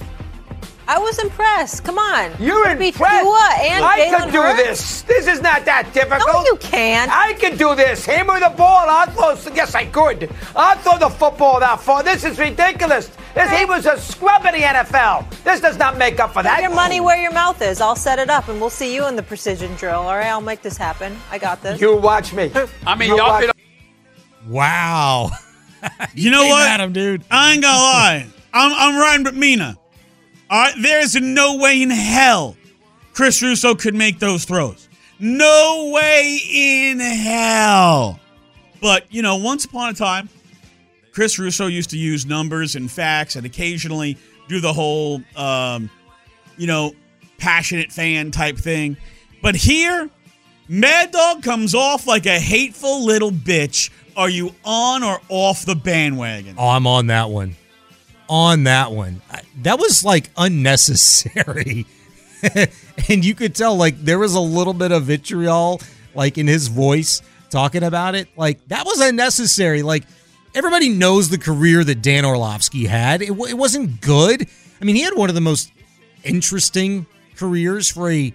I 0.91 0.99
was 0.99 1.19
impressed. 1.21 1.85
Come 1.85 1.99
on. 1.99 2.33
You're 2.41 2.65
Could 2.67 2.79
be 2.81 2.89
impressed. 2.89 3.23
Tua 3.23 3.33
uh, 3.33 3.63
and 3.63 3.85
I 3.85 4.01
Jalen 4.01 4.19
can 4.19 4.33
do 4.33 4.43
Hurts. 4.43 4.57
this. 4.63 5.03
This 5.03 5.27
is 5.29 5.41
not 5.41 5.65
that 5.65 5.93
difficult. 5.95 6.27
No, 6.27 6.43
you 6.45 6.57
can't. 6.57 7.09
I 7.13 7.35
can 7.35 7.57
do 7.57 7.77
this. 7.77 8.05
Hammer 8.05 8.41
the 8.41 8.51
ball. 8.57 8.87
I'll 8.89 9.07
throw. 9.37 9.55
Yes, 9.55 9.75
I 9.77 9.85
could. 9.87 10.29
I'll 10.57 10.77
throw 10.79 10.99
the 10.99 11.09
football 11.09 11.61
that 11.61 11.81
far. 11.81 12.03
This 12.03 12.25
is 12.25 12.39
ridiculous. 12.41 13.09
This, 13.35 13.51
he 13.57 13.65
was 13.65 13.87
a 13.87 13.97
scrub 13.99 14.45
in 14.47 14.55
the 14.55 14.61
NFL. 14.63 15.31
This 15.45 15.61
does 15.61 15.79
not 15.79 15.97
make 15.97 16.19
up 16.19 16.33
for 16.33 16.43
that. 16.43 16.57
Put 16.57 16.63
your 16.65 16.75
money 16.75 17.01
where 17.01 17.23
your 17.23 17.33
mouth 17.33 17.63
is. 17.63 17.81
I'll 17.81 17.95
set 17.95 18.19
it 18.19 18.29
up, 18.29 18.49
and 18.49 18.61
we'll 18.61 18.69
see 18.71 18.93
you 18.93 19.07
in 19.07 19.15
the 19.15 19.23
precision 19.23 19.73
drill. 19.77 20.01
All 20.01 20.17
right, 20.17 20.27
I'll 20.27 20.41
make 20.41 20.63
this 20.63 20.77
happen. 20.77 21.17
I 21.31 21.39
got 21.39 21.63
this. 21.63 21.81
You 21.81 21.97
watch 21.97 22.33
me. 22.33 22.51
I 22.87 22.97
mean, 22.97 23.11
You 23.11 23.17
y'all 23.19 23.29
watch- 23.29 23.45
hit 23.45 23.57
Wow. 24.49 25.31
You 26.15 26.31
know 26.31 26.43
Came 26.43 26.51
what? 26.51 26.69
at 26.69 26.81
him, 26.81 26.93
dude. 26.93 27.25
I 27.31 27.53
ain't 27.55 27.63
gonna 27.63 27.79
lie. 27.79 28.27
I'm, 28.53 28.73
I'm 28.75 29.01
riding 29.01 29.25
with 29.25 29.35
Mina. 29.35 29.79
There's 30.79 31.15
no 31.15 31.57
way 31.57 31.83
in 31.83 31.91
hell 31.91 32.57
Chris 33.13 33.43
Russo 33.43 33.75
could 33.75 33.95
make 33.95 34.19
those 34.19 34.45
throws. 34.45 34.89
No 35.19 35.91
way 35.93 36.41
in 36.53 36.99
hell. 37.01 38.19
But, 38.81 39.05
you 39.13 39.21
know, 39.21 39.37
once 39.37 39.67
upon 39.67 39.91
a 39.91 39.95
time, 39.95 40.29
Chris 41.13 41.39
Russo 41.39 41.67
used 41.67 41.91
to 41.91 41.99
use 41.99 42.25
numbers 42.25 42.77
and 42.77 42.91
facts 42.91 43.37
and 43.37 43.45
occasionally 43.45 44.17
do 44.49 44.61
the 44.61 44.73
whole, 44.73 45.21
um, 45.37 45.91
you 46.57 46.67
know, 46.67 46.95
passionate 47.37 47.93
fan 47.93 48.31
type 48.31 48.57
thing. 48.57 48.97
But 49.43 49.55
here, 49.55 50.09
Mad 50.69 51.11
Dog 51.11 51.43
comes 51.43 51.75
off 51.75 52.07
like 52.07 52.27
a 52.27 52.39
hateful 52.39 53.05
little 53.05 53.31
bitch. 53.31 53.91
Are 54.17 54.31
you 54.31 54.55
on 54.65 55.03
or 55.03 55.21
off 55.29 55.67
the 55.67 55.75
bandwagon? 55.75 56.55
Oh, 56.57 56.69
I'm 56.69 56.87
on 56.87 57.09
that 57.09 57.29
one. 57.29 57.57
On 58.31 58.63
that 58.65 58.93
one. 58.93 59.23
That 59.63 59.81
was 59.81 60.05
like 60.05 60.31
unnecessary. 60.37 61.85
and 63.09 63.25
you 63.25 63.35
could 63.35 63.57
tell 63.57 63.77
like 63.77 64.01
there 64.01 64.21
was 64.21 64.35
a 64.37 64.41
little 64.41 64.73
bit 64.73 64.93
of 64.93 65.03
vitriol 65.03 65.81
like 66.15 66.39
in 66.39 66.47
his 66.47 66.69
voice 66.69 67.23
talking 67.51 67.83
about 67.83 68.15
it. 68.15 68.29
Like 68.37 68.67
that 68.69 68.87
was 68.87 69.01
unnecessary. 69.01 69.83
Like 69.83 70.05
everybody 70.55 70.91
knows 70.91 71.29
the 71.29 71.39
career 71.39 71.83
that 71.83 72.03
Dan 72.03 72.25
Orlovsky 72.25 72.87
had. 72.87 73.21
It, 73.21 73.31
w- 73.31 73.49
it 73.49 73.59
wasn't 73.59 74.01
good. 74.01 74.47
I 74.81 74.85
mean, 74.85 74.95
he 74.95 75.03
had 75.03 75.15
one 75.17 75.29
of 75.29 75.35
the 75.35 75.41
most 75.41 75.73
interesting 76.23 77.07
careers 77.37 77.91
for 77.91 78.11
a 78.11 78.33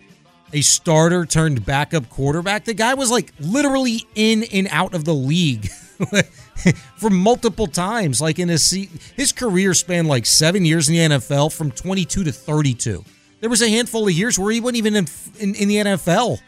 a 0.53 0.61
starter 0.61 1.25
turned 1.25 1.65
backup 1.65 2.09
quarterback. 2.09 2.65
The 2.65 2.73
guy 2.73 2.93
was 2.93 3.11
like 3.11 3.33
literally 3.39 4.05
in 4.13 4.43
and 4.43 4.67
out 4.71 4.93
of 4.93 5.05
the 5.05 5.13
league 5.13 5.69
for 6.97 7.09
multiple 7.09 7.67
times. 7.67 8.21
Like 8.21 8.39
in 8.39 8.49
his 8.49 8.69
his 9.15 9.31
career 9.31 9.73
spanned 9.73 10.07
like 10.07 10.25
seven 10.25 10.65
years 10.65 10.89
in 10.89 10.95
the 10.95 11.15
NFL, 11.17 11.53
from 11.55 11.71
22 11.71 12.23
to 12.23 12.31
32. 12.31 13.03
There 13.41 13.49
was 13.49 13.61
a 13.61 13.69
handful 13.69 14.07
of 14.07 14.13
years 14.13 14.39
where 14.39 14.51
he 14.51 14.59
wasn't 14.59 14.77
even 14.77 14.95
in 14.95 15.07
in, 15.39 15.55
in 15.55 15.67
the 15.67 15.75
NFL. 15.77 16.39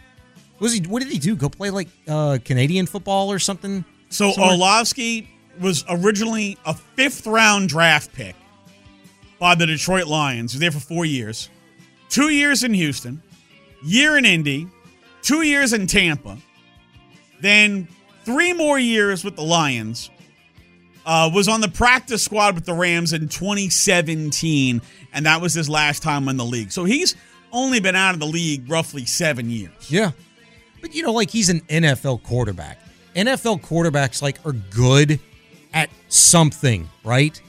Was 0.59 0.73
he? 0.73 0.81
What 0.87 1.03
did 1.03 1.11
he 1.11 1.19
do? 1.19 1.35
Go 1.35 1.49
play 1.49 1.69
like 1.69 1.87
uh, 2.07 2.39
Canadian 2.43 2.85
football 2.87 3.31
or 3.31 3.39
something? 3.39 3.85
So 4.09 4.31
Somewhere- 4.31 4.51
Orlovsky 4.53 5.29
was 5.59 5.83
originally 5.89 6.57
a 6.65 6.73
fifth 6.73 7.25
round 7.27 7.69
draft 7.69 8.13
pick 8.13 8.35
by 9.39 9.53
the 9.55 9.65
Detroit 9.65 10.07
Lions. 10.07 10.53
He 10.53 10.57
was 10.57 10.61
there 10.61 10.71
for 10.71 10.79
four 10.79 11.05
years. 11.05 11.49
Two 12.09 12.29
years 12.29 12.63
in 12.63 12.73
Houston, 12.73 13.21
year 13.83 14.17
in 14.17 14.23
Indy, 14.25 14.67
two 15.21 15.41
years 15.41 15.73
in 15.73 15.85
Tampa, 15.87 16.37
then 17.41 17.87
three 18.27 18.51
more 18.51 18.77
years 18.77 19.23
with 19.23 19.37
the 19.37 19.41
Lions. 19.41 20.11
Uh, 21.05 21.31
was 21.33 21.47
on 21.47 21.61
the 21.61 21.69
practice 21.69 22.21
squad 22.21 22.53
with 22.53 22.65
the 22.65 22.73
Rams 22.73 23.13
in 23.13 23.29
2017, 23.29 24.81
and 25.13 25.25
that 25.25 25.39
was 25.39 25.53
his 25.53 25.69
last 25.69 26.03
time 26.03 26.27
in 26.27 26.35
the 26.35 26.43
league. 26.43 26.69
So 26.69 26.83
he's 26.83 27.15
only 27.53 27.79
been 27.79 27.95
out 27.95 28.13
of 28.13 28.19
the 28.19 28.25
league 28.25 28.69
roughly 28.69 29.05
seven 29.05 29.49
years. 29.49 29.89
Yeah. 29.89 30.11
But 30.81 30.93
you 30.93 31.03
know, 31.03 31.13
like 31.13 31.29
he's 31.29 31.47
an 31.47 31.61
NFL 31.61 32.23
quarterback. 32.23 32.79
NFL 33.15 33.61
quarterbacks 33.61 34.21
like 34.21 34.45
are 34.45 34.51
good 34.51 35.21
at 35.73 35.89
something, 36.09 36.89
right? 37.05 37.41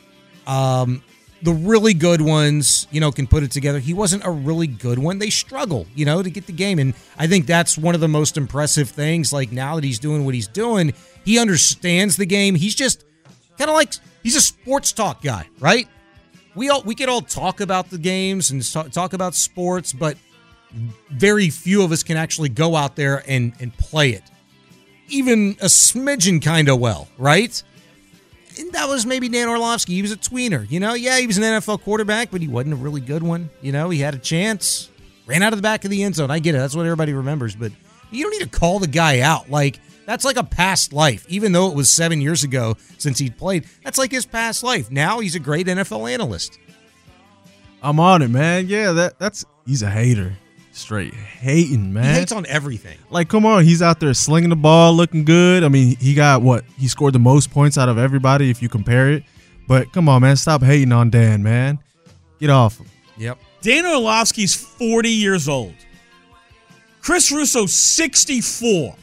Um 0.46 1.02
the 1.42 1.52
really 1.52 1.94
good 1.94 2.20
ones, 2.20 2.86
you 2.90 3.00
know, 3.00 3.12
can 3.12 3.26
put 3.26 3.42
it 3.42 3.50
together. 3.50 3.78
He 3.78 3.94
wasn't 3.94 4.24
a 4.24 4.30
really 4.30 4.66
good 4.66 4.98
one. 4.98 5.18
They 5.18 5.30
struggle, 5.30 5.86
you 5.94 6.04
know, 6.04 6.22
to 6.22 6.30
get 6.30 6.46
the 6.46 6.52
game. 6.52 6.78
And 6.78 6.94
I 7.18 7.26
think 7.26 7.46
that's 7.46 7.78
one 7.78 7.94
of 7.94 8.00
the 8.00 8.08
most 8.08 8.36
impressive 8.36 8.90
things. 8.90 9.32
Like 9.32 9.52
now 9.52 9.76
that 9.76 9.84
he's 9.84 9.98
doing 9.98 10.24
what 10.24 10.34
he's 10.34 10.48
doing, 10.48 10.94
he 11.24 11.38
understands 11.38 12.16
the 12.16 12.26
game. 12.26 12.54
He's 12.54 12.74
just 12.74 13.04
kind 13.56 13.70
of 13.70 13.76
like 13.76 13.94
he's 14.22 14.36
a 14.36 14.40
sports 14.40 14.92
talk 14.92 15.22
guy, 15.22 15.48
right? 15.60 15.88
We 16.54 16.70
all 16.70 16.82
we 16.82 16.94
could 16.94 17.08
all 17.08 17.20
talk 17.20 17.60
about 17.60 17.90
the 17.90 17.98
games 17.98 18.50
and 18.50 18.64
talk, 18.72 18.90
talk 18.90 19.12
about 19.12 19.34
sports, 19.34 19.92
but 19.92 20.16
very 21.10 21.50
few 21.50 21.82
of 21.82 21.92
us 21.92 22.02
can 22.02 22.16
actually 22.16 22.48
go 22.48 22.74
out 22.74 22.96
there 22.96 23.22
and 23.28 23.52
and 23.60 23.76
play 23.76 24.10
it 24.10 24.24
even 25.08 25.52
a 25.60 25.66
smidgen 25.66 26.42
kind 26.42 26.68
of 26.68 26.78
well 26.78 27.08
right 27.16 27.62
and 28.58 28.72
that 28.72 28.88
was 28.88 29.06
maybe 29.06 29.28
dan 29.28 29.48
orlovsky. 29.48 29.94
He 29.94 30.02
was 30.02 30.12
a 30.12 30.16
tweener 30.16 30.68
you 30.70 30.80
know? 30.80 30.94
Yeah 30.94 31.18
he 31.18 31.26
was 31.26 31.38
an 31.38 31.44
nfl 31.44 31.80
quarterback 31.80 32.30
but 32.30 32.40
he 32.40 32.48
wasn't 32.48 32.74
a 32.74 32.76
really 32.76 33.00
good 33.00 33.22
one. 33.22 33.50
You 33.62 33.72
know 33.72 33.90
he 33.90 34.00
had 34.00 34.14
a 34.14 34.18
chance 34.18 34.90
ran 35.26 35.42
out 35.42 35.52
of 35.52 35.58
the 35.58 35.62
back 35.62 35.84
of 35.84 35.90
the 35.90 36.02
end 36.02 36.14
zone. 36.14 36.30
I 36.30 36.38
get 36.38 36.54
it. 36.54 36.58
That's 36.58 36.74
what 36.74 36.86
everybody 36.86 37.12
remembers. 37.12 37.54
But 37.54 37.72
you 38.10 38.24
don't 38.24 38.32
need 38.32 38.50
to 38.50 38.58
call 38.58 38.78
the 38.78 38.86
guy 38.86 39.20
out. 39.20 39.50
Like 39.50 39.80
that's 40.06 40.24
like 40.24 40.36
a 40.36 40.44
past 40.44 40.92
life. 40.92 41.26
Even 41.28 41.52
though 41.52 41.70
it 41.70 41.76
was 41.76 41.92
seven 41.92 42.20
years 42.20 42.44
ago 42.44 42.76
since 42.96 43.18
he 43.18 43.30
played 43.30 43.66
that's 43.84 43.98
like 43.98 44.10
his 44.10 44.26
past 44.26 44.62
life. 44.62 44.90
Now 44.90 45.20
he's 45.20 45.34
a 45.34 45.40
great 45.40 45.66
nfl 45.66 46.10
analyst. 46.10 46.58
I'm 47.82 48.00
on 48.00 48.22
it, 48.22 48.28
man. 48.28 48.66
Yeah, 48.66 48.92
that 48.92 49.18
that's 49.18 49.44
he's 49.66 49.82
a 49.82 49.90
hater. 49.90 50.36
Straight 50.78 51.12
hating, 51.12 51.92
man. 51.92 52.04
he 52.04 52.20
hates 52.20 52.30
on 52.32 52.46
everything 52.46 52.96
Like, 53.10 53.28
come 53.28 53.44
on, 53.44 53.64
he's 53.64 53.82
out 53.82 53.98
there 54.00 54.14
slinging 54.14 54.50
the 54.50 54.56
ball, 54.56 54.94
looking 54.94 55.24
good. 55.24 55.64
I 55.64 55.68
mean, 55.68 55.96
he 55.96 56.14
got 56.14 56.40
what? 56.40 56.64
He 56.78 56.86
scored 56.88 57.12
the 57.14 57.18
most 57.18 57.50
points 57.50 57.76
out 57.76 57.88
of 57.88 57.98
everybody 57.98 58.48
if 58.50 58.62
you 58.62 58.68
compare 58.68 59.10
it. 59.10 59.24
But 59.66 59.92
come 59.92 60.08
on, 60.08 60.22
man, 60.22 60.36
stop 60.36 60.62
hating 60.62 60.92
on 60.92 61.10
Dan, 61.10 61.42
man. 61.42 61.78
Get 62.40 62.50
off 62.50 62.78
him. 62.78 62.86
yep 63.16 63.38
Dan 63.60 63.84
Orlovsky's 63.86 64.54
40 64.54 65.10
years 65.10 65.48
old. 65.48 65.74
Chris 67.02 67.32
Russo, 67.32 67.66
64. 67.66 68.94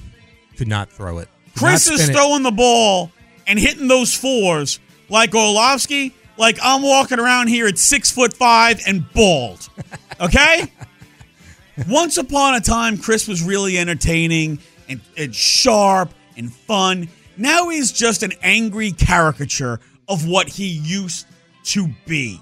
could 0.58 0.68
not 0.68 0.90
throw 0.90 1.18
it 1.20 1.28
Could 1.54 1.60
Chris 1.60 1.88
is 1.90 2.02
spin 2.02 2.16
it. 2.16 2.18
throwing 2.18 2.44
the 2.44 2.52
ball 2.52 3.12
and 3.48 3.60
hitting 3.60 3.88
those 3.88 4.14
fours 4.16 4.80
like 5.10 5.36
Orlovsky, 5.36 6.14
like 6.38 6.58
I'm 6.64 6.82
walking 6.82 7.20
around 7.20 7.48
here 7.48 7.68
at 7.68 7.78
six 7.78 8.10
foot 8.12 8.34
five 8.34 8.80
and 8.88 9.12
bald. 9.14 9.68
Okay? 10.22 10.72
Once 11.90 12.18
upon 12.18 12.56
a 12.56 12.62
time, 12.62 12.98
Chris 12.98 13.28
was 13.28 13.44
really 13.44 13.78
entertaining 13.78 14.60
and, 14.88 15.02
and 15.18 15.36
sharp 15.36 16.10
and 16.38 16.52
fun. 16.52 17.08
Now 17.38 17.70
he's 17.70 17.92
just 17.92 18.24
an 18.24 18.34
angry 18.42 18.92
caricature 18.92 19.80
of 20.08 20.28
what 20.28 20.48
he 20.48 20.68
used 20.68 21.28
to 21.66 21.90
be. 22.06 22.40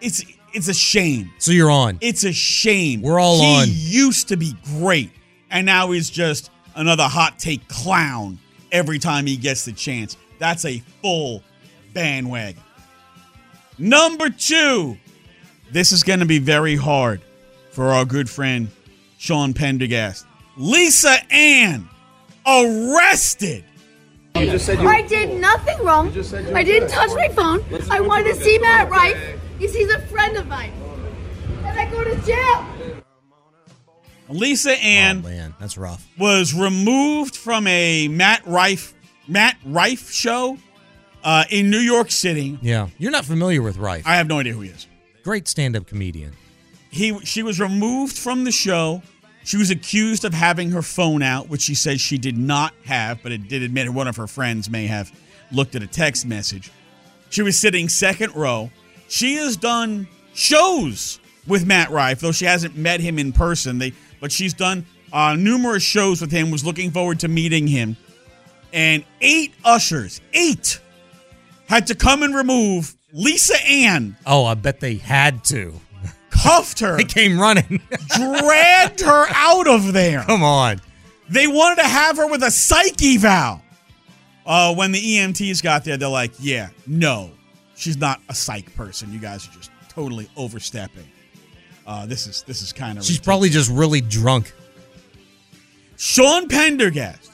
It's 0.00 0.24
it's 0.54 0.68
a 0.68 0.74
shame. 0.74 1.30
So 1.38 1.52
you're 1.52 1.70
on. 1.70 1.98
It's 2.00 2.24
a 2.24 2.32
shame. 2.32 3.02
We're 3.02 3.20
all 3.20 3.40
he 3.40 3.62
on. 3.62 3.68
used 3.70 4.28
to 4.28 4.36
be 4.36 4.54
great, 4.78 5.10
and 5.50 5.66
now 5.66 5.90
he's 5.90 6.08
just 6.08 6.50
another 6.76 7.04
hot 7.04 7.38
take 7.38 7.66
clown 7.68 8.38
every 8.70 8.98
time 8.98 9.26
he 9.26 9.36
gets 9.36 9.64
the 9.64 9.72
chance. 9.72 10.16
That's 10.38 10.64
a 10.64 10.78
full 11.02 11.42
bandwagon. 11.92 12.62
Number 13.78 14.30
two, 14.30 14.96
this 15.72 15.92
is 15.92 16.02
going 16.02 16.20
to 16.20 16.26
be 16.26 16.38
very 16.38 16.76
hard 16.76 17.20
for 17.78 17.92
our 17.92 18.04
good 18.04 18.28
friend 18.28 18.66
Sean 19.18 19.54
Pendergast. 19.54 20.26
Lisa 20.56 21.14
Ann 21.32 21.88
arrested. 22.44 23.64
I 24.34 25.04
did 25.08 25.40
nothing 25.40 25.78
wrong. 25.84 26.08
I 26.56 26.64
didn't 26.64 26.88
touch 26.88 27.10
my 27.14 27.28
phone. 27.28 27.64
I 27.88 28.00
wanted 28.00 28.34
to 28.34 28.40
see 28.42 28.58
Matt 28.58 28.90
Rife. 28.90 29.40
He's, 29.60 29.72
he's 29.72 29.92
a 29.92 30.00
friend 30.00 30.36
of 30.36 30.48
mine. 30.48 30.72
And 31.62 31.78
I 31.78 31.88
go 31.88 32.02
to 32.02 32.16
jail. 32.22 32.66
Lisa 34.28 34.72
Ann 34.72 35.22
Oh, 35.24 35.28
man, 35.28 35.54
that's 35.60 35.78
rough. 35.78 36.04
was 36.18 36.52
removed 36.54 37.36
from 37.36 37.68
a 37.68 38.08
Matt 38.08 38.44
Rife 38.44 38.92
Matt 39.28 39.56
Rife 39.64 40.10
show 40.10 40.58
uh, 41.22 41.44
in 41.48 41.70
New 41.70 41.78
York 41.78 42.10
City. 42.10 42.58
Yeah, 42.60 42.88
you're 42.98 43.12
not 43.12 43.24
familiar 43.24 43.62
with 43.62 43.76
Rife. 43.76 44.04
I 44.04 44.16
have 44.16 44.26
no 44.26 44.40
idea 44.40 44.54
who 44.54 44.62
he 44.62 44.70
is. 44.70 44.88
Great 45.22 45.46
stand-up 45.46 45.86
comedian. 45.86 46.32
He 46.90 47.18
she 47.24 47.42
was 47.42 47.60
removed 47.60 48.16
from 48.16 48.44
the 48.44 48.52
show. 48.52 49.02
She 49.44 49.56
was 49.56 49.70
accused 49.70 50.24
of 50.24 50.34
having 50.34 50.70
her 50.72 50.82
phone 50.82 51.22
out, 51.22 51.48
which 51.48 51.62
she 51.62 51.74
says 51.74 52.00
she 52.00 52.18
did 52.18 52.36
not 52.36 52.74
have, 52.84 53.22
but 53.22 53.32
it 53.32 53.48
did 53.48 53.62
admit 53.62 53.88
one 53.88 54.06
of 54.06 54.16
her 54.16 54.26
friends 54.26 54.68
may 54.68 54.86
have 54.86 55.10
looked 55.50 55.74
at 55.74 55.82
a 55.82 55.86
text 55.86 56.26
message. 56.26 56.70
She 57.30 57.42
was 57.42 57.58
sitting 57.58 57.88
second 57.88 58.34
row. 58.34 58.70
She 59.08 59.36
has 59.36 59.56
done 59.56 60.06
shows 60.34 61.18
with 61.46 61.66
Matt 61.66 61.90
Rife, 61.90 62.20
though 62.20 62.32
she 62.32 62.44
hasn't 62.44 62.76
met 62.76 63.00
him 63.00 63.18
in 63.18 63.32
person. 63.32 63.78
They, 63.78 63.94
but 64.20 64.30
she's 64.30 64.52
done 64.52 64.84
uh, 65.12 65.34
numerous 65.34 65.82
shows 65.82 66.20
with 66.20 66.30
him. 66.30 66.50
Was 66.50 66.64
looking 66.64 66.90
forward 66.90 67.20
to 67.20 67.28
meeting 67.28 67.66
him. 67.66 67.96
And 68.72 69.02
eight 69.22 69.54
ushers, 69.64 70.20
eight, 70.34 70.78
had 71.68 71.86
to 71.86 71.94
come 71.94 72.22
and 72.22 72.34
remove 72.34 72.94
Lisa 73.12 73.56
Ann, 73.66 74.16
Oh, 74.26 74.44
I 74.44 74.52
bet 74.54 74.80
they 74.80 74.96
had 74.96 75.42
to. 75.44 75.72
Cuffed 76.42 76.80
her, 76.80 76.96
They 76.96 77.04
came 77.04 77.38
running. 77.38 77.80
dragged 78.16 79.00
her 79.00 79.26
out 79.30 79.66
of 79.68 79.92
there. 79.92 80.22
Come 80.22 80.42
on. 80.42 80.80
They 81.28 81.46
wanted 81.46 81.82
to 81.82 81.88
have 81.88 82.16
her 82.16 82.26
with 82.26 82.42
a 82.42 82.50
psyche 82.50 83.16
eval. 83.16 83.62
Uh, 84.46 84.74
when 84.74 84.92
the 84.92 85.00
EMTs 85.00 85.62
got 85.62 85.84
there, 85.84 85.96
they're 85.98 86.08
like, 86.08 86.32
yeah, 86.40 86.70
no, 86.86 87.30
she's 87.76 87.98
not 87.98 88.20
a 88.30 88.34
psych 88.34 88.74
person. 88.74 89.12
You 89.12 89.18
guys 89.18 89.46
are 89.46 89.52
just 89.52 89.70
totally 89.88 90.28
overstepping. 90.36 91.06
Uh, 91.86 92.06
this 92.06 92.26
is 92.26 92.42
this 92.42 92.62
is 92.62 92.72
kind 92.72 92.98
of 92.98 93.04
She's 93.04 93.18
probably 93.18 93.48
just 93.48 93.70
really 93.70 94.00
drunk. 94.00 94.52
Sean 95.96 96.48
Pendergast 96.48 97.32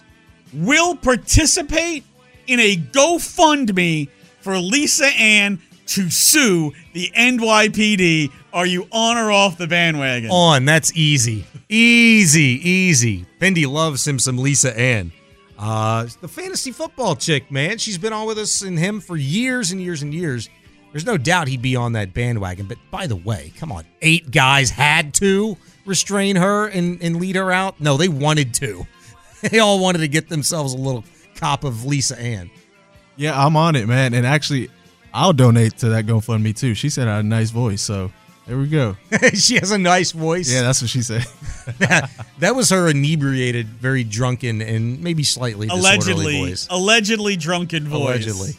will 0.52 0.96
participate 0.96 2.04
in 2.46 2.60
a 2.60 2.76
GoFundMe 2.76 4.08
for 4.40 4.58
Lisa 4.58 5.06
Ann 5.06 5.60
to 5.86 6.10
sue 6.10 6.72
the 6.92 7.10
NYPD. 7.16 8.30
Are 8.52 8.66
you 8.66 8.86
on 8.92 9.16
or 9.16 9.30
off 9.30 9.58
the 9.58 9.66
bandwagon? 9.66 10.30
On. 10.30 10.64
That's 10.64 10.94
easy. 10.96 11.44
Easy, 11.68 12.60
easy. 12.68 13.26
Fendi 13.40 13.70
loves 13.70 14.06
him 14.06 14.18
some 14.18 14.38
Lisa 14.38 14.76
Ann. 14.78 15.12
Uh, 15.58 16.06
the 16.20 16.28
fantasy 16.28 16.72
football 16.72 17.16
chick, 17.16 17.50
man. 17.50 17.78
She's 17.78 17.98
been 17.98 18.12
on 18.12 18.26
with 18.26 18.38
us 18.38 18.62
and 18.62 18.78
him 18.78 19.00
for 19.00 19.16
years 19.16 19.70
and 19.70 19.80
years 19.80 20.02
and 20.02 20.12
years. 20.12 20.48
There's 20.92 21.06
no 21.06 21.16
doubt 21.16 21.48
he'd 21.48 21.62
be 21.62 21.74
on 21.74 21.92
that 21.94 22.14
bandwagon. 22.14 22.66
But 22.66 22.78
by 22.90 23.06
the 23.06 23.16
way, 23.16 23.52
come 23.56 23.72
on. 23.72 23.84
Eight 24.02 24.30
guys 24.30 24.70
had 24.70 25.14
to 25.14 25.56
restrain 25.86 26.36
her 26.36 26.68
and, 26.68 27.02
and 27.02 27.16
lead 27.16 27.36
her 27.36 27.50
out. 27.50 27.80
No, 27.80 27.96
they 27.96 28.08
wanted 28.08 28.54
to. 28.54 28.86
They 29.50 29.58
all 29.58 29.78
wanted 29.78 29.98
to 29.98 30.08
get 30.08 30.30
themselves 30.30 30.72
a 30.72 30.78
little 30.78 31.04
cop 31.34 31.64
of 31.64 31.84
Lisa 31.84 32.18
Ann. 32.18 32.50
Yeah, 33.16 33.38
I'm 33.38 33.58
on 33.58 33.76
it, 33.76 33.86
man. 33.86 34.14
And 34.14 34.26
actually, 34.26 34.70
I'll 35.14 35.32
donate 35.32 35.78
to 35.78 35.90
that 35.90 36.06
GoFundMe 36.06 36.54
too. 36.56 36.74
She 36.74 36.90
said 36.90 37.06
I 37.06 37.16
had 37.16 37.24
a 37.24 37.28
nice 37.28 37.50
voice, 37.50 37.80
so 37.80 38.10
There 38.46 38.58
we 38.58 38.66
go. 38.66 38.96
she 39.34 39.54
has 39.58 39.70
a 39.70 39.78
nice 39.78 40.10
voice. 40.10 40.52
Yeah, 40.52 40.62
that's 40.62 40.82
what 40.82 40.90
she 40.90 41.02
said. 41.02 41.24
that, 41.78 42.10
that 42.40 42.56
was 42.56 42.70
her 42.70 42.88
inebriated, 42.88 43.68
very 43.68 44.02
drunken, 44.02 44.60
and 44.60 45.00
maybe 45.00 45.22
slightly 45.22 45.68
allegedly 45.68 46.40
voice. 46.40 46.66
allegedly 46.68 47.36
drunken 47.36 47.84
voice. 47.84 48.26
Allegedly. 48.26 48.58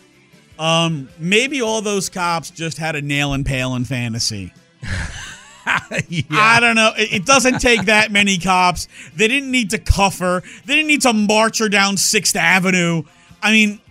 Um, 0.57 1.09
maybe 1.19 1.61
all 1.61 1.81
those 1.81 2.07
cops 2.07 2.49
just 2.49 2.77
had 2.77 2.95
a 2.95 3.01
nail 3.01 3.33
and 3.33 3.45
pail 3.45 3.75
in 3.75 3.83
fantasy. 3.83 4.53
I 5.67 6.59
don't 6.61 6.75
know. 6.75 6.93
It, 6.97 7.13
it 7.13 7.25
doesn't 7.25 7.59
take 7.59 7.85
that 7.85 8.11
many 8.11 8.37
cops. 8.37 8.87
They 9.15 9.27
didn't 9.27 9.51
need 9.51 9.71
to 9.71 9.77
cuff 9.77 10.19
her. 10.19 10.41
They 10.65 10.75
didn't 10.75 10.87
need 10.87 11.01
to 11.01 11.11
march 11.11 11.59
her 11.59 11.67
down 11.67 11.97
Sixth 11.97 12.35
Avenue. 12.35 13.03
I 13.41 13.51
mean, 13.51 13.81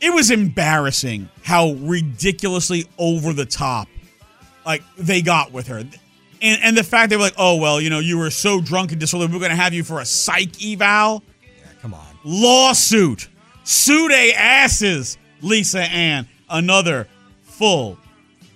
it 0.00 0.12
was 0.12 0.30
embarrassing 0.30 1.28
how 1.42 1.72
ridiculously 1.72 2.86
over 2.98 3.32
the 3.32 3.46
top 3.46 3.88
like 4.64 4.82
they 4.98 5.22
got 5.22 5.52
with 5.52 5.68
her. 5.68 5.78
And, 5.78 5.92
and 6.42 6.76
the 6.76 6.82
fact 6.82 7.10
they 7.10 7.16
were 7.16 7.22
like, 7.22 7.34
oh 7.38 7.56
well, 7.56 7.80
you 7.80 7.88
know, 7.88 8.00
you 8.00 8.18
were 8.18 8.30
so 8.30 8.60
drunk 8.60 8.90
and 8.90 9.00
disorderly, 9.00 9.32
we're 9.32 9.40
gonna 9.40 9.56
have 9.56 9.72
you 9.72 9.84
for 9.84 10.00
a 10.00 10.04
psych 10.04 10.62
eval. 10.62 11.22
Yeah, 11.42 11.66
come 11.80 11.94
on. 11.94 12.06
Lawsuit. 12.24 13.28
Sue 13.64 14.08
they 14.08 14.32
asses, 14.34 15.16
Lisa 15.40 15.82
Ann. 15.82 16.28
Another 16.48 17.08
full 17.42 17.98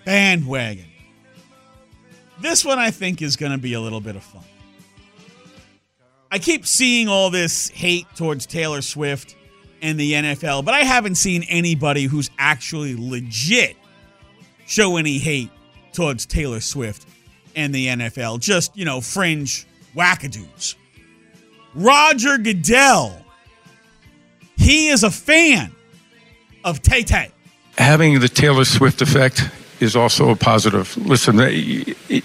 bandwagon. 0.05 0.87
This 2.41 2.65
one 2.65 2.79
I 2.79 2.91
think 2.91 3.23
is 3.23 3.37
gonna 3.37 3.59
be 3.59 3.75
a 3.75 3.81
little 3.81 4.01
bit 4.01 4.17
of 4.17 4.23
fun. 4.23 4.45
I 6.31 6.39
keep 6.39 6.67
seeing 6.67 7.09
all 7.09 7.31
this 7.31 7.71
hate 7.71 8.07
towards 8.15 8.47
Taylor 8.47 8.83
Swift 8.83 9.35
and 9.83 9.99
the 9.99 10.13
NFL, 10.13 10.65
but 10.65 10.75
I 10.75 10.81
haven't 10.81 11.15
seen 11.17 11.43
anybody 11.45 12.05
who's 12.05 12.31
actually 12.39 12.97
legit 12.97 13.77
show 14.67 14.97
any 14.97 15.19
hate 15.19 15.51
towards 15.93 16.27
Taylor 16.27 16.61
Swift 16.61 17.07
and 17.57 17.75
the 17.75 17.89
NFL. 17.89 18.41
Just, 18.41 18.77
you 18.77 18.85
know, 18.85 19.01
fringe 19.01 19.67
wackadoos. 19.95 20.77
Roger 21.75 22.39
Goodell, 22.39 23.25
he 24.57 24.89
is 24.89 25.03
a 25.03 25.11
fan 25.11 25.73
of 26.65 26.83
Tay 26.83 27.03
Tay. 27.03 27.31
Having 27.79 28.21
the 28.21 28.29
Taylor 28.29 28.65
Swift 28.65 29.01
effect 29.01 29.49
is 29.81 29.97
also 29.97 30.31
a 30.31 30.37
positive. 30.37 30.97
Listen, 30.99 31.37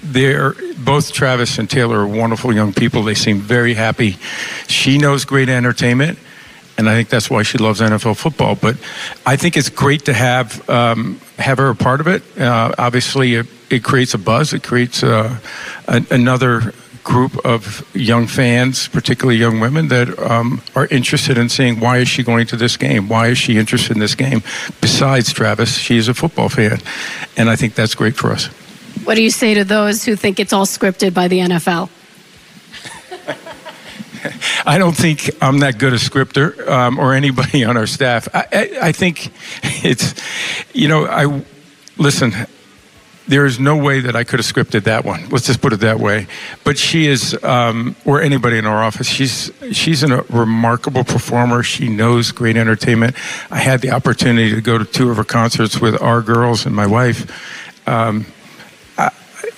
they're 0.03 0.53
both 0.77 1.13
Travis 1.13 1.57
and 1.57 1.69
Taylor 1.69 1.99
are 1.99 2.07
wonderful 2.07 2.53
young 2.53 2.73
people. 2.73 3.03
They 3.03 3.13
seem 3.13 3.39
very 3.39 3.73
happy. 3.73 4.17
She 4.67 4.97
knows 4.97 5.23
great 5.23 5.47
entertainment, 5.47 6.19
and 6.77 6.89
I 6.89 6.95
think 6.95 7.09
that's 7.09 7.29
why 7.29 7.43
she 7.43 7.57
loves 7.57 7.81
NFL 7.81 8.17
football. 8.17 8.55
But 8.55 8.77
I 9.25 9.35
think 9.35 9.57
it's 9.57 9.69
great 9.69 10.05
to 10.05 10.13
have 10.13 10.69
um, 10.69 11.19
have 11.38 11.57
her 11.57 11.69
a 11.69 11.75
part 11.75 12.01
of 12.01 12.07
it. 12.07 12.23
Uh, 12.38 12.73
obviously, 12.77 13.35
it, 13.35 13.47
it 13.69 13.83
creates 13.83 14.13
a 14.13 14.17
buzz. 14.17 14.53
It 14.53 14.63
creates 14.63 15.03
uh, 15.03 15.39
another 15.88 16.73
group 17.03 17.38
of 17.45 17.88
young 17.95 18.25
fans, 18.25 18.88
particularly 18.88 19.38
young 19.38 19.59
women, 19.59 19.88
that 19.89 20.17
um, 20.19 20.61
are 20.75 20.88
interested 20.88 21.38
in 21.38 21.47
seeing 21.47 21.79
why 21.79 21.99
is 21.99 22.09
she 22.09 22.23
going 22.23 22.47
to 22.47 22.57
this 22.57 22.75
game? 22.75 23.07
Why 23.07 23.27
is 23.27 23.38
she 23.38 23.57
interested 23.57 23.93
in 23.93 23.99
this 23.99 24.15
game? 24.15 24.41
Besides 24.81 25.31
Travis, 25.31 25.77
she 25.77 25.97
is 25.97 26.07
a 26.07 26.13
football 26.13 26.49
fan, 26.49 26.79
and 27.38 27.49
I 27.49 27.55
think 27.55 27.75
that's 27.75 27.95
great 27.95 28.15
for 28.15 28.31
us. 28.31 28.47
What 29.05 29.15
do 29.15 29.21
you 29.21 29.29
say 29.29 29.53
to 29.53 29.63
those 29.63 30.03
who 30.03 30.15
think 30.15 30.39
it's 30.39 30.51
all 30.51 30.65
scripted 30.65 31.13
by 31.13 31.27
the 31.27 31.39
NFL? 31.39 31.89
I 34.65 34.77
don't 34.77 34.95
think 34.95 35.29
I'm 35.41 35.59
that 35.59 35.77
good 35.77 35.93
a 35.93 35.99
scripter 35.99 36.69
um, 36.71 36.99
or 36.99 37.13
anybody 37.13 37.63
on 37.63 37.77
our 37.77 37.88
staff. 37.88 38.27
I, 38.33 38.47
I, 38.51 38.77
I 38.88 38.91
think 38.91 39.31
it's, 39.83 40.13
you 40.73 40.88
know, 40.88 41.05
I 41.05 41.43
listen. 41.97 42.33
There 43.27 43.47
is 43.47 43.59
no 43.59 43.75
way 43.75 44.01
that 44.01 44.15
I 44.15 44.23
could 44.23 44.38
have 44.38 44.45
scripted 44.45 44.83
that 44.83 45.03
one. 45.03 45.29
Let's 45.29 45.47
just 45.47 45.59
put 45.59 45.73
it 45.73 45.79
that 45.79 45.99
way. 45.99 46.27
But 46.63 46.77
she 46.77 47.07
is, 47.07 47.35
um, 47.43 47.95
or 48.05 48.21
anybody 48.21 48.59
in 48.59 48.67
our 48.67 48.83
office, 48.83 49.07
she's 49.07 49.51
she's 49.71 50.03
a 50.03 50.21
remarkable 50.29 51.03
performer. 51.03 51.63
She 51.63 51.89
knows 51.89 52.31
great 52.31 52.55
entertainment. 52.55 53.15
I 53.49 53.57
had 53.57 53.81
the 53.81 53.89
opportunity 53.89 54.53
to 54.53 54.61
go 54.61 54.77
to 54.77 54.85
two 54.85 55.09
of 55.09 55.17
her 55.17 55.23
concerts 55.23 55.81
with 55.81 55.99
our 56.03 56.21
girls 56.21 56.67
and 56.67 56.75
my 56.75 56.85
wife. 56.85 57.88
Um, 57.88 58.27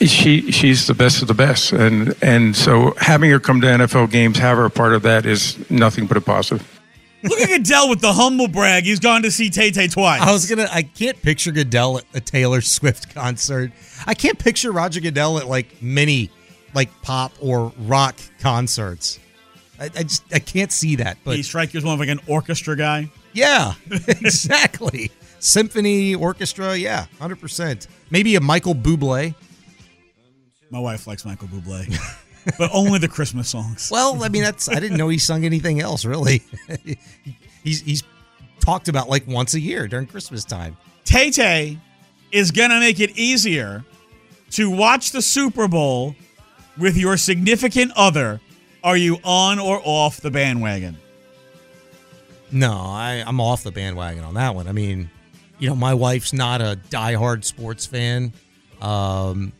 she 0.01 0.51
she's 0.51 0.87
the 0.87 0.93
best 0.93 1.21
of 1.21 1.27
the 1.27 1.33
best, 1.33 1.71
and 1.71 2.15
and 2.21 2.55
so 2.55 2.93
having 2.99 3.29
her 3.31 3.39
come 3.39 3.61
to 3.61 3.67
NFL 3.67 4.11
games, 4.11 4.37
have 4.39 4.57
her 4.57 4.65
a 4.65 4.69
part 4.69 4.93
of 4.93 5.01
that 5.03 5.25
is 5.25 5.57
nothing 5.69 6.05
but 6.07 6.17
a 6.17 6.21
positive. 6.21 6.73
Look 7.23 7.39
at 7.41 7.47
Goodell 7.49 7.89
with 7.89 7.99
the 7.99 8.13
humble 8.13 8.47
brag. 8.47 8.83
He's 8.83 8.99
gone 8.99 9.23
to 9.23 9.31
see 9.31 9.49
Tay 9.49 9.71
Tay 9.71 9.87
twice. 9.87 10.21
I 10.21 10.31
was 10.31 10.47
gonna. 10.49 10.67
I 10.71 10.83
can't 10.83 11.19
picture 11.21 11.51
Goodell 11.51 11.97
at 11.97 12.05
a 12.13 12.21
Taylor 12.21 12.61
Swift 12.61 13.13
concert. 13.13 13.71
I 14.05 14.13
can't 14.13 14.37
picture 14.37 14.71
Roger 14.71 15.01
Goodell 15.01 15.39
at 15.39 15.47
like 15.47 15.81
many, 15.81 16.29
like 16.73 16.89
pop 17.01 17.33
or 17.41 17.73
rock 17.79 18.15
concerts. 18.39 19.19
I, 19.79 19.85
I 19.85 20.03
just 20.03 20.23
I 20.31 20.39
can't 20.39 20.71
see 20.71 20.97
that. 20.97 21.17
But 21.23 21.35
he 21.37 21.43
strike 21.43 21.73
you 21.73 21.79
as 21.79 21.83
more 21.83 21.95
of 21.95 21.99
like 21.99 22.09
an 22.09 22.19
orchestra 22.27 22.75
guy. 22.77 23.09
yeah, 23.33 23.73
exactly. 23.91 25.11
Symphony 25.39 26.15
orchestra. 26.15 26.75
Yeah, 26.77 27.07
hundred 27.19 27.39
percent. 27.41 27.87
Maybe 28.11 28.35
a 28.35 28.41
Michael 28.41 28.75
Bublé. 28.75 29.33
My 30.69 30.79
wife 30.79 31.07
likes 31.07 31.25
Michael 31.25 31.47
Bublé, 31.47 31.97
but 32.57 32.69
only 32.73 32.99
the 32.99 33.07
Christmas 33.07 33.49
songs. 33.49 33.89
Well, 33.91 34.23
I 34.23 34.29
mean, 34.29 34.43
that's 34.43 34.69
I 34.69 34.79
didn't 34.79 34.97
know 34.97 35.07
he 35.09 35.17
sung 35.17 35.45
anything 35.45 35.79
else 35.79 36.05
really. 36.05 36.43
he's 37.63 37.81
he's 37.81 38.03
talked 38.59 38.87
about 38.89 39.09
like 39.09 39.25
once 39.27 39.53
a 39.53 39.59
year 39.59 39.87
during 39.87 40.07
Christmas 40.07 40.43
time. 40.43 40.75
Tay 41.05 41.31
Tay 41.31 41.79
is 42.31 42.51
going 42.51 42.69
to 42.69 42.79
make 42.79 42.99
it 42.99 43.17
easier 43.17 43.85
to 44.51 44.69
watch 44.69 45.11
the 45.11 45.21
Super 45.21 45.67
Bowl 45.67 46.15
with 46.77 46.97
your 46.97 47.17
significant 47.17 47.91
other. 47.95 48.41
Are 48.83 48.97
you 48.97 49.17
on 49.23 49.59
or 49.59 49.81
off 49.83 50.21
the 50.21 50.31
bandwagon? 50.31 50.97
No, 52.51 52.71
I, 52.73 53.23
I'm 53.25 53.41
off 53.41 53.63
the 53.63 53.71
bandwagon 53.71 54.23
on 54.23 54.35
that 54.35 54.55
one. 54.55 54.67
I 54.67 54.71
mean, 54.71 55.09
you 55.59 55.69
know, 55.69 55.75
my 55.75 55.93
wife's 55.93 56.33
not 56.33 56.61
a 56.61 56.79
diehard 56.89 57.43
sports 57.43 57.85
fan. 57.85 58.31
Um, 58.81 59.51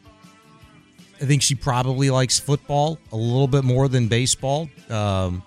I 1.22 1.26
think 1.26 1.42
she 1.42 1.56
probably 1.56 2.10
likes 2.10 2.40
football 2.40 3.00
a 3.12 3.16
little 3.16 3.48
bit 3.48 3.64
more 3.64 3.88
than 3.88 4.08
baseball. 4.08 4.70
Um, 4.90 5.44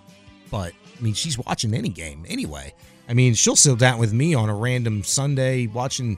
but 0.49 0.73
I 0.97 1.01
mean, 1.01 1.13
she's 1.13 1.37
watching 1.37 1.73
any 1.73 1.89
game 1.89 2.25
anyway. 2.27 2.73
I 3.07 3.13
mean, 3.13 3.33
she'll 3.33 3.55
sit 3.55 3.77
down 3.77 3.99
with 3.99 4.13
me 4.13 4.33
on 4.33 4.49
a 4.49 4.55
random 4.55 5.03
Sunday 5.03 5.67
watching 5.67 6.17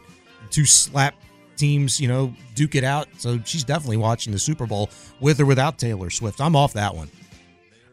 two 0.50 0.66
slap 0.66 1.16
teams, 1.56 2.00
you 2.00 2.08
know, 2.08 2.34
duke 2.56 2.76
it 2.76 2.84
out. 2.84 3.08
So 3.18 3.40
she's 3.46 3.64
definitely 3.64 3.98
watching 3.98 4.34
the 4.34 4.40
Super 4.40 4.66
Bowl 4.66 4.90
with 5.20 5.40
or 5.40 5.46
without 5.46 5.78
Taylor 5.78 6.10
Swift. 6.10 6.42
I'm 6.42 6.56
off 6.56 6.74
that 6.74 6.96
one. 6.96 7.10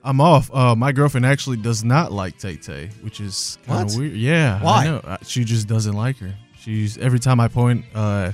I'm 0.03 0.21
off. 0.21 0.53
Uh, 0.53 0.75
my 0.75 0.93
girlfriend 0.93 1.27
actually 1.27 1.59
does 1.59 1.85
not 1.85 2.11
like 2.11 2.39
Tay 2.39 2.57
Tay, 2.57 2.91
which 3.03 3.21
is 3.21 3.59
kind 3.67 3.89
of 3.89 3.97
weird. 3.97 4.13
Yeah, 4.15 4.63
Why? 4.63 4.83
I 4.83 4.85
know. 4.85 4.97
Uh, 4.99 5.19
She 5.23 5.45
just 5.45 5.69
doesn't 5.69 5.95
like 5.95 6.19
her. 6.19 6.35
She's 6.59 6.97
every 6.99 7.19
time 7.19 7.39
I 7.39 7.49
point 7.49 7.85
uh, 7.95 8.33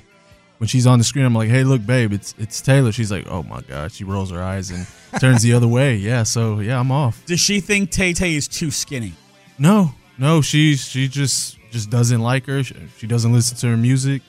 when 0.58 0.68
she's 0.68 0.86
on 0.86 0.98
the 0.98 1.04
screen, 1.04 1.24
I'm 1.24 1.34
like, 1.34 1.48
"Hey, 1.48 1.64
look, 1.64 1.84
babe, 1.84 2.12
it's 2.12 2.34
it's 2.38 2.60
Taylor." 2.60 2.92
She's 2.92 3.10
like, 3.10 3.26
"Oh 3.28 3.42
my 3.42 3.60
god!" 3.62 3.92
She 3.92 4.04
rolls 4.04 4.30
her 4.30 4.42
eyes 4.42 4.70
and 4.70 4.86
turns 5.20 5.42
the 5.42 5.52
other 5.52 5.68
way. 5.68 5.96
Yeah, 5.96 6.22
so 6.22 6.60
yeah, 6.60 6.78
I'm 6.80 6.90
off. 6.90 7.24
Does 7.26 7.40
she 7.40 7.60
think 7.60 7.90
Tay 7.90 8.12
Tay 8.12 8.34
is 8.34 8.48
too 8.48 8.70
skinny? 8.70 9.12
No, 9.58 9.92
no, 10.18 10.40
she 10.42 10.76
she 10.76 11.08
just 11.08 11.58
just 11.70 11.90
doesn't 11.90 12.20
like 12.20 12.46
her. 12.46 12.62
She, 12.62 12.74
she 12.98 13.06
doesn't 13.06 13.32
listen 13.32 13.56
to 13.58 13.68
her 13.68 13.76
music. 13.76 14.22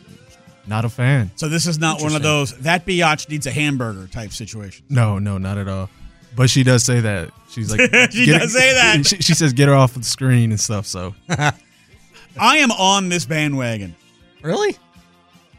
Not 0.66 0.84
a 0.84 0.90
fan. 0.90 1.32
So 1.36 1.48
this 1.48 1.66
is 1.66 1.80
not 1.80 2.02
one 2.02 2.14
of 2.14 2.22
those 2.24 2.58
that 2.60 2.86
biatch 2.86 3.30
needs 3.30 3.48
a 3.48 3.52
hamburger 3.52 4.08
type 4.08 4.32
situation. 4.34 4.86
No, 4.90 5.18
no, 5.18 5.38
not 5.38 5.58
at 5.58 5.68
all. 5.70 5.90
But 6.36 6.50
she 6.50 6.64
does 6.64 6.84
say 6.84 7.00
that. 7.00 7.32
She's 7.50 7.72
like, 7.72 7.80
She 8.12 8.26
"Get- 8.26 8.42
does 8.42 8.54
say 8.54 8.74
that. 8.74 8.98
She, 9.08 9.16
she 9.22 9.34
says, 9.34 9.54
"Get 9.54 9.70
her 9.70 9.74
off 9.74 9.94
the 9.94 10.04
screen 10.04 10.52
and 10.52 10.60
stuff." 10.60 10.86
So 10.86 11.16
I 11.30 12.58
am 12.58 12.72
on 12.72 13.08
this 13.10 13.26
bandwagon. 13.26 13.96
Really? 14.42 14.76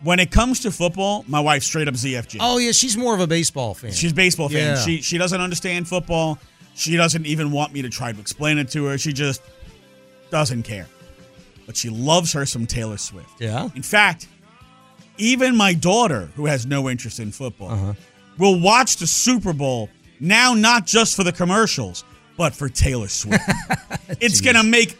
When 0.02 0.20
it 0.20 0.30
comes 0.30 0.60
to 0.60 0.70
football, 0.70 1.24
my 1.26 1.40
wife's 1.40 1.66
straight 1.66 1.88
up 1.88 1.94
ZFG. 1.94 2.38
Oh 2.40 2.58
yeah, 2.58 2.70
she's 2.72 2.96
more 2.96 3.14
of 3.14 3.20
a 3.20 3.26
baseball 3.26 3.74
fan. 3.74 3.90
She's 3.92 4.12
a 4.12 4.14
baseball 4.14 4.48
fan. 4.48 4.76
Yeah. 4.76 4.82
She 4.82 5.00
she 5.02 5.18
doesn't 5.18 5.40
understand 5.40 5.88
football. 5.88 6.38
She 6.74 6.96
doesn't 6.96 7.26
even 7.26 7.50
want 7.50 7.72
me 7.72 7.82
to 7.82 7.88
try 7.90 8.12
to 8.12 8.20
explain 8.20 8.58
it 8.58 8.70
to 8.70 8.84
her. 8.86 8.98
She 8.98 9.12
just 9.12 9.42
doesn't 10.30 10.62
care. 10.62 10.86
But 11.66 11.76
she 11.76 11.90
loves 11.90 12.32
her 12.32 12.46
some 12.46 12.66
Taylor 12.66 12.96
Swift. 12.96 13.40
Yeah. 13.40 13.68
In 13.74 13.82
fact, 13.82 14.28
even 15.16 15.56
my 15.56 15.74
daughter, 15.74 16.30
who 16.36 16.46
has 16.46 16.64
no 16.66 16.88
interest 16.88 17.18
in 17.18 17.32
football, 17.32 17.70
Uh-huh. 17.72 17.94
will 18.38 18.60
watch 18.60 18.96
the 18.96 19.06
Super 19.06 19.52
Bowl 19.52 19.90
now 20.20 20.54
not 20.54 20.86
just 20.86 21.16
for 21.16 21.24
the 21.24 21.32
commercials, 21.32 22.04
but 22.36 22.54
for 22.54 22.68
Taylor 22.68 23.08
Swift. 23.08 23.42
it's 24.20 24.40
going 24.40 24.54
to 24.56 24.62
make 24.62 24.96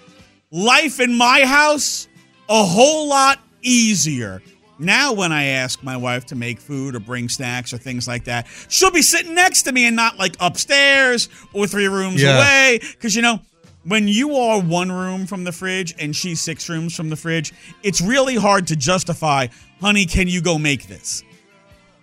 life 0.51 0.99
in 0.99 1.17
my 1.17 1.45
house 1.47 2.09
a 2.49 2.65
whole 2.65 3.09
lot 3.09 3.39
easier. 3.63 4.43
Now, 4.79 5.13
when 5.13 5.33
I 5.33 5.45
ask 5.47 5.83
my 5.83 5.97
wife 5.97 6.27
to 6.27 6.37
make 6.37 6.61
food 6.61 6.95
or 6.95 7.01
bring 7.01 7.29
snacks 7.29 7.73
or 7.73 7.79
things 7.79 8.07
like 8.07 8.25
that, 8.25 8.47
she'll 8.69 8.91
be 8.93 9.03
sitting 9.03 9.35
next 9.35 9.63
to 9.63 9.73
me 9.73 9.87
and 9.87 9.97
not 9.97 10.19
like 10.19 10.37
upstairs 10.41 11.29
or 11.53 11.67
three 11.67 11.89
rooms 11.89 12.23
Yeah. 12.23 12.37
away. 12.37 12.79
Because, 12.93 13.17
you 13.17 13.23
know, 13.23 13.41
when 13.85 14.07
you 14.07 14.37
are 14.37 14.61
one 14.61 14.93
room 14.93 15.27
from 15.27 15.45
the 15.45 15.53
fridge 15.53 15.95
and 15.99 16.15
she's 16.15 16.41
six 16.41 16.69
rooms 16.69 16.95
from 16.95 17.09
the 17.11 17.17
fridge, 17.17 17.53
it's 17.83 18.01
really 18.01 18.37
hard 18.37 18.67
to 18.69 18.77
justify, 18.77 19.49
honey, 19.81 20.07
can 20.07 20.29
you 20.29 20.41
go 20.41 20.59
make 20.59 20.87
this? 20.87 21.23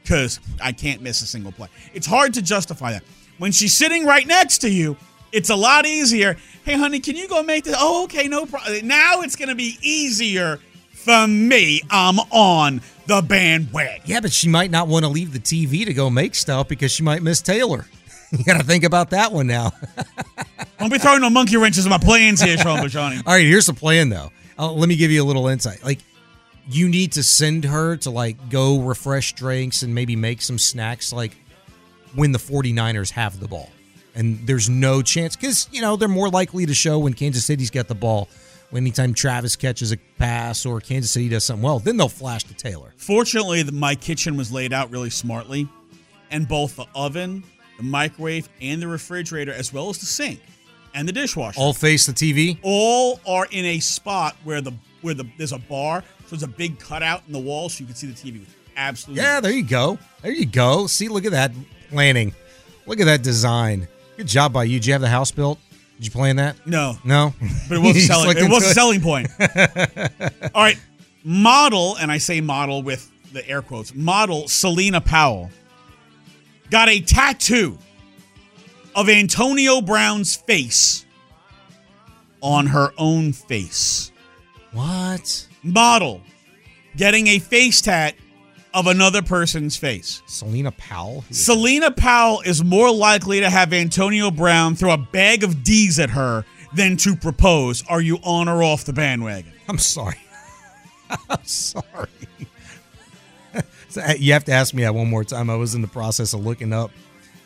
because 0.03 0.39
I 0.61 0.71
can't 0.71 1.01
miss 1.01 1.23
a 1.23 1.25
single 1.25 1.51
play. 1.51 1.67
It's 1.95 2.05
hard 2.05 2.35
to 2.35 2.41
justify 2.43 2.91
that. 2.91 3.01
When 3.39 3.51
she's 3.51 3.75
sitting 3.75 4.05
right 4.05 4.27
next 4.27 4.59
to 4.59 4.69
you, 4.69 4.97
it's 5.31 5.49
a 5.49 5.55
lot 5.55 5.87
easier. 5.87 6.37
Hey, 6.63 6.77
honey, 6.77 6.99
can 6.99 7.15
you 7.15 7.27
go 7.27 7.41
make 7.41 7.63
this? 7.63 7.75
Oh, 7.75 8.03
okay, 8.03 8.27
no 8.27 8.45
problem. 8.45 8.87
Now 8.87 9.21
it's 9.21 9.35
going 9.35 9.49
to 9.49 9.55
be 9.55 9.79
easier 9.81 10.59
for 11.05 11.27
me. 11.27 11.81
I'm 11.89 12.19
on 12.31 12.81
the 13.05 13.21
bandwagon. 13.21 14.01
Yeah, 14.05 14.19
but 14.19 14.33
she 14.33 14.49
might 14.49 14.71
not 14.71 14.87
want 14.87 15.05
to 15.05 15.09
leave 15.09 15.31
the 15.31 15.39
TV 15.39 15.85
to 15.85 15.93
go 15.93 16.09
make 16.09 16.33
stuff 16.35 16.67
because 16.67 16.91
she 16.91 17.03
might 17.03 17.21
miss 17.21 17.41
Taylor. 17.41 17.85
You 18.31 18.43
got 18.43 18.59
to 18.59 18.65
think 18.65 18.83
about 18.83 19.11
that 19.11 19.31
one 19.31 19.47
now. 19.47 19.71
Don't 20.79 20.91
be 20.91 20.97
throwing 20.97 21.21
no 21.21 21.29
monkey 21.29 21.55
wrenches 21.55 21.85
in 21.85 21.89
my 21.91 21.99
plans 21.99 22.41
here, 22.41 22.57
Shaun 22.57 22.79
Bijani. 22.79 23.21
All 23.25 23.33
right, 23.33 23.45
here's 23.45 23.67
the 23.67 23.73
plan 23.73 24.09
though. 24.09 24.31
Uh, 24.57 24.71
let 24.71 24.89
me 24.89 24.97
give 24.97 25.09
you 25.09 25.23
a 25.23 25.27
little 25.27 25.47
insight. 25.47 25.81
Like, 25.85 25.99
you 26.67 26.89
need 26.89 27.13
to 27.13 27.23
send 27.23 27.63
her 27.65 27.95
to 27.97 28.09
like 28.09 28.49
go 28.49 28.79
refresh 28.81 29.33
drinks 29.33 29.83
and 29.83 29.93
maybe 29.93 30.15
make 30.15 30.41
some 30.41 30.57
snacks 30.57 31.13
like 31.13 31.37
when 32.15 32.31
the 32.31 32.39
49ers 32.39 33.11
have 33.11 33.39
the 33.39 33.47
ball. 33.47 33.69
And 34.15 34.45
there's 34.47 34.69
no 34.69 35.01
chance 35.01 35.35
because, 35.35 35.69
you 35.71 35.81
know, 35.81 35.95
they're 35.95 36.07
more 36.07 36.29
likely 36.29 36.65
to 36.65 36.73
show 36.73 36.99
when 36.99 37.13
Kansas 37.13 37.45
City's 37.45 37.69
got 37.69 37.87
the 37.87 37.95
ball. 37.95 38.27
Anytime 38.73 39.13
Travis 39.13 39.55
catches 39.55 39.91
a 39.91 39.97
pass 40.17 40.65
or 40.65 40.81
Kansas 40.81 41.11
City 41.11 41.29
does 41.29 41.45
something 41.45 41.63
well, 41.63 41.79
then 41.79 41.97
they'll 41.97 42.09
flash 42.09 42.43
to 42.45 42.53
Taylor. 42.53 42.93
Fortunately, 42.97 43.63
the, 43.63 43.71
my 43.71 43.95
kitchen 43.95 44.35
was 44.35 44.51
laid 44.51 44.73
out 44.73 44.91
really 44.91 45.09
smartly, 45.09 45.67
and 46.31 46.47
both 46.47 46.75
the 46.75 46.85
oven, 46.93 47.43
the 47.77 47.83
microwave, 47.83 48.49
and 48.61 48.81
the 48.81 48.87
refrigerator, 48.87 49.53
as 49.53 49.71
well 49.71 49.89
as 49.89 49.99
the 49.99 50.05
sink 50.05 50.41
and 50.93 51.07
the 51.07 51.13
dishwasher, 51.13 51.59
All 51.59 51.73
face 51.73 52.05
the 52.05 52.11
TV. 52.13 52.57
all 52.63 53.19
are 53.27 53.47
in 53.51 53.65
a 53.65 53.79
spot 53.79 54.35
where 54.43 54.61
the 54.61 54.73
where 55.01 55.13
the 55.13 55.25
there's 55.37 55.51
a 55.53 55.59
bar, 55.59 56.03
so 56.23 56.29
there's 56.31 56.43
a 56.43 56.47
big 56.47 56.79
cutout 56.79 57.23
in 57.27 57.33
the 57.33 57.39
wall, 57.39 57.69
so 57.69 57.81
you 57.81 57.85
can 57.85 57.95
see 57.95 58.07
the 58.07 58.13
TV 58.13 58.41
absolutely. 58.75 59.23
Yeah, 59.23 59.39
there 59.39 59.51
you 59.53 59.63
go. 59.63 59.97
There 60.21 60.31
you 60.33 60.45
go. 60.45 60.87
See, 60.87 61.07
look 61.07 61.23
at 61.25 61.31
that 61.31 61.51
planning. 61.89 62.33
Look 62.87 62.99
at 62.99 63.05
that 63.05 63.23
design. 63.23 63.87
Good 64.17 64.27
job 64.27 64.51
by 64.51 64.63
you. 64.65 64.79
Do 64.79 64.87
you 64.87 64.93
have 64.93 65.01
the 65.01 65.07
house 65.09 65.31
built? 65.31 65.59
Did 65.97 66.05
you 66.05 66.11
plan 66.11 66.35
that? 66.37 66.55
No. 66.67 66.97
No. 67.03 67.33
but 67.69 67.77
it 67.77 67.81
was 67.81 67.95
a 67.97 68.01
selling. 68.01 68.37
It 68.37 68.49
was 68.49 68.65
a 68.65 68.73
selling 68.73 69.01
point. 69.01 69.27
All 70.53 70.61
right, 70.63 70.79
model, 71.23 71.95
and 71.97 72.11
I 72.11 72.17
say 72.17 72.41
model 72.41 72.83
with 72.83 73.09
the 73.31 73.47
air 73.47 73.61
quotes. 73.61 73.93
Model 73.95 74.47
Selena 74.47 75.01
Powell 75.01 75.49
got 76.69 76.89
a 76.89 76.99
tattoo 77.01 77.77
of 78.95 79.09
Antonio 79.09 79.81
Brown's 79.81 80.35
face 80.35 81.05
on 82.41 82.67
her 82.67 82.91
own 82.97 83.33
face. 83.33 84.11
What? 84.71 85.47
Model 85.63 86.21
getting 86.95 87.27
a 87.27 87.39
face 87.39 87.81
tat 87.81 88.15
of 88.75 88.87
another 88.87 89.21
person's 89.21 89.77
face. 89.77 90.21
Selena 90.27 90.71
Powell. 90.71 91.23
Selena 91.31 91.91
Powell 91.91 92.41
is 92.41 92.63
more 92.63 92.91
likely 92.91 93.39
to 93.39 93.49
have 93.49 93.71
Antonio 93.71 94.29
Brown 94.29 94.75
throw 94.75 94.91
a 94.91 94.97
bag 94.97 95.43
of 95.43 95.63
D's 95.63 95.97
at 95.97 96.09
her 96.11 96.45
than 96.75 96.97
to 96.97 97.15
propose. 97.15 97.83
Are 97.87 98.01
you 98.01 98.17
on 98.17 98.49
or 98.49 98.61
off 98.61 98.83
the 98.83 98.91
bandwagon? 98.91 99.53
I'm 99.69 99.77
sorry. 99.77 100.19
I'm 101.29 101.45
sorry. 101.45 102.09
So, 103.87 104.01
you 104.19 104.33
have 104.33 104.43
to 104.45 104.51
ask 104.51 104.73
me 104.73 104.83
that 104.83 104.93
one 104.93 105.09
more 105.09 105.23
time. 105.23 105.49
I 105.49 105.55
was 105.55 105.73
in 105.73 105.81
the 105.81 105.87
process 105.87 106.33
of 106.33 106.45
looking 106.45 106.73
up 106.73 106.91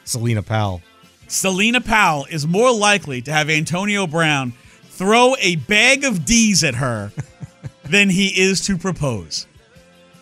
Selena 0.04 0.42
Powell. 0.42 0.82
Selena 1.28 1.80
Powell 1.80 2.26
is 2.32 2.48
more 2.48 2.74
likely 2.74 3.22
to 3.22 3.32
have 3.32 3.52
Antonio 3.52 4.08
Brown 4.08 4.54
throw 4.86 5.36
a 5.40 5.58
bag 5.58 6.04
of 6.04 6.26
D's 6.26 6.64
at 6.64 6.74
her 6.74 7.12
than 7.84 8.10
he 8.10 8.30
is 8.30 8.62
to 8.62 8.80
propose. 8.80 9.46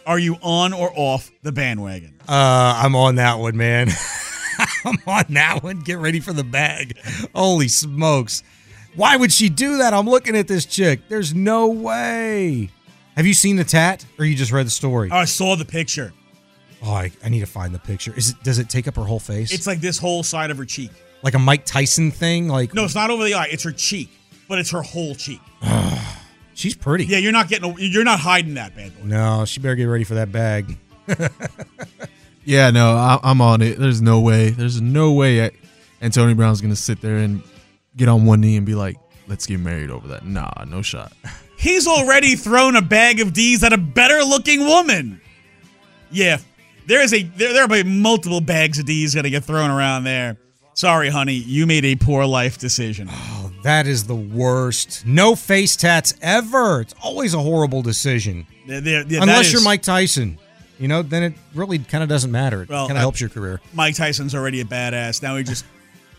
Are 0.08 0.17
you 0.17 0.38
on 0.41 0.72
or 0.72 0.89
off 0.96 1.30
the 1.43 1.52
bandwagon? 1.52 2.13
Uh, 2.30 2.82
I'm 2.82 2.96
on 2.96 3.15
that 3.15 3.39
one, 3.39 3.58
man. 3.58 3.89
I'm 4.86 4.98
on 5.06 5.26
that 5.32 5.62
one. 5.62 5.82
Get 5.82 5.98
ready 5.98 6.22
for 6.22 6.32
the 6.32 6.46
bag. 6.46 6.98
Holy 7.36 7.67
smokes. 7.67 8.41
Why 8.96 9.17
would 9.17 9.34
she 9.34 9.50
do 9.50 9.80
that? 9.80 9.93
I'm 9.93 10.08
looking 10.10 10.38
at 10.38 10.48
this 10.48 10.65
chick. 10.65 11.02
There's 11.10 11.36
no 11.36 11.67
way. 11.67 12.70
Have 13.17 13.26
you 13.26 13.34
seen 13.34 13.58
the 13.58 13.65
tat 13.65 14.06
or 14.17 14.24
you 14.24 14.34
just 14.34 14.54
read 14.54 14.65
the 14.65 14.72
story? 14.72 15.12
I 15.12 15.26
saw 15.26 15.58
the 15.58 15.65
picture. 15.65 16.13
Oh, 16.82 16.93
I, 16.93 17.12
I 17.22 17.28
need 17.28 17.41
to 17.41 17.46
find 17.46 17.76
the 17.76 17.80
picture. 17.80 18.13
Is 18.15 18.30
it 18.30 18.41
does 18.43 18.60
it 18.60 18.70
take 18.70 18.88
up 18.88 18.96
her 18.96 19.04
whole 19.04 19.20
face? 19.20 19.52
It's 19.52 19.67
like 19.67 19.82
this 19.82 19.98
whole 19.98 20.24
side 20.24 20.52
of 20.52 20.58
her 20.58 20.65
cheek. 20.65 20.91
like 21.22 21.34
a 21.34 21.39
Mike 21.39 21.65
Tyson 21.65 22.12
thing? 22.12 22.48
Like 22.48 22.74
No, 22.74 22.86
it's 22.86 22.96
not 22.96 23.10
over 23.10 23.26
the 23.26 23.34
eye. 23.34 23.50
It's 23.52 23.63
her 23.63 23.74
cheek, 23.74 24.10
but 24.48 24.58
it's 24.58 24.72
her 24.72 24.84
whole 24.84 25.15
cheek. 25.15 25.41
she's 26.58 26.76
pretty. 26.76 27.06
Yeah, 27.06 27.20
you're 27.20 27.32
not 27.32 27.48
getting. 27.48 27.76
You're 27.78 28.04
not 28.04 28.20
hiding 28.20 28.56
that 28.56 28.76
bad 28.76 28.98
boy. 28.98 29.06
No, 29.06 29.46
she 29.46 29.60
better 29.60 29.76
get 29.76 29.86
ready 29.86 30.04
for 30.04 30.15
that 30.15 30.32
bag. 30.32 30.78
Yeah, 32.48 32.70
no, 32.72 32.96
I, 32.96 33.20
I'm 33.24 33.41
on 33.41 33.62
it. 33.62 33.78
There's 33.78 34.02
no 34.02 34.22
way. 34.22 34.52
There's 34.52 34.80
no 34.80 35.12
way 35.12 35.43
I, 35.43 35.52
Antonio 36.02 36.34
Brown's 36.34 36.62
gonna 36.62 36.78
sit 36.78 37.02
there 37.02 37.17
and 37.17 37.43
get 37.98 38.08
on 38.08 38.26
one 38.26 38.39
knee 38.39 38.56
and 38.56 38.65
be 38.65 38.74
like, 38.74 38.96
"Let's 39.28 39.46
get 39.46 39.60
married 39.60 39.89
over 39.89 40.08
that." 40.08 40.26
Nah, 40.26 40.63
no 40.65 40.82
shot. 40.82 41.12
He's 41.58 41.88
already 41.88 42.38
thrown 42.38 42.78
a 42.78 42.82
bag 42.82 43.20
of 43.20 43.34
D's 43.34 43.65
at 43.65 43.74
a 43.74 43.78
better 43.78 44.24
looking 44.24 44.62
woman. 44.62 45.20
Yeah, 46.10 46.38
there 46.86 47.04
is 47.04 47.13
a 47.13 47.24
there 47.24 47.52
there 47.52 47.67
will 47.67 47.84
be 47.84 47.89
multiple 47.89 48.39
bags 48.39 48.80
of 48.80 48.86
D's 48.86 49.13
gonna 49.13 49.30
get 49.30 49.43
thrown 49.43 49.70
around 49.70 50.06
there. 50.06 50.38
Sorry, 50.78 51.10
honey, 51.10 51.34
you 51.34 51.66
made 51.66 51.86
a 51.86 51.96
poor 51.96 52.24
life 52.28 52.60
decision. 52.60 53.10
Oh, 53.12 53.52
that 53.63 53.88
is 53.88 54.04
the 54.04 54.13
worst. 54.13 55.08
No 55.08 55.36
face 55.36 55.76
tats 55.76 56.13
ever. 56.22 56.82
It's 56.82 56.94
always 57.02 57.34
a 57.34 57.40
horrible 57.40 57.82
decision. 57.82 58.46
There- 58.68 58.80
there- 58.80 59.04
yeah, 59.08 59.24
Unless 59.24 59.48
is- 59.48 59.54
you're 59.54 59.63
Mike 59.63 59.82
Tyson. 59.82 60.38
You 60.80 60.88
know, 60.88 61.02
then 61.02 61.24
it 61.24 61.34
really 61.56 61.80
kind 61.80 62.04
of 62.04 62.10
doesn't 62.10 62.30
matter. 62.32 62.62
It 62.62 62.70
Well, 62.70 62.86
kind 62.86 62.92
of 62.92 62.98
I- 62.98 63.00
helps 63.00 63.20
your 63.20 63.32
career. 63.32 63.60
Mike 63.74 63.96
Tyson's 63.96 64.36
already 64.36 64.62
a 64.62 64.66
badass. 64.66 65.24
Now 65.24 65.36
he 65.36 65.44
just 65.44 65.66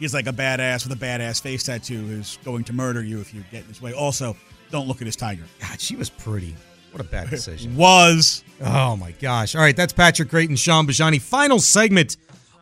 he's 0.01 0.13
like 0.13 0.27
a 0.27 0.33
badass 0.33 0.83
with 0.89 1.01
a 1.01 1.01
badass 1.05 1.41
face 1.41 1.63
tattoo 1.63 2.05
who's 2.05 2.39
going 2.45 2.65
to 2.65 2.73
murder 2.73 3.01
you 3.01 3.21
if 3.21 3.33
you 3.33 3.45
get 3.53 3.63
in 3.63 3.69
his 3.69 3.81
way. 3.81 3.93
Also, 3.93 4.37
don't 4.73 4.89
look 4.89 5.01
at 5.01 5.07
his 5.07 5.15
tiger. 5.15 5.45
God, 5.61 5.81
she 5.81 5.95
was 5.95 6.11
pretty. 6.11 6.57
What 6.91 7.01
a 7.01 7.05
bad 7.05 7.31
decision. 7.37 7.77
Was. 7.77 8.43
Oh 8.61 8.97
my 8.97 9.13
gosh. 9.21 9.55
All 9.55 9.61
right, 9.63 9.77
that's 9.77 9.93
Patrick 9.93 10.31
Creighton, 10.31 10.57
Shaun 10.57 10.85
Bijani. 10.85 11.21
Final 11.21 11.61
segment 11.61 12.17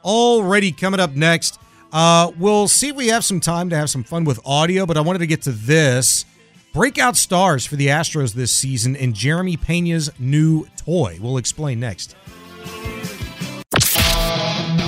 already 0.05 0.73
coming 0.73 1.01
up 1.01 1.17
next. 1.17 1.59
Uh, 1.97 2.31
we'll 2.39 2.69
see 2.69 2.89
if 2.91 2.97
we 2.97 3.07
have 3.07 3.25
some 3.25 3.41
time 3.41 3.71
to 3.71 3.77
have 3.77 3.89
some 3.89 4.05
fun 4.05 4.25
with 4.25 4.39
audio, 4.45 4.85
but 4.85 4.99
I 4.99 5.01
wanted 5.01 5.21
to 5.21 5.27
get 5.27 5.41
to 5.43 5.51
this. 5.51 6.27
Breakout 6.75 7.17
stars 7.17 7.65
for 7.65 7.77
the 7.77 7.87
Astros 7.87 8.35
this 8.35 8.53
season 8.53 8.95
and 8.97 9.15
Jeremy 9.15 9.57
Peña's 9.57 10.11
new 10.19 10.67
toy. 10.77 11.17
We'll 11.19 11.39
explain 11.39 11.81
next. 11.81 12.15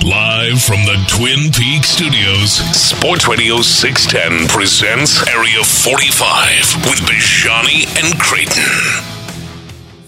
Live 0.05 0.61
from 0.61 0.85
the 0.85 1.03
Twin 1.09 1.51
Peak 1.51 1.83
studios, 1.83 2.51
Sports 2.77 3.27
Radio 3.27 3.61
610 3.63 4.47
presents 4.47 5.27
Area 5.29 5.63
45 5.63 6.85
with 6.85 6.99
Bijani 7.09 7.87
and 7.97 8.19
Creighton. 8.19 9.08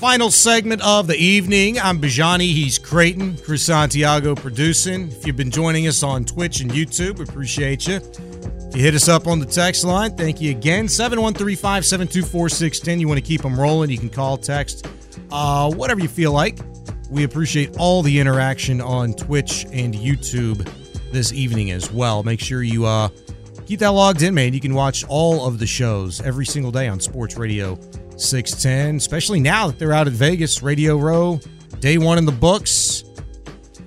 Final 0.02 0.32
segment 0.32 0.82
of 0.82 1.06
the 1.06 1.16
evening. 1.16 1.80
I'm 1.80 2.02
Bijani. 2.02 2.52
He's 2.52 2.80
Creighton. 2.80 3.38
Chris 3.38 3.64
Santiago 3.68 4.34
producing. 4.34 5.10
If 5.10 5.28
you've 5.28 5.36
been 5.36 5.52
joining 5.52 5.86
us 5.86 6.02
on 6.02 6.26
Twitch 6.26 6.60
and 6.62 6.72
YouTube, 6.72 7.20
appreciate 7.20 7.88
you. 7.88 7.98
If 7.98 8.76
you 8.76 8.82
hit 8.82 8.96
us 8.96 9.08
up 9.08 9.28
on 9.28 9.38
the 9.38 9.46
text 9.46 9.84
line, 9.84 10.18
thank 10.18 10.42
you 10.42 10.50
again. 10.50 10.88
713 10.88 11.56
572 11.56 12.50
610. 12.50 13.00
You 13.00 13.08
want 13.08 13.20
to 13.20 13.22
keep 13.24 13.44
them 13.44 13.60
rolling, 13.60 13.92
you 13.92 14.00
can 14.00 14.10
call, 14.10 14.38
text, 14.38 14.88
uh, 15.32 15.72
whatever 15.72 16.02
you 16.02 16.08
feel 16.08 16.32
like. 16.32 16.58
We 17.12 17.24
appreciate 17.24 17.78
all 17.78 18.02
the 18.02 18.20
interaction 18.20 18.82
on 18.82 19.14
Twitch 19.14 19.68
and 19.72 19.94
YouTube 19.94 20.68
this 21.12 21.32
evening 21.32 21.70
as 21.70 21.92
well. 21.92 22.24
Make 22.24 22.40
sure 22.40 22.64
you 22.64 22.88
uh, 22.88 23.10
keep 23.68 23.80
that 23.82 23.90
logged 23.90 24.24
in, 24.24 24.34
man. 24.34 24.52
You 24.56 24.62
can 24.62 24.74
watch 24.74 25.06
all 25.08 25.46
of 25.46 25.60
the 25.60 25.68
shows 25.68 26.22
every 26.22 26.48
single 26.48 26.72
day 26.72 26.88
on 26.88 27.00
Sports 27.00 27.38
Radio 27.38 27.78
610, 28.22 28.96
especially 28.98 29.40
now 29.40 29.68
that 29.68 29.80
they're 29.80 29.94
out 29.94 30.08
at 30.08 30.14
Vegas, 30.14 30.62
Radio 30.62 30.98
Row, 30.98 31.40
day 31.80 31.98
one 31.98 32.18
in 32.18 32.26
the 32.26 32.32
books. 32.32 33.04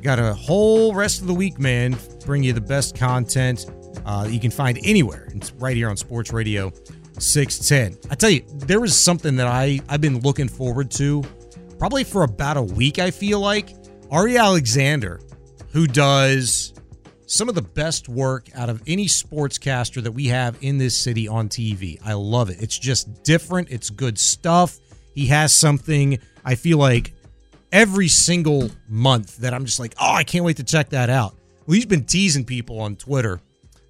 Got 0.03 0.18
a 0.18 0.35
whole 0.35 0.94
rest 0.94 1.20
of 1.20 1.27
the 1.27 1.35
week, 1.35 1.59
man. 1.59 1.97
Bring 2.27 2.42
you 2.42 2.53
the 2.53 2.61
best 2.61 2.97
content 2.97 3.66
uh, 4.05 4.27
you 4.29 4.40
can 4.40 4.51
find 4.51 4.79
anywhere. 4.85 5.29
It's 5.35 5.53
right 5.53 5.77
here 5.77 5.88
on 5.88 5.97
Sports 5.97 6.33
Radio 6.33 6.73
610. 7.18 8.11
I 8.11 8.14
tell 8.14 8.31
you, 8.31 8.44
there 8.55 8.81
was 8.81 8.97
something 8.97 9.37
that 9.37 9.47
I, 9.47 9.81
I've 9.88 10.01
been 10.01 10.20
looking 10.20 10.49
forward 10.49 10.90
to 10.92 11.23
probably 11.79 12.05
for 12.05 12.25
about 12.25 12.57
a 12.57 12.62
week, 12.62 12.99
I 12.99 13.11
feel 13.11 13.40
like. 13.40 13.75
Ari 14.11 14.37
Alexander, 14.37 15.20
who 15.73 15.87
does 15.87 16.75
some 17.26 17.48
of 17.48 17.54
the 17.54 17.62
best 17.62 18.08
work 18.08 18.48
out 18.54 18.68
of 18.68 18.82
any 18.87 19.06
sportscaster 19.06 20.02
that 20.02 20.12
we 20.12 20.26
have 20.26 20.56
in 20.60 20.78
this 20.78 20.96
city 20.96 21.26
on 21.28 21.48
TV. 21.48 21.98
I 22.04 22.12
love 22.14 22.50
it. 22.50 22.60
It's 22.60 22.79
just 22.79 23.22
different, 23.25 23.70
it's 23.70 23.90
good 23.90 24.18
stuff. 24.18 24.79
He 25.14 25.27
has 25.27 25.52
something 25.52 26.18
I 26.44 26.54
feel 26.54 26.79
like 26.79 27.14
every 27.72 28.08
single 28.08 28.70
month 28.88 29.38
that 29.38 29.54
I'm 29.54 29.64
just 29.64 29.81
like, 29.81 29.94
oh, 30.00 30.12
I 30.12 30.25
can't 30.25 30.44
wait 30.44 30.58
to 30.58 30.64
check 30.64 30.90
that 30.90 31.10
out. 31.10 31.35
Well, 31.66 31.75
he's 31.75 31.87
been 31.87 32.04
teasing 32.04 32.44
people 32.44 32.81
on 32.81 32.96
Twitter 32.96 33.40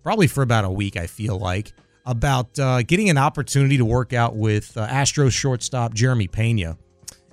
probably 0.03 0.27
for 0.27 0.43
about 0.43 0.65
a 0.65 0.71
week, 0.71 0.97
I 0.97 1.07
feel 1.07 1.39
like, 1.39 1.73
about 2.07 2.57
uh, 2.59 2.83
getting 2.83 3.09
an 3.11 3.19
opportunity 3.19 3.79
to 3.79 3.85
work 3.85 4.13
out 4.13 4.37
with 4.37 4.77
uh, 4.77 4.87
Astros 4.87 5.33
shortstop 5.33 5.95
Jeremy 5.95 6.29
Peña. 6.29 6.77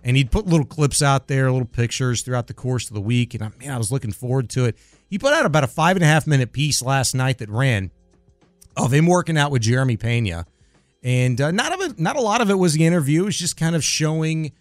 and 0.03 0.17
he'd 0.17 0.31
put 0.31 0.47
little 0.47 0.65
clips 0.65 1.03
out 1.03 1.27
there, 1.27 1.51
little 1.51 1.67
pictures 1.67 2.21
throughout 2.23 2.47
the 2.47 2.53
course 2.53 2.87
of 2.89 2.95
the 2.95 3.01
week. 3.01 3.33
And 3.33 3.43
I, 3.43 3.51
man, 3.59 3.71
I 3.71 3.77
was 3.77 3.91
looking 3.91 4.11
forward 4.11 4.49
to 4.51 4.65
it. 4.65 4.77
He 5.11 5.19
put 5.19 5.33
out 5.33 5.45
about 5.45 5.63
a 5.63 5.67
five 5.67 5.95
and 5.95 6.03
a 6.03 6.07
half 6.07 6.25
minute 6.25 6.53
piece 6.53 6.81
last 6.81 7.13
night 7.13 7.37
that 7.37 7.49
ran 7.49 7.91
of 8.75 8.91
him 8.93 9.05
working 9.05 9.37
out 9.37 9.51
with 9.51 9.61
Jeremy 9.61 9.97
Peña, 9.97 10.45
and 11.03 11.39
uh, 11.39 11.51
not 11.51 11.73
of 11.73 11.81
it, 11.81 11.99
not 11.99 12.15
a 12.15 12.21
lot 12.21 12.41
of 12.41 12.49
it 12.49 12.55
was 12.55 12.73
the 12.73 12.85
interview. 12.85 13.23
It 13.23 13.25
was 13.25 13.37
just 13.37 13.57
kind 13.57 13.75
of 13.75 13.83
showing 13.83 14.53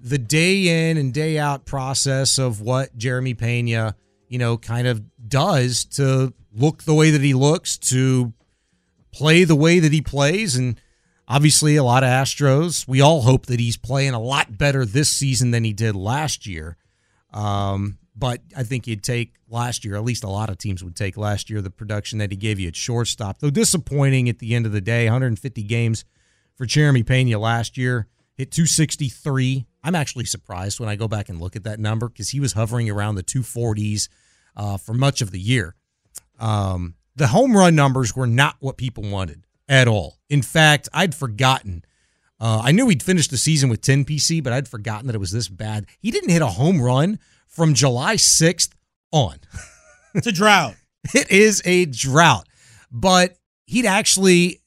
the 0.00 0.18
day 0.18 0.90
in 0.90 0.98
and 0.98 1.12
day 1.12 1.38
out 1.38 1.64
process 1.64 2.38
of 2.38 2.60
what 2.60 2.96
Jeremy 2.96 3.34
Peña, 3.34 3.94
you 4.28 4.38
know, 4.38 4.58
kind 4.58 4.86
of 4.86 5.02
does 5.28 5.84
to 5.86 6.34
look 6.54 6.84
the 6.84 6.94
way 6.94 7.10
that 7.10 7.22
he 7.22 7.32
looks, 7.34 7.78
to 7.78 8.34
play 9.10 9.44
the 9.44 9.56
way 9.56 9.80
that 9.80 9.92
he 9.92 10.02
plays, 10.02 10.54
and 10.56 10.78
Obviously, 11.28 11.74
a 11.74 11.82
lot 11.82 12.04
of 12.04 12.08
Astros. 12.08 12.86
We 12.86 13.00
all 13.00 13.22
hope 13.22 13.46
that 13.46 13.58
he's 13.58 13.76
playing 13.76 14.14
a 14.14 14.20
lot 14.20 14.56
better 14.56 14.84
this 14.84 15.08
season 15.08 15.50
than 15.50 15.64
he 15.64 15.72
did 15.72 15.96
last 15.96 16.46
year. 16.46 16.76
Um, 17.32 17.98
but 18.18 18.40
I 18.56 18.62
think 18.62 18.86
you'd 18.86 19.02
take 19.02 19.34
last 19.48 19.84
year, 19.84 19.94
at 19.96 20.04
least 20.04 20.24
a 20.24 20.28
lot 20.28 20.48
of 20.48 20.58
teams 20.58 20.82
would 20.82 20.96
take 20.96 21.16
last 21.16 21.50
year, 21.50 21.60
the 21.60 21.70
production 21.70 22.18
that 22.18 22.30
he 22.30 22.36
gave 22.36 22.58
you 22.58 22.68
at 22.68 22.76
shortstop. 22.76 23.38
Though 23.38 23.50
disappointing 23.50 24.28
at 24.28 24.38
the 24.38 24.54
end 24.54 24.64
of 24.64 24.72
the 24.72 24.80
day, 24.80 25.04
150 25.04 25.62
games 25.64 26.04
for 26.54 26.64
Jeremy 26.64 27.02
Peña 27.02 27.38
last 27.38 27.76
year, 27.76 28.08
hit 28.34 28.50
263. 28.50 29.66
I'm 29.84 29.94
actually 29.94 30.24
surprised 30.24 30.80
when 30.80 30.88
I 30.88 30.96
go 30.96 31.08
back 31.08 31.28
and 31.28 31.40
look 31.40 31.56
at 31.56 31.64
that 31.64 31.78
number 31.78 32.08
because 32.08 32.30
he 32.30 32.40
was 32.40 32.54
hovering 32.54 32.88
around 32.88 33.16
the 33.16 33.22
240s 33.22 34.08
uh, 34.56 34.78
for 34.78 34.94
much 34.94 35.20
of 35.20 35.30
the 35.30 35.40
year. 35.40 35.74
Um, 36.40 36.94
the 37.14 37.28
home 37.28 37.56
run 37.56 37.74
numbers 37.74 38.16
were 38.16 38.26
not 38.26 38.56
what 38.60 38.78
people 38.78 39.04
wanted 39.04 39.44
at 39.68 39.88
all. 39.88 40.18
In 40.30 40.42
fact, 40.42 40.88
I'd 40.92 41.14
forgotten. 41.14 41.84
Uh, 42.40 42.60
I 42.64 42.72
knew 42.72 42.88
he'd 42.88 43.02
finished 43.02 43.30
the 43.30 43.38
season 43.38 43.68
with 43.68 43.80
10 43.80 44.04
PC, 44.04 44.42
but 44.42 44.52
I'd 44.52 44.68
forgotten 44.68 45.06
that 45.06 45.16
it 45.16 45.20
was 45.20 45.32
this 45.32 45.48
bad. 45.48 45.86
He 45.98 46.10
didn't 46.10 46.30
hit 46.30 46.42
a 46.42 46.46
home 46.46 46.80
run 46.80 47.18
from 47.56 47.74
July 47.74 48.16
6th 48.16 48.70
on. 49.10 49.38
It's 50.14 50.26
a 50.26 50.32
drought. 50.32 50.76
it 51.14 51.30
is 51.30 51.60
a 51.66 51.84
drought. 51.84 52.48
But 52.90 53.36
he'd 53.66 53.84
actually, 53.84 54.62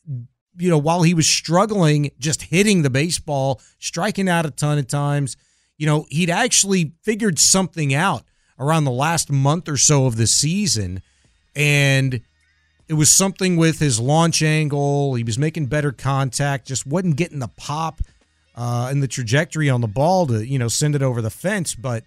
you 0.59 0.69
know, 0.69 0.77
while 0.77 1.01
he 1.01 1.15
was 1.15 1.27
struggling 1.27 2.11
just 2.19 2.43
hitting 2.43 2.83
the 2.83 2.91
baseball, 2.91 3.59
striking 3.79 4.29
out 4.29 4.45
a 4.45 4.51
ton 4.51 4.77
of 4.77 4.85
times, 4.85 5.37
you 5.79 5.87
know, 5.87 6.05
he'd 6.09 6.29
actually 6.29 6.93
figured 7.01 7.39
something 7.39 7.95
out 7.95 8.25
around 8.59 8.83
the 8.83 8.91
last 8.91 9.31
month 9.31 9.67
or 9.67 9.75
so 9.75 10.05
of 10.05 10.17
the 10.17 10.27
season. 10.27 11.01
And 11.55 12.21
it 12.87 12.93
was 12.93 13.11
something 13.11 13.55
with 13.55 13.79
his 13.79 13.99
launch 13.99 14.43
angle. 14.43 15.15
He 15.15 15.23
was 15.23 15.39
making 15.39 15.65
better 15.65 15.91
contact, 15.91 16.67
just 16.67 16.85
wasn't 16.85 17.15
getting 17.15 17.39
the 17.39 17.49
pop 17.57 18.01
uh, 18.55 18.89
and 18.91 19.01
the 19.01 19.07
trajectory 19.07 19.67
on 19.67 19.81
the 19.81 19.87
ball 19.87 20.27
to 20.27 20.45
you 20.45 20.59
know 20.59 20.67
send 20.67 20.93
it 20.93 21.01
over 21.01 21.21
the 21.23 21.31
fence. 21.31 21.73
But 21.73 22.03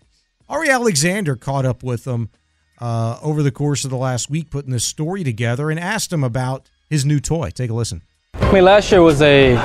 Ari 0.53 0.69
Alexander 0.69 1.35
caught 1.35 1.65
up 1.65 1.83
with 1.83 2.07
him 2.07 2.29
uh, 2.79 3.19
over 3.23 3.43
the 3.43 3.51
course 3.51 3.85
of 3.85 3.91
the 3.91 3.97
last 3.97 4.29
week, 4.29 4.51
putting 4.51 4.71
this 4.71 4.85
story 4.85 5.25
together, 5.25 5.71
and 5.71 5.81
asked 5.81 6.13
him 6.13 6.23
about 6.23 6.69
his 6.91 7.07
new 7.07 7.21
toy. 7.21 7.49
Take 7.49 7.71
a 7.71 7.73
listen. 7.73 8.03
I 8.35 8.53
mean, 8.53 8.65
last 8.65 8.93
year 8.93 9.01
was 9.01 9.23
a 9.23 9.57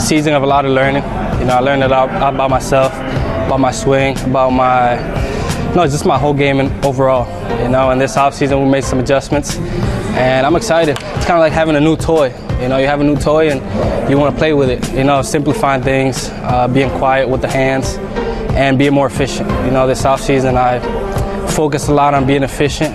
season 0.00 0.34
of 0.34 0.42
a 0.42 0.46
lot 0.46 0.64
of 0.64 0.72
learning. 0.72 1.04
You 1.38 1.46
know, 1.46 1.54
I 1.54 1.60
learned 1.60 1.84
a 1.84 1.88
lot 1.88 2.08
about 2.08 2.50
myself, 2.50 2.92
about 2.92 3.60
my 3.60 3.70
swing, 3.70 4.18
about 4.22 4.50
my 4.50 4.96
no, 5.76 5.82
it's 5.82 5.92
just 5.92 6.06
my 6.06 6.18
whole 6.18 6.34
game 6.34 6.58
and 6.58 6.84
overall. 6.84 7.26
You 7.62 7.68
know, 7.68 7.90
and 7.90 8.00
this 8.00 8.16
offseason 8.16 8.64
we 8.64 8.68
made 8.68 8.82
some 8.82 8.98
adjustments 8.98 9.56
and 10.16 10.44
I'm 10.44 10.56
excited. 10.56 10.98
It's 10.98 11.26
kind 11.26 11.32
of 11.32 11.38
like 11.38 11.52
having 11.52 11.76
a 11.76 11.80
new 11.80 11.96
toy. 11.96 12.34
You 12.60 12.68
know, 12.68 12.78
you 12.78 12.86
have 12.88 13.00
a 13.00 13.04
new 13.04 13.16
toy 13.16 13.50
and 13.50 14.10
you 14.10 14.18
want 14.18 14.34
to 14.34 14.38
play 14.38 14.54
with 14.54 14.70
it. 14.70 14.92
You 14.92 15.04
know, 15.04 15.22
simplifying 15.22 15.82
things, 15.82 16.30
uh, 16.30 16.66
being 16.66 16.90
quiet 16.98 17.28
with 17.28 17.42
the 17.42 17.48
hands, 17.48 17.96
and 18.56 18.78
being 18.78 18.92
more 18.92 19.06
efficient. 19.06 19.48
You 19.64 19.70
know, 19.70 19.86
this 19.86 20.02
offseason 20.02 20.56
I 20.56 20.80
focused 21.50 21.88
a 21.88 21.94
lot 21.94 22.14
on 22.14 22.26
being 22.26 22.42
efficient 22.42 22.94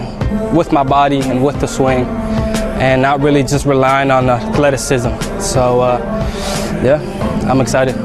with 0.54 0.72
my 0.72 0.84
body 0.84 1.22
and 1.22 1.44
with 1.44 1.60
the 1.60 1.68
swing, 1.68 2.06
and 2.06 3.02
not 3.02 3.22
really 3.22 3.44
just 3.44 3.66
relying 3.66 4.12
on 4.12 4.30
athleticism. 4.30 5.16
So, 5.40 5.82
uh, 5.82 6.00
yeah, 6.84 7.00
I'm 7.50 7.62
excited. 7.62 7.96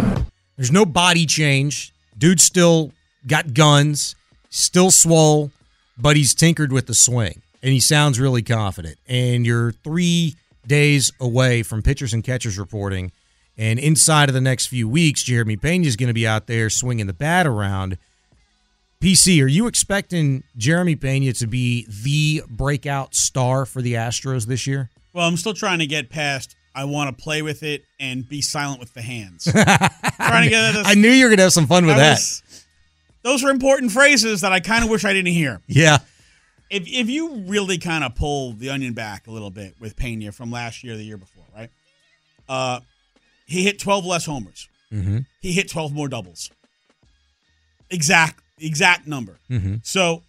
There's 0.57 0.73
no 0.73 0.85
body 0.85 1.27
change. 1.27 1.93
Dude 2.17 2.41
still 2.41 2.93
got 3.27 3.53
guns, 3.53 4.15
still 4.51 4.91
swole, 4.91 5.51
but 5.99 6.17
he's 6.17 6.35
tinkered 6.35 6.73
with 6.73 6.87
the 6.87 6.95
swing 6.95 7.43
and 7.63 7.73
he 7.73 7.81
sounds 7.81 8.21
really 8.21 8.43
confident. 8.43 8.97
And 9.09 9.45
you're 9.45 9.73
three 9.73 10.37
days 10.67 11.13
away 11.21 11.65
from 11.65 11.83
pitchers 11.83 12.15
and 12.15 12.23
catchers 12.23 12.59
reporting. 12.59 13.11
And 13.59 13.79
inside 13.79 14.29
of 14.29 14.35
the 14.35 14.41
next 14.41 14.67
few 14.67 14.89
weeks, 14.89 15.23
Jeremy 15.23 15.57
Peña 15.57 15.87
is 15.87 15.97
going 15.97 16.09
to 16.09 16.15
be 16.15 16.27
out 16.27 16.47
there 16.47 16.69
swinging 16.69 17.07
the 17.07 17.15
bat 17.15 17.47
around. 17.47 17.97
PC, 19.01 19.43
are 19.43 19.47
you 19.47 19.67
expecting 19.67 20.43
Jeremy 20.57 20.97
Peña 20.97 21.37
to 21.39 21.47
be 21.47 21.87
the 21.89 22.43
breakout 22.49 23.15
star 23.15 23.65
for 23.65 23.81
the 23.81 23.95
Astros 23.95 24.47
this 24.47 24.67
year? 24.67 24.91
Well, 25.13 25.27
I'm 25.27 25.37
still 25.37 25.55
trying 25.55 25.79
to 25.79 25.87
get 25.87 26.11
past. 26.11 26.55
I 26.75 26.85
want 26.85 27.17
to 27.17 27.23
play 27.23 27.41
with 27.41 27.63
it 27.63 27.85
and 27.99 28.29
be 28.29 28.43
silent 28.43 28.81
with 28.81 28.93
the 28.93 29.01
hands. 29.03 29.45
trying 29.51 30.45
to 30.45 30.51
get 30.51 30.77
I 30.87 30.95
knew 30.95 31.09
you 31.09 31.25
were 31.25 31.31
going 31.31 31.39
to 31.39 31.45
have 31.45 31.53
some 31.53 31.67
fun 31.67 31.87
with 31.87 31.97
I 31.97 31.99
that. 31.99 32.13
Was, 32.13 32.67
those 33.23 33.43
are 33.43 33.51
important 33.51 33.93
phrases 33.93 34.43
that 34.43 34.53
I 34.53 34.61
kind 34.61 34.85
of 34.85 34.91
wish 34.91 35.05
I 35.05 35.15
didn't 35.15 35.33
hear. 35.33 35.63
Yeah 35.67 35.99
if 36.71 36.87
if 36.87 37.09
you 37.09 37.37
really 37.47 37.79
kind 37.79 38.05
of 38.05 38.15
pull 38.15 38.53
the 38.53 38.71
onion 38.71 38.93
back 38.93 39.27
a 39.27 39.31
little 39.31 39.51
bit 39.51 39.75
with 39.81 39.97
Pena 39.97 40.33
from 40.33 40.51
last 40.51 40.83
year, 40.83 40.97
the 40.97 41.05
year 41.05 41.17
before, 41.17 41.45
right? 41.55 41.71
Uh, 42.49 42.81
he 43.47 43.65
hit 43.65 43.79
12 43.79 44.05
less 44.05 44.27
homers. 44.27 44.69
Mm-hmm. 44.93 45.21
He 45.41 45.53
hit 45.53 45.71
12 45.71 45.93
more 45.93 46.09
doubles. 46.09 46.51
Exact 47.91 48.41
exact 48.59 49.07
number. 49.07 49.39
Mm-hmm. 49.51 49.77
So 49.83 50.23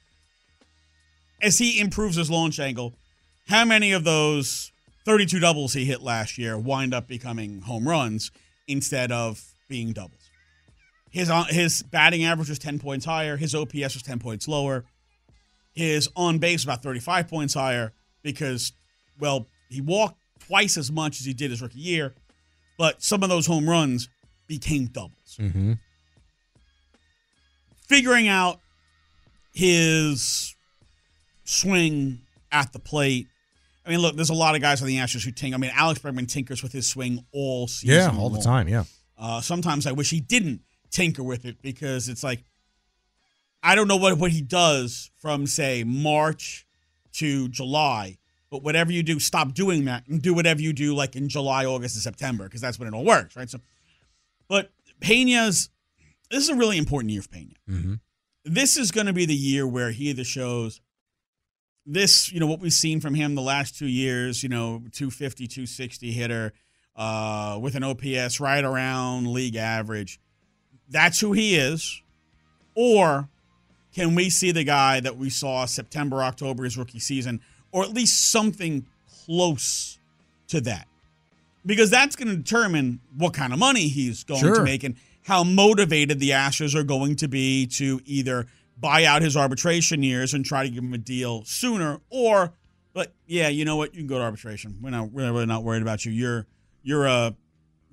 as 1.41 1.57
he 1.57 1.79
improves 1.79 2.15
his 2.15 2.29
launch 2.29 2.59
angle, 2.59 2.93
how 3.47 3.65
many 3.65 3.91
of 3.91 4.03
those 4.03 4.71
32 5.05 5.39
doubles 5.39 5.73
he 5.73 5.85
hit 5.85 6.01
last 6.01 6.37
year 6.37 6.57
wind 6.57 6.93
up 6.93 7.07
becoming 7.07 7.61
home 7.61 7.87
runs 7.87 8.31
instead 8.67 9.11
of 9.11 9.43
being 9.67 9.93
doubles? 9.93 10.29
His 11.09 11.29
uh, 11.29 11.45
his 11.45 11.83
batting 11.83 12.25
average 12.25 12.49
was 12.49 12.59
10 12.59 12.79
points 12.79 13.05
higher. 13.05 13.37
His 13.37 13.55
OPS 13.55 13.93
was 13.93 14.03
10 14.03 14.19
points 14.19 14.47
lower 14.47 14.85
his 15.77 16.09
on 16.15 16.39
base 16.39 16.63
about 16.63 16.81
35 16.81 17.27
points 17.27 17.53
higher 17.53 17.93
because, 18.23 18.73
well, 19.19 19.45
he 19.69 19.79
walked 19.79 20.17
twice 20.39 20.75
as 20.75 20.91
much 20.91 21.19
as 21.19 21.25
he 21.25 21.33
did 21.33 21.51
his 21.51 21.61
rookie 21.61 21.79
year, 21.79 22.15
but 22.77 23.01
some 23.01 23.23
of 23.23 23.29
those 23.29 23.45
home 23.45 23.69
runs 23.69 24.09
became 24.47 24.85
doubles. 24.85 25.37
Mm-hmm. 25.39 25.73
Figuring 27.87 28.27
out 28.27 28.59
his 29.53 30.55
swing 31.43 32.19
at 32.51 32.73
the 32.73 32.79
plate. 32.79 33.27
I 33.85 33.89
mean, 33.89 33.99
look, 33.99 34.15
there's 34.15 34.29
a 34.29 34.33
lot 34.35 34.55
of 34.55 34.61
guys 34.61 34.81
on 34.81 34.87
the 34.87 34.97
Astros 34.97 35.23
who 35.23 35.31
tinker. 35.31 35.55
I 35.55 35.57
mean, 35.57 35.71
Alex 35.73 35.99
Bregman 35.99 36.27
tinkers 36.27 36.61
with 36.61 36.73
his 36.73 36.87
swing 36.87 37.25
all 37.31 37.67
season. 37.67 37.95
Yeah, 37.95 38.09
all 38.09 38.29
long. 38.29 38.33
the 38.33 38.41
time. 38.41 38.67
Yeah. 38.67 38.83
Uh, 39.17 39.41
sometimes 39.41 39.87
I 39.87 39.93
wish 39.93 40.09
he 40.09 40.19
didn't 40.19 40.61
tinker 40.91 41.23
with 41.23 41.45
it 41.45 41.61
because 41.61 42.09
it's 42.09 42.23
like 42.23 42.43
I 43.63 43.75
don't 43.75 43.87
know 43.87 43.97
what, 43.97 44.17
what 44.17 44.31
he 44.31 44.41
does 44.41 45.11
from, 45.15 45.47
say, 45.47 45.83
March 45.83 46.65
to 47.13 47.49
July, 47.49 48.17
but 48.49 48.63
whatever 48.63 48.91
you 48.91 49.03
do, 49.03 49.19
stop 49.19 49.53
doing 49.53 49.85
that 49.85 50.07
and 50.07 50.21
do 50.21 50.33
whatever 50.33 50.61
you 50.61 50.73
do 50.73 50.95
like 50.95 51.15
in 51.15 51.29
July, 51.29 51.65
August, 51.65 51.95
and 51.95 52.03
September, 52.03 52.45
because 52.45 52.61
that's 52.61 52.79
when 52.79 52.87
it 52.87 52.93
all 52.93 53.03
works, 53.03 53.35
right? 53.35 53.49
So, 53.49 53.59
but 54.47 54.71
Peña's, 55.01 55.69
this 56.31 56.43
is 56.43 56.49
a 56.49 56.55
really 56.55 56.77
important 56.77 57.11
year 57.11 57.21
for 57.21 57.29
Peña. 57.29 57.55
Mm-hmm. 57.69 57.93
This 58.45 58.77
is 58.77 58.91
going 58.91 59.07
to 59.07 59.13
be 59.13 59.25
the 59.25 59.35
year 59.35 59.67
where 59.67 59.91
he 59.91 60.09
either 60.09 60.23
shows 60.23 60.79
this, 61.85 62.31
you 62.31 62.39
know, 62.39 62.47
what 62.47 62.59
we've 62.59 62.73
seen 62.73 62.99
from 63.01 63.15
him 63.15 63.35
the 63.35 63.41
last 63.41 63.77
two 63.77 63.87
years, 63.87 64.43
you 64.43 64.49
know, 64.49 64.83
250, 64.91 65.47
260 65.47 66.11
hitter 66.11 66.53
uh, 66.95 67.59
with 67.61 67.75
an 67.75 67.83
OPS 67.83 68.39
right 68.39 68.63
around 68.63 69.27
league 69.31 69.55
average. 69.55 70.19
That's 70.89 71.19
who 71.19 71.33
he 71.33 71.55
is. 71.55 72.01
Or 72.75 73.29
can 73.93 74.15
we 74.15 74.29
see 74.29 74.51
the 74.51 74.63
guy 74.63 74.99
that 74.99 75.17
we 75.17 75.29
saw 75.29 75.65
September, 75.65 76.21
October, 76.23 76.63
his 76.63 76.77
rookie 76.77 76.99
season, 76.99 77.41
or 77.77 77.83
at 77.83 77.93
least 77.93 78.31
something 78.31 78.85
close 79.25 79.99
to 80.47 80.61
that? 80.61 80.87
Because 81.65 81.89
that's 81.89 82.15
going 82.15 82.29
to 82.29 82.37
determine 82.37 83.01
what 83.15 83.33
kind 83.33 83.51
of 83.51 83.59
money 83.59 83.87
he's 83.87 84.23
going 84.23 84.39
sure. 84.39 84.55
to 84.55 84.63
make 84.63 84.83
and 84.83 84.95
how 85.23 85.43
motivated 85.43 86.19
the 86.19 86.29
Astros 86.29 86.73
are 86.75 86.83
going 86.83 87.17
to 87.17 87.27
be 87.27 87.67
to 87.67 87.99
either 88.05 88.47
buy 88.79 89.03
out 89.03 89.21
his 89.21 89.35
arbitration 89.35 90.01
years 90.03 90.33
and 90.33 90.45
try 90.45 90.63
to 90.63 90.69
give 90.69 90.83
him 90.83 90.93
a 90.93 90.97
deal 90.97 91.43
sooner, 91.43 91.99
or, 92.09 92.53
but 92.93 93.11
yeah, 93.25 93.49
you 93.49 93.65
know 93.65 93.75
what, 93.75 93.93
you 93.93 94.01
can 94.01 94.07
go 94.07 94.17
to 94.17 94.23
arbitration. 94.23 94.77
We're 94.81 94.91
not 94.91 95.11
we're 95.11 95.31
really 95.31 95.45
not 95.45 95.63
worried 95.63 95.81
about 95.81 96.05
you. 96.05 96.11
You're 96.11 96.45
you're 96.83 97.05
a 97.05 97.35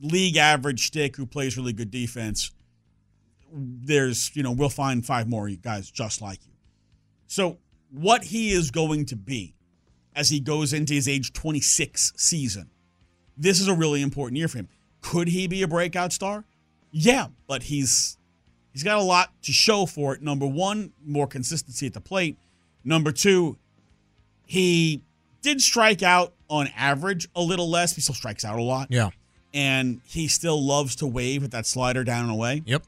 league 0.01 0.37
average 0.37 0.87
stick 0.87 1.17
who 1.17 1.27
plays 1.27 1.57
really 1.57 1.73
good 1.73 1.91
defense 1.91 2.53
there's, 3.55 4.35
you 4.35 4.43
know, 4.43 4.53
we'll 4.53 4.69
find 4.69 5.05
five 5.05 5.29
more 5.29 5.49
guys 5.49 5.91
just 5.91 6.21
like 6.21 6.45
you. 6.45 6.53
So, 7.27 7.59
what 7.91 8.25
he 8.25 8.51
is 8.51 8.71
going 8.71 9.07
to 9.07 9.17
be 9.17 9.54
as 10.15 10.31
he 10.31 10.41
goes 10.41 10.73
into 10.73 10.95
his 10.95 11.09
age 11.09 11.33
26 11.33 12.13
season, 12.17 12.71
this 13.37 13.61
is 13.61 13.69
a 13.69 13.75
really 13.75 14.03
important 14.03 14.39
year 14.39 14.49
for 14.49 14.59
him. 14.59 14.69
Could 15.01 15.29
he 15.29 15.47
be 15.47 15.63
a 15.63 15.69
breakout 15.69 16.13
star? 16.13 16.45
Yeah, 16.91 17.29
but 17.47 17.65
he's 17.65 18.17
He's 18.75 18.83
got 18.83 18.99
a 18.99 19.03
lot 19.03 19.31
to 19.43 19.53
show 19.53 19.87
for 19.87 20.15
it. 20.15 20.21
Number 20.21 20.47
one, 20.47 20.93
more 21.07 21.29
consistency 21.29 21.87
at 21.87 21.95
the 21.95 22.01
plate. 22.01 22.37
Number 22.83 23.13
two, 23.13 23.57
he 24.47 25.01
did 25.43 25.63
strike 25.63 26.03
out 26.03 26.35
on 26.51 26.69
average 26.77 27.29
a 27.37 27.41
little 27.41 27.71
less. 27.71 27.95
He 27.95 28.01
still 28.01 28.17
strikes 28.17 28.45
out 28.45 28.59
a 28.59 28.63
lot. 28.63 28.89
Yeah. 28.91 29.11
And 29.55 30.01
he 30.05 30.27
still 30.27 30.61
loves 30.61 30.97
to 30.97 31.07
wave 31.07 31.43
with 31.43 31.53
that 31.53 31.67
slider 31.67 32.03
down 32.03 32.25
and 32.25 32.33
away. 32.33 32.63
Yep. 32.67 32.83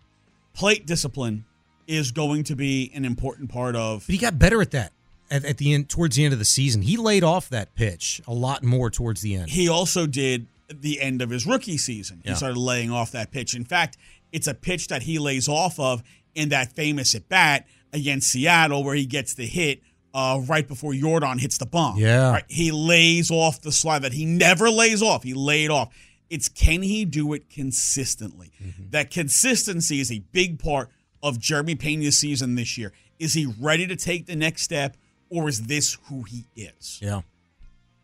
Plate 0.55 0.87
discipline 0.87 1.45
is 1.87 2.11
going 2.11 2.43
to 2.45 2.57
be 2.57 2.91
an 2.93 3.05
important 3.05 3.49
part 3.49 3.77
of. 3.77 4.05
But 4.07 4.13
he 4.13 4.19
got 4.19 4.41
better 4.41 4.61
at 4.61 4.73
that 4.73 4.93
at, 5.31 5.45
at 5.45 5.59
the 5.59 5.75
end, 5.75 5.89
towards 5.89 6.17
the 6.17 6.25
end 6.25 6.33
of 6.33 6.39
the 6.39 6.45
season. 6.45 6.83
He 6.83 6.97
laid 6.97 7.25
off 7.25 7.49
that 7.51 7.75
pitch 7.75 8.21
a 8.27 8.35
lot 8.35 8.63
more 8.63 8.91
towards 8.91 9.21
the 9.21 9.35
end. 9.35 9.51
He 9.51 9.69
also 9.69 10.07
did 10.07 10.47
the 10.69 11.01
end 11.01 11.23
of 11.23 11.31
his 11.31 11.47
rookie 11.47 11.79
season. 11.79 12.23
He 12.25 12.35
started 12.35 12.59
laying 12.59 12.91
off 12.91 13.13
that 13.13 13.31
pitch. 13.31 13.55
In 13.55 13.65
fact, 13.65 13.97
it's 14.33 14.47
a 14.47 14.55
pitch 14.55 14.89
that 14.89 15.03
he 15.03 15.19
lays 15.19 15.49
off 15.49 15.79
of 15.79 16.03
in 16.35 16.49
that 16.51 16.73
famous 16.73 17.15
at 17.15 17.29
bat 17.29 17.67
against 17.93 18.29
Seattle 18.29 18.85
where 18.85 18.95
he 18.95 19.07
gets 19.07 19.35
the 19.35 19.47
hit 19.47 19.81
uh, 20.13 20.41
right 20.47 20.67
before 20.67 20.95
Jordan 20.95 21.39
hits 21.39 21.59
the 21.59 21.67
bomb. 21.67 21.99
Yeah. 21.99 22.33
Right? 22.33 22.45
He 22.49 22.73
lays 22.73 23.31
off 23.31 23.61
the 23.61 23.73
slide 23.73 24.03
that 24.03 24.13
he 24.13 24.25
never 24.25 24.71
lays 24.71 25.03
off. 25.03 25.23
He 25.23 25.35
laid 25.35 25.71
off. 25.71 25.95
It's 26.31 26.49
can 26.49 26.83
he 26.83 27.05
do 27.05 27.33
it 27.33 27.49
consistently? 27.51 28.51
Mm-hmm. 28.63 28.91
That 28.91 29.11
consistency 29.11 30.01
is 30.01 30.11
a 30.11 30.21
big 30.33 30.59
part 30.59 30.91
of 31.23 31.39
Jeremy 31.39 31.77
Peña's 31.77 32.19
season 32.19 32.55
this 32.55 32.77
year. 32.77 32.93
Is 33.19 33.35
he 33.35 33.47
ready 33.61 33.87
to 33.87 33.97
take 33.97 34.27
the 34.27 34.37
next 34.37 34.63
step 34.63 34.97
or 35.31 35.49
is 35.49 35.63
this 35.63 35.99
who 36.09 36.23
he 36.23 36.45
is? 36.57 36.99
Yeah. 37.03 37.23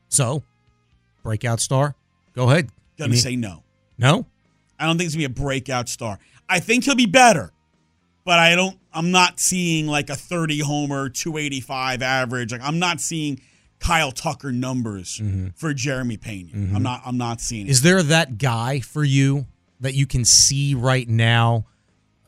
So, 0.08 0.42
breakout 1.22 1.60
star. 1.60 1.94
Go 2.34 2.50
ahead. 2.50 2.70
Gonna 2.98 3.16
say 3.16 3.36
no. 3.36 3.62
no. 3.98 4.26
I 4.78 4.86
don't 4.86 4.96
think 4.98 5.06
he's 5.06 5.14
gonna 5.14 5.28
be 5.28 5.40
a 5.40 5.42
breakout 5.44 5.88
star. 5.88 6.18
I 6.48 6.60
think 6.60 6.84
he'll 6.84 6.94
be 6.94 7.06
better, 7.06 7.52
but 8.24 8.38
I 8.38 8.54
don't. 8.54 8.78
I'm 8.92 9.10
not 9.10 9.40
seeing 9.40 9.86
like 9.86 10.10
a 10.10 10.14
30 10.14 10.60
homer, 10.60 11.08
285 11.08 12.02
average. 12.02 12.52
Like 12.52 12.62
I'm 12.62 12.78
not 12.78 13.00
seeing 13.00 13.40
Kyle 13.78 14.12
Tucker 14.12 14.52
numbers 14.52 15.20
for 15.56 15.72
Jeremy 15.72 16.16
Peña. 16.18 16.74
I'm 16.74 16.82
not. 16.82 17.02
I'm 17.04 17.16
not 17.18 17.40
seeing 17.40 17.66
it. 17.66 17.70
Is 17.70 17.82
there 17.82 18.02
that 18.02 18.38
guy 18.38 18.80
for 18.80 19.04
you 19.04 19.46
that 19.80 19.94
you 19.94 20.06
can 20.06 20.24
see 20.24 20.74
right 20.74 21.08
now 21.08 21.66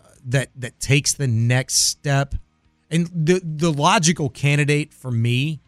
uh, 0.03 0.09
that 0.27 0.49
that 0.57 0.81
takes 0.81 1.13
the 1.13 1.27
next 1.29 1.75
step? 1.75 2.35
And 2.91 3.07
the 3.07 3.41
the 3.43 3.73
logical 3.73 4.29
candidate 4.29 4.93
for 4.93 5.11
me 5.11 5.61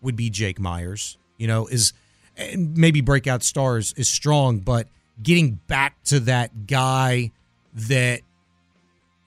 would 0.00 0.16
be 0.16 0.30
Jake 0.30 0.58
Meyers. 0.58 1.18
You 1.36 1.46
know, 1.46 1.66
is 1.66 1.92
and 2.36 2.76
maybe 2.76 3.00
breakout 3.00 3.42
stars 3.42 3.92
is 3.96 4.08
strong, 4.08 4.58
but 4.58 4.88
getting 5.22 5.60
back 5.66 6.02
to 6.04 6.20
that 6.20 6.66
guy 6.66 7.32
that 7.74 8.20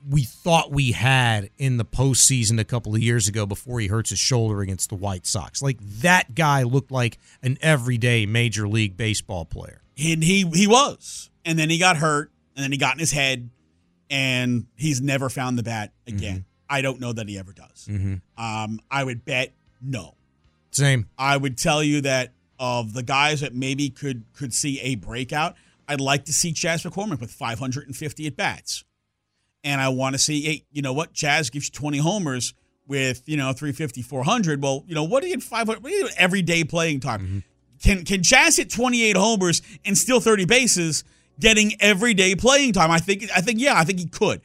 we 0.09 0.23
thought 0.23 0.71
we 0.71 0.91
had 0.91 1.49
in 1.57 1.77
the 1.77 1.85
postseason 1.85 2.59
a 2.59 2.63
couple 2.63 2.93
of 2.93 3.01
years 3.01 3.27
ago 3.27 3.45
before 3.45 3.79
he 3.79 3.87
hurts 3.87 4.09
his 4.09 4.19
shoulder 4.19 4.61
against 4.61 4.89
the 4.89 4.95
White 4.95 5.25
Sox. 5.25 5.61
Like 5.61 5.79
that 6.01 6.35
guy 6.35 6.63
looked 6.63 6.91
like 6.91 7.17
an 7.41 7.57
everyday 7.61 8.25
major 8.25 8.67
league 8.67 8.97
baseball 8.97 9.45
player. 9.45 9.81
And 9.97 10.23
he 10.23 10.45
he 10.53 10.67
was, 10.67 11.29
and 11.45 11.57
then 11.57 11.69
he 11.69 11.77
got 11.77 11.97
hurt, 11.97 12.31
and 12.55 12.63
then 12.63 12.71
he 12.71 12.77
got 12.77 12.95
in 12.95 12.99
his 12.99 13.11
head, 13.11 13.49
and 14.09 14.65
he's 14.75 15.01
never 15.01 15.29
found 15.29 15.57
the 15.57 15.63
bat 15.63 15.91
mm-hmm. 16.05 16.17
again. 16.17 16.45
I 16.73 16.81
don't 16.81 16.99
know 16.99 17.13
that 17.13 17.29
he 17.29 17.37
ever 17.37 17.53
does. 17.53 17.87
Mm-hmm. 17.87 18.15
Um, 18.43 18.79
I 18.89 19.03
would 19.03 19.23
bet 19.23 19.53
no. 19.79 20.15
Same. 20.71 21.07
I 21.19 21.37
would 21.37 21.55
tell 21.55 21.83
you 21.83 22.01
that 22.01 22.33
of 22.57 22.93
the 22.93 23.03
guys 23.03 23.41
that 23.41 23.53
maybe 23.53 23.91
could 23.91 24.23
could 24.33 24.55
see 24.55 24.79
a 24.81 24.95
breakout, 24.95 25.55
I'd 25.87 26.01
like 26.01 26.25
to 26.25 26.33
see 26.33 26.51
Chas 26.51 26.81
McCormick 26.81 27.21
with 27.21 27.29
550 27.29 28.25
at 28.25 28.35
bats, 28.35 28.85
and 29.63 29.79
I 29.79 29.89
want 29.89 30.15
to 30.15 30.19
see, 30.19 30.41
hey, 30.41 30.65
you 30.71 30.81
know 30.81 30.93
what? 30.93 31.13
Chas 31.13 31.51
gives 31.51 31.67
you 31.67 31.73
20 31.73 31.99
homers 31.99 32.55
with 32.87 33.21
you 33.27 33.37
know 33.37 33.53
350, 33.53 34.01
400. 34.01 34.63
Well, 34.63 34.83
you 34.87 34.95
know 34.95 35.03
what 35.03 35.21
do 35.21 35.29
you 35.29 35.35
get 35.35 35.43
500? 35.43 35.83
What 35.83 35.89
do 35.89 35.95
you 35.95 36.07
get 36.07 36.17
everyday 36.17 36.63
playing 36.63 37.01
time? 37.01 37.43
Can 37.83 38.03
can 38.03 38.23
Chas 38.23 38.57
hit 38.57 38.71
28 38.71 39.15
homers 39.15 39.61
and 39.85 39.95
steal 39.95 40.19
30 40.19 40.45
bases, 40.45 41.03
getting 41.39 41.73
everyday 41.79 42.33
playing 42.33 42.73
time? 42.73 42.89
I 42.89 42.97
think 42.97 43.27
I 43.35 43.41
think 43.41 43.59
yeah, 43.59 43.77
I 43.77 43.83
think 43.83 43.99
he 43.99 44.07
could. 44.07 44.41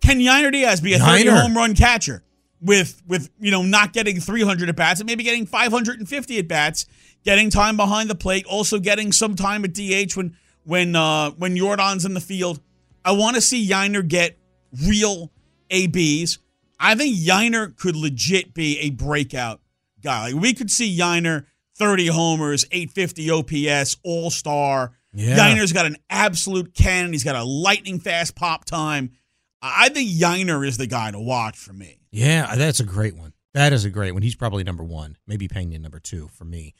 Can 0.00 0.18
Yainer 0.20 0.52
Diaz 0.52 0.80
be 0.80 0.94
a 0.94 0.98
30 0.98 1.24
Yainer. 1.24 1.42
home 1.42 1.56
run 1.56 1.74
catcher 1.74 2.22
with 2.60 3.02
with 3.06 3.30
you 3.38 3.50
know 3.50 3.62
not 3.62 3.92
getting 3.92 4.20
300 4.20 4.68
at 4.68 4.76
bats 4.76 5.00
and 5.00 5.06
maybe 5.06 5.24
getting 5.24 5.46
550 5.46 6.38
at 6.38 6.48
bats, 6.48 6.86
getting 7.24 7.50
time 7.50 7.76
behind 7.76 8.10
the 8.10 8.14
plate, 8.14 8.46
also 8.46 8.78
getting 8.78 9.12
some 9.12 9.34
time 9.36 9.64
at 9.64 9.74
DH 9.74 10.16
when 10.16 10.36
when 10.64 10.96
uh 10.96 11.30
when 11.32 11.56
Jordan's 11.56 12.04
in 12.04 12.14
the 12.14 12.20
field. 12.20 12.60
I 13.04 13.12
want 13.12 13.36
to 13.36 13.40
see 13.40 13.66
Yainer 13.66 14.06
get 14.06 14.38
real 14.86 15.30
ABs. 15.70 16.38
I 16.80 16.94
think 16.94 17.16
Yainer 17.16 17.76
could 17.76 17.96
legit 17.96 18.54
be 18.54 18.78
a 18.80 18.90
breakout 18.90 19.60
guy. 20.02 20.32
Like 20.32 20.40
we 20.40 20.54
could 20.54 20.70
see 20.70 20.96
Yainer 20.96 21.46
30 21.78 22.08
homers, 22.08 22.66
850 22.70 23.30
OPS, 23.30 23.96
all 24.02 24.30
star. 24.30 24.92
Yeah. 25.14 25.38
Yainer's 25.38 25.72
got 25.72 25.86
an 25.86 25.96
absolute 26.10 26.74
cannon. 26.74 27.12
He's 27.12 27.24
got 27.24 27.36
a 27.36 27.44
lightning 27.44 27.98
fast 27.98 28.34
pop 28.34 28.64
time. 28.64 29.12
I 29.60 29.88
think 29.88 30.10
Yainer 30.10 30.66
is 30.66 30.76
the 30.76 30.86
guy 30.86 31.10
to 31.10 31.18
watch 31.18 31.56
for 31.56 31.72
me. 31.72 32.00
Yeah, 32.10 32.54
that's 32.56 32.80
a 32.80 32.84
great 32.84 33.16
one. 33.16 33.32
That 33.54 33.72
is 33.72 33.84
a 33.84 33.90
great 33.90 34.12
one. 34.12 34.22
He's 34.22 34.36
probably 34.36 34.62
number 34.62 34.84
one, 34.84 35.16
maybe 35.26 35.48
Peña 35.48 35.80
number 35.80 35.98
two 35.98 36.28
for 36.28 36.44
me. 36.44 36.74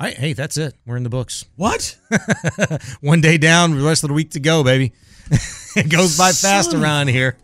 Right, 0.00 0.14
hey, 0.14 0.32
that's 0.34 0.56
it. 0.56 0.74
We're 0.84 0.96
in 0.96 1.04
the 1.04 1.10
books. 1.10 1.44
What? 1.56 1.96
one 3.00 3.20
day 3.20 3.38
down, 3.38 3.76
the 3.78 3.84
rest 3.84 4.04
of 4.04 4.08
the 4.08 4.14
week 4.14 4.32
to 4.32 4.40
go, 4.40 4.62
baby. 4.62 4.92
it 5.76 5.88
goes 5.88 6.18
by 6.18 6.32
fast 6.32 6.72
Son 6.72 6.82
around 6.82 7.08
here. 7.08 7.36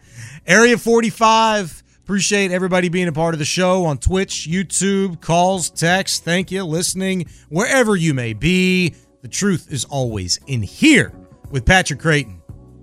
Area 0.47 0.77
45. 0.77 1.83
Appreciate 2.03 2.51
everybody 2.51 2.89
being 2.89 3.09
a 3.09 3.13
part 3.13 3.35
of 3.35 3.39
the 3.39 3.45
show 3.45 3.85
on 3.85 3.97
Twitch, 3.97 4.49
YouTube, 4.51 5.21
calls, 5.21 5.71
texts. 5.71 6.19
Thank 6.19 6.51
you, 6.51 6.65
listening, 6.65 7.27
wherever 7.49 7.95
you 7.97 8.13
may 8.13 8.33
be. 8.33 8.95
The 9.23 9.29
truth 9.29 9.73
is 9.73 9.85
always 9.85 10.39
in 10.49 10.63
here 10.63 11.13
with 11.51 11.65
Patrick 11.65 12.01
Creighton, 12.01 12.42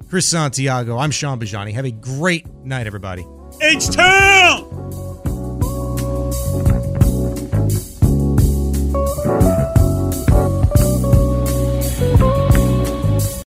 Chris 0.09 0.25
Santiago. 0.25 0.97
I'm 0.97 1.11
Shaun 1.11 1.39
Bijani. 1.39 1.71
Have 1.73 1.85
a 1.85 1.91
great 1.91 2.47
night, 2.65 2.87
everybody. 2.87 3.27
H 3.61 3.91
Town! 3.91 4.65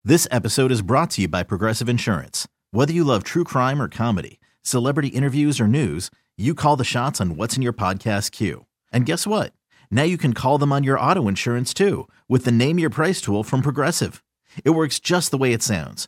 This 0.04 0.28
episode 0.32 0.72
is 0.72 0.82
brought 0.82 1.12
to 1.12 1.22
you 1.22 1.28
by 1.28 1.44
Progressive 1.44 1.88
Insurance. 1.88 2.48
Whether 2.72 2.94
you 2.94 3.04
love 3.04 3.24
true 3.24 3.44
crime 3.44 3.80
or 3.80 3.88
comedy, 3.88 4.40
celebrity 4.64 5.10
interviews 5.10 5.60
or 5.60 5.68
news, 5.68 6.10
you 6.38 6.56
call 6.56 6.76
the 6.76 6.84
shots 6.84 7.22
on 7.22 7.36
what's 7.36 7.56
in 7.56 7.62
your 7.62 7.74
podcast 7.74 8.32
queue. 8.32 8.66
And 8.92 9.06
guess 9.06 9.28
what? 9.28 9.54
Now 9.92 10.04
you 10.04 10.18
can 10.18 10.34
call 10.34 10.58
them 10.58 10.72
on 10.72 10.84
your 10.84 11.00
auto 11.00 11.28
insurance 11.28 11.72
too 11.72 12.08
with 12.28 12.46
the 12.46 12.52
Name 12.52 12.80
Your 12.80 12.90
Price 12.90 13.22
tool 13.22 13.44
from 13.44 13.62
Progressive. 13.62 14.24
It 14.64 14.72
works 14.72 15.00
just 15.00 15.30
the 15.30 15.38
way 15.38 15.54
it 15.54 15.62
sounds. 15.62 16.08